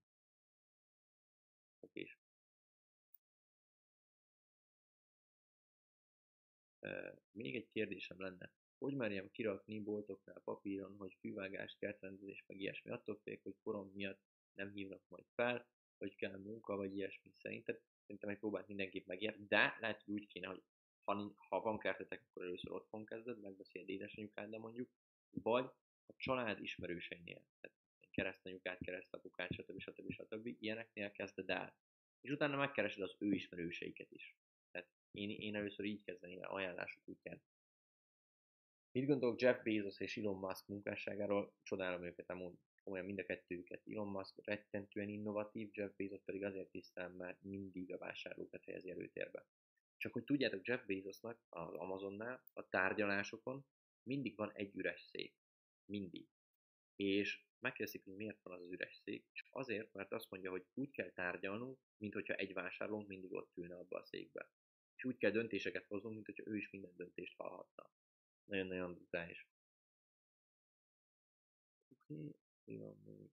Oké. 1.80 2.10
Még 7.30 7.54
egy 7.54 7.68
kérdésem 7.68 8.20
lenne. 8.20 8.52
Hogy 8.78 8.94
merjem 8.94 9.30
kirakni 9.30 9.80
boltoknál 9.80 10.40
papíron, 10.44 10.96
hogy 10.96 11.16
fűvágás, 11.20 11.76
kertrendezés, 11.78 12.44
meg 12.46 12.60
ilyesmi? 12.60 12.90
Attól 12.90 13.18
félek, 13.22 13.42
hogy 13.42 13.56
korom 13.62 13.90
miatt 13.94 14.20
nem 14.54 14.72
hívnak 14.72 15.02
majd 15.08 15.24
fel, 15.34 15.66
hogy 15.98 16.14
kell 16.14 16.36
munka, 16.38 16.76
vagy 16.76 16.96
ilyesmi 16.96 17.30
szerinted. 17.34 17.80
Szerintem 18.00 18.30
egy 18.30 18.38
próbált 18.38 18.66
mindenképp 18.66 19.06
megért, 19.06 19.46
de 19.46 19.76
lehet, 19.80 20.02
hogy 20.02 20.14
úgy 20.14 20.26
kéne, 20.26 20.46
hogy 20.46 20.62
ha, 21.04 21.34
ha 21.36 21.60
van 21.60 21.78
kertetek, 21.78 22.22
akkor 22.28 22.44
először 22.44 22.72
otthon 22.72 23.04
kezded, 23.04 23.40
megbeszéled 23.40 23.88
édesanyukáddal 23.88 24.60
mondjuk, 24.60 24.90
vagy 25.30 25.64
a 26.06 26.14
család 26.16 26.62
ismerőseinél, 26.62 27.42
tehát 27.60 27.76
keresztanyukát, 28.10 28.78
keresztapukát, 28.78 29.52
stb. 29.52 29.80
stb. 29.80 30.10
stb. 30.10 30.46
ilyeneknél 30.46 31.12
kezded 31.12 31.50
el. 31.50 31.76
És 32.20 32.30
utána 32.30 32.56
megkeresed 32.56 33.02
az 33.02 33.16
ő 33.18 33.32
ismerőseiket 33.32 34.10
is. 34.10 34.36
Tehát 34.70 34.88
én, 35.10 35.30
én 35.30 35.54
először 35.54 35.84
így 35.84 36.02
kezdeném 36.02 36.42
el 36.42 36.50
ajánlások 36.50 37.02
útján. 37.04 37.42
Mit 38.92 39.06
gondolok 39.06 39.40
Jeff 39.40 39.62
Bezos 39.62 40.00
és 40.00 40.16
Elon 40.16 40.38
Musk 40.38 40.66
munkásságáról? 40.66 41.54
Csodálom 41.62 42.04
őket 42.04 42.30
amúgy 42.30 42.58
komolyan 42.86 43.06
mind 43.06 43.18
a 43.18 43.24
kettőjüket. 43.24 43.86
Elon 43.86 44.08
Musk 44.08 44.44
rettentően 44.44 45.08
innovatív, 45.08 45.68
Jeff 45.72 45.92
Bezos 45.96 46.22
pedig 46.24 46.44
azért 46.44 46.70
tisztán, 46.70 47.10
mert 47.10 47.42
mindig 47.42 47.92
a 47.92 47.98
vásárlókat 47.98 48.64
helyezi 48.64 48.90
előtérbe. 48.90 49.46
Csak 49.96 50.12
hogy 50.12 50.24
tudjátok, 50.24 50.66
Jeff 50.66 50.84
Bezosnak 50.86 51.40
az 51.48 51.74
Amazonnál 51.74 52.42
a 52.52 52.68
tárgyalásokon 52.68 53.66
mindig 54.02 54.36
van 54.36 54.52
egy 54.52 54.74
üres 54.74 55.00
szék. 55.00 55.34
Mindig. 55.84 56.28
És 56.96 57.44
megkérdezik, 57.58 58.04
hogy 58.04 58.16
miért 58.16 58.42
van 58.42 58.54
az, 58.54 58.62
az 58.62 58.70
üres 58.70 59.00
szék, 59.04 59.26
és 59.32 59.44
azért, 59.50 59.92
mert 59.92 60.12
azt 60.12 60.30
mondja, 60.30 60.50
hogy 60.50 60.66
úgy 60.74 60.90
kell 60.90 61.10
tárgyalnunk, 61.10 61.78
mint 61.96 62.14
hogyha 62.14 62.34
egy 62.34 62.52
vásárlónk 62.52 63.08
mindig 63.08 63.32
ott 63.32 63.56
ülne 63.56 63.76
abba 63.76 63.98
a 63.98 64.04
székbe. 64.04 64.50
És 64.96 65.04
úgy 65.04 65.16
kell 65.16 65.30
döntéseket 65.30 65.86
hoznunk, 65.86 66.14
mint 66.14 66.26
hogyha 66.26 66.50
ő 66.50 66.56
is 66.56 66.70
minden 66.70 66.96
döntést 66.96 67.34
hallhatna. 67.36 67.90
Nagyon-nagyon 68.44 68.94
brutális. 68.94 69.48
Oké, 71.88 72.14
mi 72.14 72.45
még? 72.66 73.30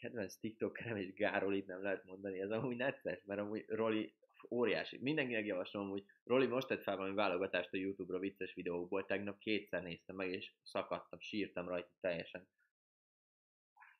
Kedvenc 0.00 0.36
TikTokerem 0.36 0.96
és 0.96 1.12
Gárolit 1.12 1.66
nem 1.66 1.82
lehet 1.82 2.04
mondani, 2.04 2.40
ez 2.40 2.50
amúgy 2.50 2.76
necces, 2.76 3.24
mert 3.24 3.40
amúgy 3.40 3.64
Roli 3.68 4.14
óriási. 4.50 4.98
Mindenkinek 4.98 5.46
javaslom, 5.46 5.88
hogy 5.88 6.04
Roli 6.24 6.46
most 6.46 6.66
tett 6.66 6.82
fel 6.82 6.96
valami 6.96 7.14
válogatást 7.14 7.72
a 7.72 7.76
Youtube-ra 7.76 8.18
vicces 8.18 8.54
videókból, 8.54 9.06
tegnap 9.06 9.38
kétszer 9.38 9.82
néztem 9.82 10.16
meg, 10.16 10.32
és 10.32 10.54
szakadtam, 10.62 11.20
sírtam 11.20 11.68
rajta 11.68 11.92
teljesen. 12.00 12.48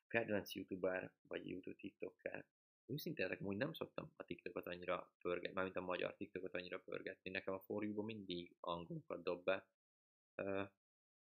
Kedvenc 0.07 0.53
YouTuber, 0.55 1.13
vagy 1.27 1.49
YouTube 1.49 1.75
TikToker. 1.75 2.45
Őszintén 2.85 3.25
ezek 3.25 3.39
amúgy 3.39 3.57
nem 3.57 3.73
szoktam 3.73 4.13
a 4.15 4.23
TikTokot 4.23 4.67
annyira 4.67 5.11
pörgetni, 5.19 5.53
mármint 5.53 5.77
a 5.77 5.81
magyar 5.81 6.15
TikTokot 6.15 6.53
annyira 6.53 6.79
pörgetni. 6.79 7.31
Nekem 7.31 7.53
a 7.53 7.59
forjúban 7.59 8.05
mindig 8.05 8.55
angolokat 8.59 9.23
dob 9.23 9.43
be 9.43 9.67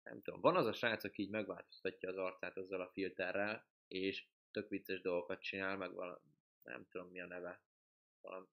nem 0.09 0.21
tudom, 0.21 0.41
van 0.41 0.55
az 0.55 0.65
a 0.65 0.73
srác, 0.73 1.03
aki 1.03 1.21
így 1.21 1.29
megváltoztatja 1.29 2.09
az 2.09 2.17
arcát 2.17 2.57
azzal 2.57 2.81
a 2.81 2.89
filterrel, 2.89 3.67
és 3.87 4.27
tök 4.51 4.69
vicces 4.69 5.01
dolgokat 5.01 5.41
csinál, 5.41 5.77
meg 5.77 5.93
valami, 5.93 6.19
nem 6.63 6.87
tudom 6.89 7.09
mi 7.09 7.21
a 7.21 7.27
neve, 7.27 7.61
valami 8.21 8.47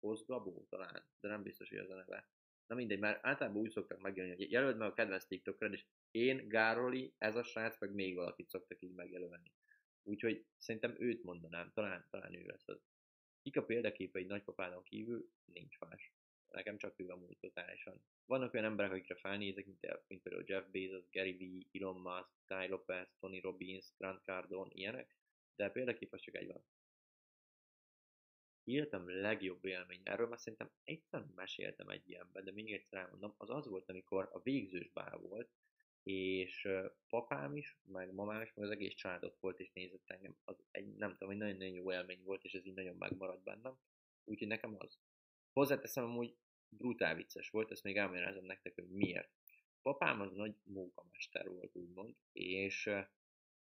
Poszgabó 0.00 0.66
talán, 0.68 1.08
de 1.20 1.28
nem 1.28 1.42
biztos, 1.42 1.68
hogy 1.68 1.78
az 1.78 1.90
a 1.90 1.94
neve. 1.94 2.28
Na 2.66 2.74
mindegy, 2.74 2.98
mert 2.98 3.26
általában 3.26 3.60
úgy 3.60 3.70
szoktak 3.70 4.00
megjelölni, 4.00 4.36
hogy 4.36 4.50
jelöld 4.50 4.76
meg 4.76 4.88
a 4.88 4.92
kedvenc 4.92 5.24
TikTokred, 5.24 5.72
és 5.72 5.84
én, 6.10 6.48
Gároli, 6.48 7.14
ez 7.18 7.36
a 7.36 7.42
srác, 7.42 7.80
meg 7.80 7.94
még 7.94 8.14
valakit 8.14 8.48
szoktak 8.48 8.82
így 8.82 8.94
megjelölni. 8.94 9.52
Úgyhogy 10.02 10.46
szerintem 10.58 10.96
őt 10.98 11.22
mondanám, 11.22 11.72
talán, 11.72 12.06
talán 12.10 12.34
ő 12.34 12.44
lesz 12.44 12.68
az. 12.68 12.82
Kik 13.42 13.56
a 13.56 13.64
példaképei 13.64 14.24
nagypapádon 14.24 14.82
kívül? 14.82 15.28
Nincs 15.44 15.78
más 15.78 16.12
nekem 16.54 16.76
csak 16.76 16.98
ő 17.00 17.08
amúgy 17.08 17.36
totálisan. 17.38 18.02
Vannak 18.26 18.54
olyan 18.54 18.66
emberek, 18.66 18.92
akikre 18.92 19.14
felnézek, 19.14 19.66
mint, 19.66 19.86
mint 20.08 20.22
például 20.22 20.44
Jeff 20.46 20.64
Bezos, 20.70 21.10
Gary 21.12 21.36
Vee, 21.36 21.80
Elon 21.80 22.00
Musk, 22.00 22.28
Ty 22.46 22.68
Lopez, 22.68 23.08
Tony 23.20 23.40
Robbins, 23.40 23.86
Grant 23.98 24.22
Cardone, 24.22 24.70
ilyenek, 24.74 25.16
de 25.56 25.70
példaképp 25.70 26.12
az 26.12 26.20
csak 26.20 26.34
egy 26.34 26.46
van. 26.46 26.64
Életem 28.64 29.20
legjobb 29.20 29.64
élmény, 29.64 30.00
erről 30.04 30.28
már 30.28 30.38
szerintem 30.38 30.70
egyszer 30.84 31.24
meséltem 31.34 31.88
egy 31.88 32.08
ilyenben, 32.08 32.44
de 32.44 32.52
még 32.52 32.72
egyszer 32.72 32.98
elmondom, 32.98 33.34
az 33.36 33.50
az 33.50 33.66
volt, 33.66 33.88
amikor 33.88 34.28
a 34.32 34.40
végzős 34.42 34.90
bál 34.92 35.16
volt, 35.16 35.50
és 36.02 36.68
papám 37.08 37.56
is, 37.56 37.78
meg 37.84 38.12
mamám 38.12 38.42
is, 38.42 38.52
meg 38.54 38.64
az 38.64 38.70
egész 38.70 38.94
családot 38.94 39.36
volt, 39.40 39.60
és 39.60 39.70
nézett 39.72 40.10
engem. 40.10 40.36
Az 40.44 40.56
egy, 40.70 40.96
nem 40.96 41.10
tudom, 41.10 41.30
egy 41.30 41.36
nagyon-nagyon 41.38 41.74
jó 41.74 41.92
élmény 41.92 42.22
volt, 42.22 42.44
és 42.44 42.54
ez 42.54 42.66
így 42.66 42.74
nagyon 42.74 42.96
megmaradt 42.96 43.42
bennem. 43.42 43.78
Úgyhogy 44.24 44.48
nekem 44.48 44.74
az. 44.78 44.98
Hozzáteszem, 45.52 46.04
amúgy 46.04 46.36
brutál 46.76 47.14
vicces 47.14 47.50
volt, 47.50 47.70
ezt 47.70 47.82
még 47.82 47.96
elmagyarázom 47.96 48.44
nektek, 48.44 48.74
hogy 48.74 48.88
miért. 48.88 49.30
Papám 49.82 50.20
az 50.20 50.32
nagy 50.32 50.54
munkamester 50.62 51.48
volt, 51.48 51.76
úgymond, 51.76 52.14
és 52.32 52.86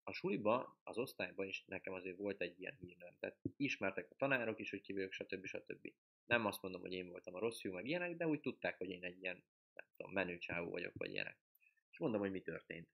a 0.03 0.12
suliba, 0.12 0.80
az 0.82 0.99
osztályban 0.99 1.46
is 1.46 1.64
nekem 1.66 1.92
azért 1.92 2.16
volt 2.16 2.40
egy 2.40 2.61
ilyen 2.61 2.76
hírnem. 2.80 3.16
Tehát 3.20 3.36
ismertek 3.57 4.11
a 4.11 4.14
tanárok 4.14 4.61
is, 4.61 4.70
hogy 4.70 4.80
ki 4.80 4.92
vagyok, 4.92 5.12
stb. 5.12 5.46
stb. 5.46 5.92
Nem 6.26 6.46
azt 6.46 6.62
mondom, 6.62 6.80
hogy 6.80 6.92
én 6.92 7.09
voltam 7.09 7.34
a 7.34 7.38
rossz 7.38 7.61
fiú, 7.61 7.72
meg 7.72 7.86
ilyenek, 7.86 8.16
de 8.16 8.26
úgy 8.26 8.40
tudták, 8.40 8.78
hogy 8.78 8.90
én 8.90 9.05
egy 9.05 9.22
ilyen, 9.22 9.44
nem 9.74 9.86
tudom, 9.96 10.12
menő 10.12 10.38
csávó 10.38 10.70
vagyok, 10.70 10.92
vagy 10.94 11.11
ilyenek. 11.11 11.38
És 11.90 11.99
mondom, 11.99 12.20
hogy 12.20 12.30
mi 12.30 12.40
történt. 12.40 12.88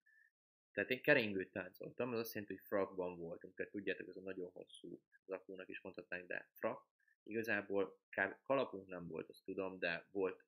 Tehát 0.72 0.90
én 0.90 1.02
keringőt 1.02 1.50
táncoltam, 1.50 2.12
az 2.12 2.18
azt 2.18 2.34
jelenti, 2.34 2.54
hogy 2.54 2.64
frakban 2.66 3.18
voltunk, 3.18 3.54
tehát 3.54 3.72
tudjátok, 3.72 4.08
ez 4.08 4.16
a 4.16 4.20
nagyon 4.20 4.50
hosszú 4.50 5.00
zakónak 5.26 5.68
is 5.68 5.80
mondhatnánk, 5.80 6.26
de 6.26 6.48
frak, 6.52 6.86
Igazából 7.24 7.98
kalapunk 8.42 8.88
nem 8.88 9.08
volt, 9.08 9.28
azt 9.28 9.44
tudom, 9.44 9.78
de 9.78 10.08
volt 10.10 10.44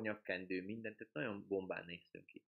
ilyen 0.00 0.14
csokornyak, 0.14 0.22
kendő, 0.22 0.64
mindent, 0.64 0.96
tehát 0.96 1.12
nagyon 1.12 1.46
bombán 1.48 1.84
néztünk 1.84 2.26
ki. 2.26 2.44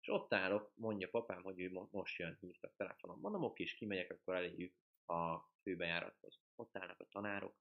És 0.00 0.08
ott 0.08 0.32
állok, 0.32 0.72
mondja 0.74 1.08
papám, 1.08 1.42
hogy 1.42 1.60
ő 1.60 1.70
most 1.90 2.18
jön, 2.18 2.36
hívtak 2.40 2.76
telefonon. 2.76 3.18
Mondom, 3.18 3.42
oké, 3.42 3.62
és 3.62 3.74
kimegyek, 3.74 4.10
akkor 4.10 4.34
eléjük 4.34 4.74
a 5.06 5.38
főbejárathoz. 5.62 6.40
Ott 6.54 6.76
állnak 6.76 7.00
a 7.00 7.08
tanárok. 7.08 7.56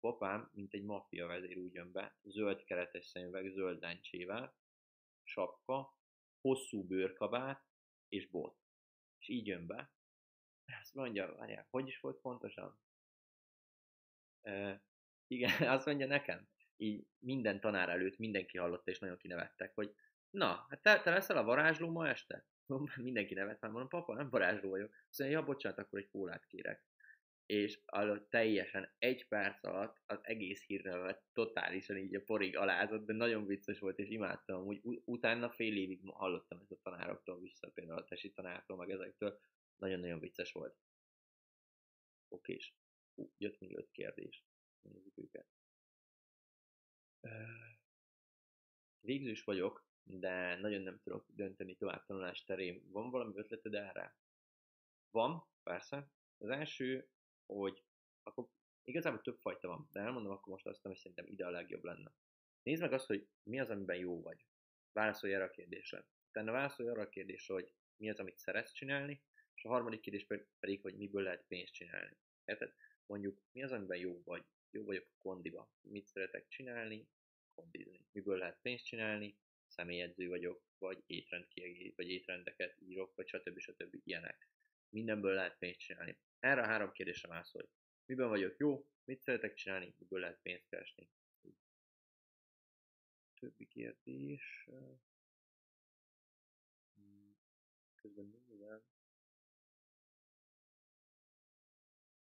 Papám, 0.00 0.50
mint 0.52 0.74
egy 0.74 0.84
maffia 0.84 1.26
vezér 1.26 1.58
úgy 1.58 1.72
jön 1.72 1.92
be, 1.92 2.18
zöld 2.22 2.64
keretes 2.64 3.06
szemüveg, 3.06 3.50
zöld 3.50 3.80
lencsével, 3.80 4.56
sapka, 5.22 5.98
hosszú 6.40 6.86
bőrkabát 6.86 7.64
és 8.08 8.28
bot. 8.28 8.58
És 9.18 9.28
így 9.28 9.46
jön 9.46 9.66
be. 9.66 9.92
Azt 10.80 10.94
mondja, 10.94 11.34
várjál, 11.34 11.66
hogy 11.70 11.88
is 11.88 12.00
volt 12.00 12.20
pontosan? 12.20 12.80
igen, 15.26 15.68
azt 15.76 15.86
mondja 15.86 16.06
nekem, 16.06 16.48
így 16.76 17.06
minden 17.18 17.60
tanár 17.60 17.88
előtt 17.88 18.18
mindenki 18.18 18.58
hallotta, 18.58 18.90
és 18.90 18.98
nagyon 18.98 19.16
kinevettek, 19.16 19.74
hogy 19.74 19.94
na, 20.30 20.66
hát 20.68 20.82
te, 20.82 21.00
te 21.00 21.10
leszel 21.10 21.36
a 21.36 21.44
varázsló 21.44 21.90
ma 21.90 22.08
este? 22.08 22.46
Mindenki 22.96 23.34
nevet, 23.34 23.60
már 23.60 23.70
mondom, 23.70 23.88
papa, 23.88 24.14
nem 24.14 24.30
varázsló 24.30 24.70
vagyok. 24.70 24.94
Azt 25.08 25.18
mondja, 25.18 25.38
ja, 25.38 25.44
bocsánat, 25.44 25.78
akkor 25.78 25.98
egy 25.98 26.08
kólát 26.08 26.46
kérek. 26.46 26.84
És 27.46 27.80
alatt 27.84 28.30
teljesen 28.30 28.94
egy 28.98 29.28
perc 29.28 29.64
alatt 29.64 30.02
az 30.06 30.18
egész 30.22 30.64
hírnevet 30.64 31.22
totálisan 31.32 31.96
így 31.96 32.14
a 32.14 32.22
porig 32.22 32.56
alázott, 32.56 33.06
de 33.06 33.12
nagyon 33.12 33.46
vicces 33.46 33.78
volt, 33.78 33.98
és 33.98 34.08
imádtam. 34.08 34.66
Úgy, 34.66 34.80
utána 35.04 35.50
fél 35.50 35.76
évig 35.76 36.00
hallottam 36.04 36.58
ezt 36.60 36.72
a 36.72 36.80
tanároktól 36.82 37.40
vissza, 37.40 37.70
például 37.70 37.98
a 37.98 38.04
tesi 38.04 38.32
tanároktól, 38.32 38.76
meg 38.76 38.90
ezektől, 38.90 39.40
Nagyon-nagyon 39.76 40.20
vicces 40.20 40.52
volt. 40.52 40.76
Okés. 42.28 42.74
Hú, 43.14 43.32
jött 43.38 43.60
még 43.60 43.76
öt 43.76 43.90
kérdés. 43.90 44.44
Nézzük 44.82 45.18
őket. 45.18 45.55
Végzős 49.00 49.44
vagyok, 49.44 49.86
de 50.02 50.56
nagyon 50.56 50.82
nem 50.82 51.00
tudok 51.02 51.26
dönteni 51.28 51.76
tovább 51.76 52.04
tanulás 52.04 52.44
terén. 52.44 52.90
Van 52.90 53.10
valami 53.10 53.36
ötleted 53.36 53.74
erre? 53.74 54.16
Van, 55.10 55.46
persze. 55.62 56.10
Az 56.38 56.48
első, 56.48 57.08
hogy 57.46 57.84
akkor 58.22 58.48
igazából 58.84 59.20
több 59.20 59.38
fajta 59.38 59.68
van, 59.68 59.88
de 59.92 60.00
elmondom 60.00 60.32
akkor 60.32 60.52
most 60.52 60.66
azt, 60.66 60.84
ami 60.84 60.96
szerintem 60.96 61.26
ide 61.26 61.46
a 61.46 61.50
legjobb 61.50 61.84
lenne. 61.84 62.12
Nézd 62.62 62.82
meg 62.82 62.92
azt, 62.92 63.06
hogy 63.06 63.28
mi 63.42 63.60
az, 63.60 63.70
amiben 63.70 63.96
jó 63.96 64.22
vagy. 64.22 64.46
Válaszolj 64.92 65.34
erre 65.34 65.44
a 65.44 65.50
kérdésre. 65.50 66.06
Utána 66.28 66.52
válaszolj 66.52 66.88
arra 66.88 67.02
a 67.02 67.08
kérdésre, 67.08 67.54
hogy 67.54 67.72
mi 67.96 68.10
az, 68.10 68.18
amit 68.18 68.38
szeretsz 68.38 68.72
csinálni, 68.72 69.22
és 69.54 69.64
a 69.64 69.68
harmadik 69.68 70.00
kérdés 70.00 70.26
pedig, 70.58 70.80
hogy 70.80 70.96
miből 70.96 71.22
lehet 71.22 71.44
pénzt 71.46 71.72
csinálni. 71.72 72.16
Érted? 72.44 72.74
Mondjuk, 73.06 73.42
mi 73.52 73.62
az, 73.62 73.72
amiben 73.72 73.98
jó 73.98 74.22
vagy? 74.24 74.44
Jó 74.70 74.84
vagyok 74.84 75.06
a 75.06 75.18
kondiba. 75.18 75.70
Mit 75.80 76.06
szeretek 76.06 76.48
csinálni? 76.48 77.08
Kondizni. 77.54 78.06
Miből 78.12 78.38
lehet 78.38 78.60
pénzt 78.62 78.84
csinálni? 78.84 79.38
Személyedző 79.66 80.28
vagyok, 80.28 80.62
vagy 80.78 81.02
étrend 81.06 81.46
vagy 81.96 82.10
étrendeket 82.10 82.80
írok, 82.80 83.14
vagy 83.14 83.28
stb. 83.28 83.58
stb. 83.58 84.00
ilyenek. 84.04 84.48
Mindenből 84.88 85.34
lehet 85.34 85.58
pénzt 85.58 85.78
csinálni. 85.78 86.18
Erre 86.38 86.60
a 86.60 86.66
három 86.66 86.92
kérdésre 86.92 87.28
válaszolj. 87.28 87.66
Miben 88.06 88.28
vagyok 88.28 88.58
jó? 88.58 88.86
Mit 89.04 89.20
szeretek 89.20 89.54
csinálni? 89.54 89.94
Miből 89.98 90.20
lehet 90.20 90.40
pénzt 90.42 90.68
keresni? 90.68 91.08
Többi 93.38 93.66
kérdés. 93.66 94.68
Közben 97.94 98.44
nézem. 98.48 98.82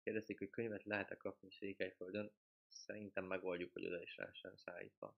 Kérdezték, 0.09 0.39
hogy 0.39 0.51
könyvet 0.51 0.85
lehet-e 0.85 1.17
kapni 1.17 1.51
Székelyföldön. 1.51 2.33
Szerintem 2.69 3.25
megoldjuk, 3.25 3.73
hogy 3.73 3.87
oda 3.87 4.03
is 4.03 4.17
lehessen 4.17 4.57
szállítva. 4.57 5.17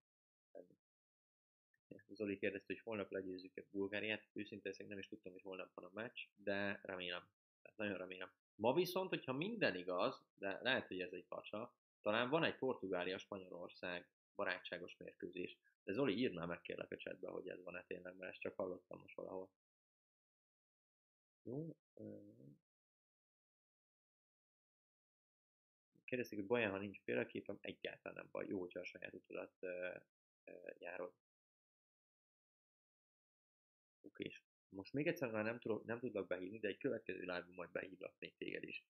Zoli 2.09 2.39
kérdezte, 2.39 2.73
hogy 2.73 2.83
holnap 2.83 3.11
legyőzzük-e 3.11 3.65
Bulgáriát. 3.71 4.29
Őszintén 4.33 4.73
nem 4.89 4.99
is 4.99 5.09
tudtam, 5.09 5.33
hogy 5.33 5.43
holnap 5.43 5.75
van 5.75 5.85
a 5.85 5.91
meccs, 5.93 6.21
de 6.37 6.81
remélem. 6.83 7.29
Tehát 7.63 7.79
nagyon 7.79 7.97
remélem. 7.97 8.33
Ma 8.55 8.75
viszont, 8.75 9.09
hogyha 9.09 9.33
minden 9.33 9.77
igaz, 9.77 10.25
de 10.35 10.59
lehet, 10.63 10.87
hogy 10.87 11.01
ez 11.01 11.13
egy 11.13 11.27
pacsa, 11.27 11.75
talán 12.01 12.31
van 12.31 12.45
egy 12.45 12.57
Portugália-Spanyolország 12.57 14.09
barátságos 14.35 14.97
mérkőzés. 14.97 15.59
De 15.85 15.93
Zoli, 15.93 16.19
írnál 16.19 16.47
meg 16.47 16.61
kérlek 16.61 16.91
a 16.91 16.97
chatbe, 16.97 17.29
hogy 17.29 17.49
ez 17.49 17.63
van-e 17.63 17.85
tényleg, 17.85 18.17
mert 18.17 18.33
ezt 18.33 18.41
csak 18.41 18.57
hallottam 18.57 19.01
most 19.01 19.15
valahol. 19.15 19.51
Jó. 21.43 21.77
Kérdezték, 26.11 26.39
hogy 26.39 26.49
baj, 26.49 26.65
ha 26.65 26.79
nincs 26.79 27.01
példaképem, 27.05 27.59
egyáltalán 27.61 28.19
nem 28.19 28.29
baj. 28.31 28.47
Jó, 28.47 28.61
hogyha 28.61 28.81
a 28.81 28.85
saját 28.85 29.15
utadat 29.15 29.59
járod. 30.79 31.15
Oké, 34.01 34.25
és 34.25 34.43
most 34.69 34.93
még 34.93 35.07
egyszer 35.07 35.31
már 35.31 35.45
nem, 35.45 35.59
tudok, 35.59 35.85
nem 35.85 35.99
tudlak 35.99 36.27
behívni, 36.27 36.59
de 36.59 36.69
egy 36.69 36.79
következő 36.79 37.21
live 37.21 37.47
majd 37.55 37.71
behívlak 37.71 38.15
még 38.19 38.37
téged 38.37 38.63
is. 38.63 38.85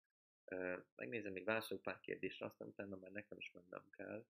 megnézem, 0.97 1.33
még 1.33 1.45
válaszolok 1.45 1.83
pár 1.83 2.01
kérdésre, 2.01 2.47
aztán 2.47 2.69
utána 2.69 2.97
már 2.97 3.13
nekem 3.13 3.39
is 3.39 3.51
mennem 3.53 3.91
kell. 3.91 4.27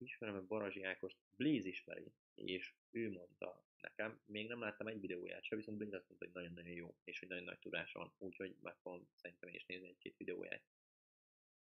Ismerem 0.00 0.36
a 0.36 0.46
Barazsi 0.46 0.82
Ákost, 0.82 1.16
Blaze 1.36 1.68
ismeri, 1.68 2.12
és 2.34 2.74
ő 2.90 3.10
mondta 3.10 3.64
nekem, 3.80 4.20
még 4.24 4.48
nem 4.48 4.60
láttam 4.60 4.86
egy 4.86 5.00
videóját 5.00 5.44
se, 5.44 5.56
viszont 5.56 5.78
Blaze 5.78 5.96
azt 5.96 6.08
mondta, 6.08 6.26
hogy 6.26 6.34
nagyon-nagyon 6.34 6.72
jó, 6.72 6.96
és 7.04 7.18
hogy 7.18 7.28
nagyon 7.28 7.44
nagy 7.44 7.58
tudása 7.58 7.98
van, 7.98 8.12
úgyhogy 8.18 8.56
meg 8.60 8.76
fogom 8.76 9.08
szerintem 9.14 9.48
is 9.48 9.66
nézni 9.66 9.88
egy-két 9.88 10.16
videóját. 10.16 10.64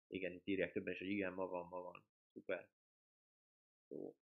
Igen, 0.06 0.32
itt 0.32 0.46
írják 0.46 0.72
többen 0.72 0.92
is, 0.92 0.98
hogy 0.98 1.08
igen, 1.08 1.32
ma 1.32 1.46
van, 1.46 1.66
ma 1.68 1.80
van. 1.82 2.04
Szuper. 2.32 2.68
Jó. 3.88 4.16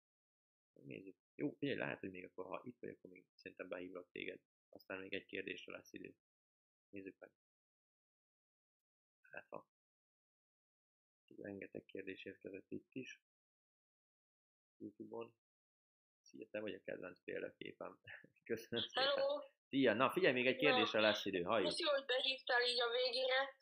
Nézzük. 0.73 1.15
Jó, 1.35 1.51
figyelj, 1.51 1.77
lehet, 1.77 1.99
hogy 1.99 2.11
még 2.11 2.25
akkor, 2.25 2.45
ha 2.45 2.61
itt 2.63 2.79
vagy, 2.79 2.89
akkor 2.89 3.09
még 3.09 3.25
szerintem 3.33 3.67
behívlak 3.67 4.11
téged. 4.11 4.39
Aztán 4.69 4.99
még 4.99 5.13
egy 5.13 5.25
kérdésre 5.25 5.71
lesz 5.71 5.93
idő. 5.93 6.15
Nézzük 6.89 7.19
meg. 7.19 7.31
Hát 9.21 9.47
ha. 9.49 9.67
Rengeteg 11.37 11.85
kérdés 11.85 12.25
érkezett 12.25 12.71
itt 12.71 12.95
is. 12.95 13.21
YouTube-on. 14.81 15.33
Szia, 16.21 16.47
te 16.51 16.59
vagy 16.59 16.73
a 16.73 16.81
kedvenc 16.85 17.23
példaképem. 17.23 17.99
Köszönöm 18.51 18.85
szépen. 18.87 19.03
Hello! 19.03 19.39
Szia, 19.69 19.93
na 19.93 20.11
figyelj, 20.11 20.33
még 20.33 20.47
egy 20.47 20.57
kérdésre 20.57 20.99
Na, 20.99 21.07
lesz 21.07 21.25
idő, 21.25 21.41
halljuk. 21.41 21.69
Köszi, 21.69 21.83
hogy 21.83 22.05
behívtál 22.05 22.61
így 22.63 22.81
a 22.81 22.89
végére. 22.89 23.55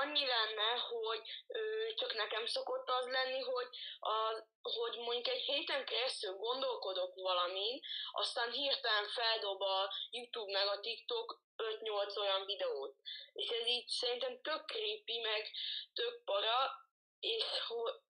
Annyi 0.00 0.26
lenne, 0.26 0.70
hogy 0.90 1.20
ö, 1.46 1.58
csak 1.94 2.14
nekem 2.14 2.46
szokott 2.46 2.88
az 2.88 3.06
lenni, 3.06 3.40
hogy, 3.40 3.68
a, 3.98 4.14
hogy 4.62 4.96
mondjuk 4.98 5.28
egy 5.28 5.40
héten 5.40 5.84
keresztül 5.84 6.34
gondolkodok 6.34 7.14
valamin, 7.14 7.80
aztán 8.12 8.50
hirtelen 8.50 9.08
feldob 9.08 9.60
a 9.60 9.92
YouTube 10.10 10.52
meg 10.52 10.66
a 10.66 10.80
TikTok 10.80 11.42
5-8 11.56 12.18
olyan 12.18 12.46
videót. 12.46 12.94
És 13.32 13.48
ez 13.48 13.66
így 13.66 13.88
szerintem 13.88 14.40
tök 14.42 14.64
creepy, 14.64 15.20
meg 15.20 15.50
tök 15.92 16.24
para, 16.24 16.85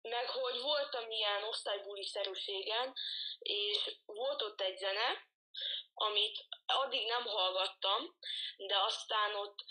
meg 0.01 0.30
hogy 0.30 0.59
voltam 0.59 1.11
ilyen 1.11 1.43
osztálybuli 1.43 2.03
szerűségen, 2.03 2.93
és 3.39 3.97
volt 4.05 4.41
ott 4.41 4.61
egy 4.61 4.78
zene, 4.78 5.28
amit 5.93 6.45
addig 6.66 7.07
nem 7.07 7.26
hallgattam, 7.26 8.18
de 8.57 8.78
aztán 8.78 9.36
ott 9.36 9.66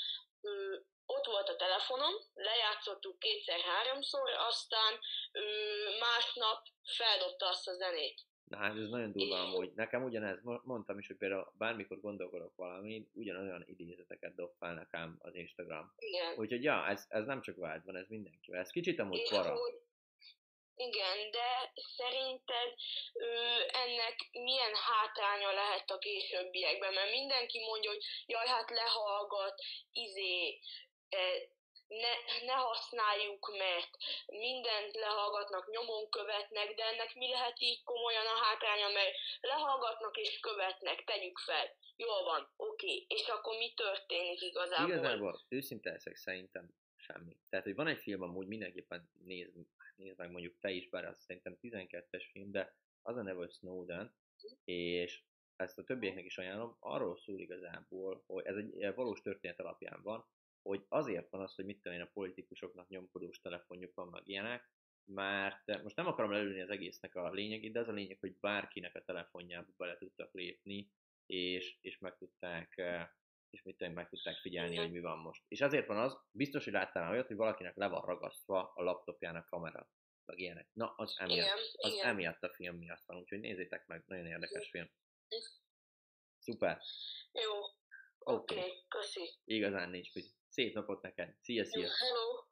ott 1.07 1.27
volt 1.27 1.49
a 1.49 1.57
telefonom, 1.57 2.15
lejátszottuk 2.35 3.19
kétszer-háromszor, 3.19 4.31
aztán 4.31 5.01
ö, 5.33 5.43
másnap 5.99 6.67
feldobta 6.97 7.47
azt 7.49 7.69
a 7.69 7.75
zenét. 7.75 8.21
Na 8.53 8.59
hát 8.59 8.77
ez 8.77 8.89
nagyon 8.89 9.13
durva 9.13 9.41
amúgy. 9.41 9.73
Nekem 9.75 10.05
ugyanez, 10.05 10.39
mondtam 10.65 10.99
is, 10.99 11.07
hogy 11.07 11.17
például 11.17 11.53
bármikor 11.59 12.01
gondolkodok 12.01 12.57
valami, 12.57 13.09
ugyanolyan 13.13 13.65
idézeteket 13.67 14.35
dob 14.35 14.53
fel 14.59 14.75
nekem 14.75 15.17
az 15.19 15.35
Instagram. 15.35 15.95
Igen. 15.99 16.39
Úgyhogy 16.39 16.63
ja, 16.63 16.87
ez, 16.89 17.05
ez 17.09 17.25
nem 17.25 17.43
csak 17.43 17.57
vált 17.57 17.85
van, 17.85 17.97
ez 17.97 18.09
mindenki. 18.09 18.53
Ez 18.53 18.71
kicsit 18.71 18.99
amúgy 18.99 19.29
para. 19.29 19.55
Hogy, 19.55 19.81
igen, 20.77 21.31
de 21.31 21.73
szerinted 21.97 22.75
ö, 23.13 23.27
ennek 23.85 24.17
milyen 24.33 24.75
hátránya 24.75 25.53
lehet 25.53 25.91
a 25.91 25.99
későbbiekben? 25.99 26.93
Mert 26.93 27.11
mindenki 27.11 27.59
mondja, 27.59 27.91
hogy 27.91 28.05
jaj, 28.27 28.47
hát 28.47 28.71
lehallgat, 28.71 29.55
izé, 29.93 30.59
e, 31.09 31.19
ne, 32.01 32.13
ne 32.47 32.53
használjuk, 32.53 33.43
mert 33.59 33.93
mindent 34.27 34.95
lehallgatnak, 34.95 35.71
nyomon 35.71 36.09
követnek, 36.11 36.75
de 36.75 36.85
ennek 36.85 37.15
mi 37.15 37.29
lehet 37.29 37.61
így 37.61 37.83
komolyan 37.85 38.27
a 38.27 38.41
hátránya, 38.45 38.89
mert 38.89 39.15
lehallgatnak 39.41 40.17
és 40.17 40.41
követnek, 40.41 41.05
tegyük 41.05 41.39
fel. 41.39 41.67
Jól 41.97 42.23
van, 42.23 42.53
oké, 42.57 43.05
és 43.09 43.27
akkor 43.29 43.57
mi 43.57 43.73
történik 43.75 44.41
igazából? 44.41 44.95
Igazából 44.95 45.41
őszinte 45.49 45.91
leszek 45.91 46.17
szerintem 46.17 46.75
semmi. 46.97 47.37
Tehát, 47.51 47.65
hogy 47.65 47.75
van 47.75 47.87
egy 47.87 48.03
film, 48.03 48.23
amúgy 48.23 48.47
mindenképpen 48.47 49.11
néz, 49.25 49.53
néz 49.97 50.17
meg 50.17 50.31
mondjuk 50.31 50.59
te 50.59 50.71
is, 50.71 50.89
bár 50.89 51.05
az 51.05 51.21
szerintem 51.21 51.59
12-es 51.63 52.25
film, 52.33 52.51
de 52.51 52.77
az 53.03 53.17
a 53.17 53.23
neve, 53.23 53.39
hogy 53.39 53.53
Snowden, 53.53 54.15
és 54.65 55.23
ezt 55.57 55.79
a 55.79 55.85
többieknek 55.85 56.25
is 56.25 56.39
ajánlom, 56.39 56.77
arról 56.81 57.17
szól 57.17 57.41
igazából, 57.41 58.23
hogy 58.27 58.47
ez 58.47 58.57
egy 58.57 58.95
valós 58.95 59.21
történet 59.21 59.61
alapján 59.61 60.03
van, 60.03 60.27
hogy 60.63 60.85
azért 60.89 61.31
van 61.31 61.41
az, 61.41 61.55
hogy 61.55 61.65
mit 61.65 61.81
tudom 61.83 61.99
én, 61.99 62.05
a 62.05 62.11
politikusoknak 62.13 62.89
nyomkodós 62.89 63.41
telefonjuk 63.41 63.95
van, 63.95 64.09
meg 64.09 64.23
ilyenek, 64.25 64.71
mert 65.05 65.83
most 65.83 65.97
nem 65.97 66.07
akarom 66.07 66.31
lelőni 66.31 66.61
az 66.61 66.71
egésznek 66.71 67.15
a 67.15 67.31
lényegét, 67.31 67.73
de 67.73 67.81
az 67.81 67.89
a 67.89 67.93
lényeg, 67.93 68.19
hogy 68.21 68.37
bárkinek 68.41 68.95
a 68.95 69.05
telefonjába 69.05 69.73
bele 69.77 69.97
tudtak 69.97 70.33
lépni, 70.33 70.91
és, 71.27 71.77
és 71.81 71.99
meg 71.99 72.17
tudták 72.17 72.81
és 73.53 73.63
mit 73.63 73.77
tudom, 73.77 73.93
meg 73.93 74.09
tudták 74.09 74.37
figyelni, 74.37 74.77
hogy 74.77 74.91
mi 74.91 75.01
van 75.01 75.19
most. 75.19 75.43
És 75.49 75.61
azért 75.61 75.87
van 75.87 75.99
az, 75.99 76.19
biztos, 76.31 76.65
hogy 76.65 76.73
láttál 76.73 77.11
olyat, 77.11 77.27
hogy 77.27 77.37
valakinek 77.37 77.77
le 77.77 77.87
van 77.87 78.05
ragasztva 78.05 78.73
a 78.75 78.83
laptopjának 78.83 79.47
kamera, 79.47 79.91
meg 80.25 80.39
ilyenek. 80.39 80.69
Na, 80.73 80.95
az 80.97 81.15
emiatt, 81.19 81.47
igen, 81.47 81.59
az 81.77 81.93
igen. 81.93 82.07
emiatt 82.07 82.43
a 82.43 82.53
film 82.55 82.77
miatt 82.77 83.05
van, 83.07 83.17
úgyhogy 83.17 83.41
nézzétek 83.41 83.87
meg, 83.87 84.03
nagyon 84.07 84.27
érdekes 84.27 84.71
film. 84.71 84.91
Szuper. 86.39 86.81
Jó. 87.33 87.59
Oké, 88.19 88.55
okay. 88.55 88.57
okay, 88.57 88.85
köszi. 88.89 89.31
Igazán 89.45 89.91
nincs 89.91 90.15
mit. 90.15 90.35
Szép 90.53 90.75
napot 90.75 91.03
neked. 91.03 91.37
Szia, 91.41 91.65
szia. 91.65 91.89
Hello. 91.89 92.47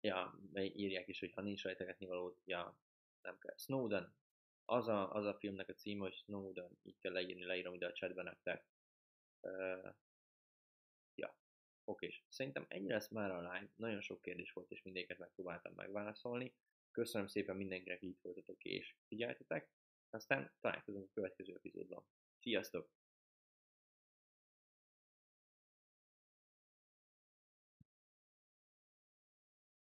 Ja, 0.00 0.38
írják 0.54 1.08
is, 1.08 1.18
hogy 1.20 1.32
ha 1.32 1.40
nincs 1.40 1.62
rajta 1.62 2.06
való, 2.06 2.36
ja, 2.44 2.78
nem 3.20 3.38
kell. 3.38 3.56
Snowden, 3.56 4.16
az 4.64 4.88
a, 4.88 5.12
az 5.12 5.24
a 5.24 5.34
filmnek 5.34 5.68
a 5.68 5.74
címe, 5.74 6.02
hogy 6.02 6.14
Snowden, 6.14 6.78
így 6.82 6.98
kell 6.98 7.12
leírni, 7.12 7.44
leírom 7.44 7.74
ide 7.74 7.86
a 7.86 7.92
chatben 7.92 8.24
nektek. 8.24 8.66
Uh, 9.40 9.94
ja, 11.14 11.36
Oké, 11.84 12.22
szerintem 12.28 12.66
ennyi 12.68 12.88
lesz 12.88 13.08
már 13.08 13.30
a 13.30 13.40
live. 13.40 13.72
Nagyon 13.76 14.00
sok 14.00 14.22
kérdés 14.22 14.52
volt, 14.52 14.70
és 14.70 14.82
mindéket 14.82 15.18
megpróbáltam 15.18 15.74
megválaszolni. 15.74 16.54
Köszönöm 16.90 17.26
szépen 17.26 17.56
mindenkinek, 17.56 18.00
hogy 18.00 18.08
itt 18.08 18.20
voltatok 18.20 18.64
és 18.64 18.96
figyeltetek. 19.06 19.70
Aztán 20.10 20.52
találkozunk 20.60 21.08
a 21.08 21.12
következő 21.12 21.54
epizódban. 21.54 22.04
Sziasztok! 22.38 23.01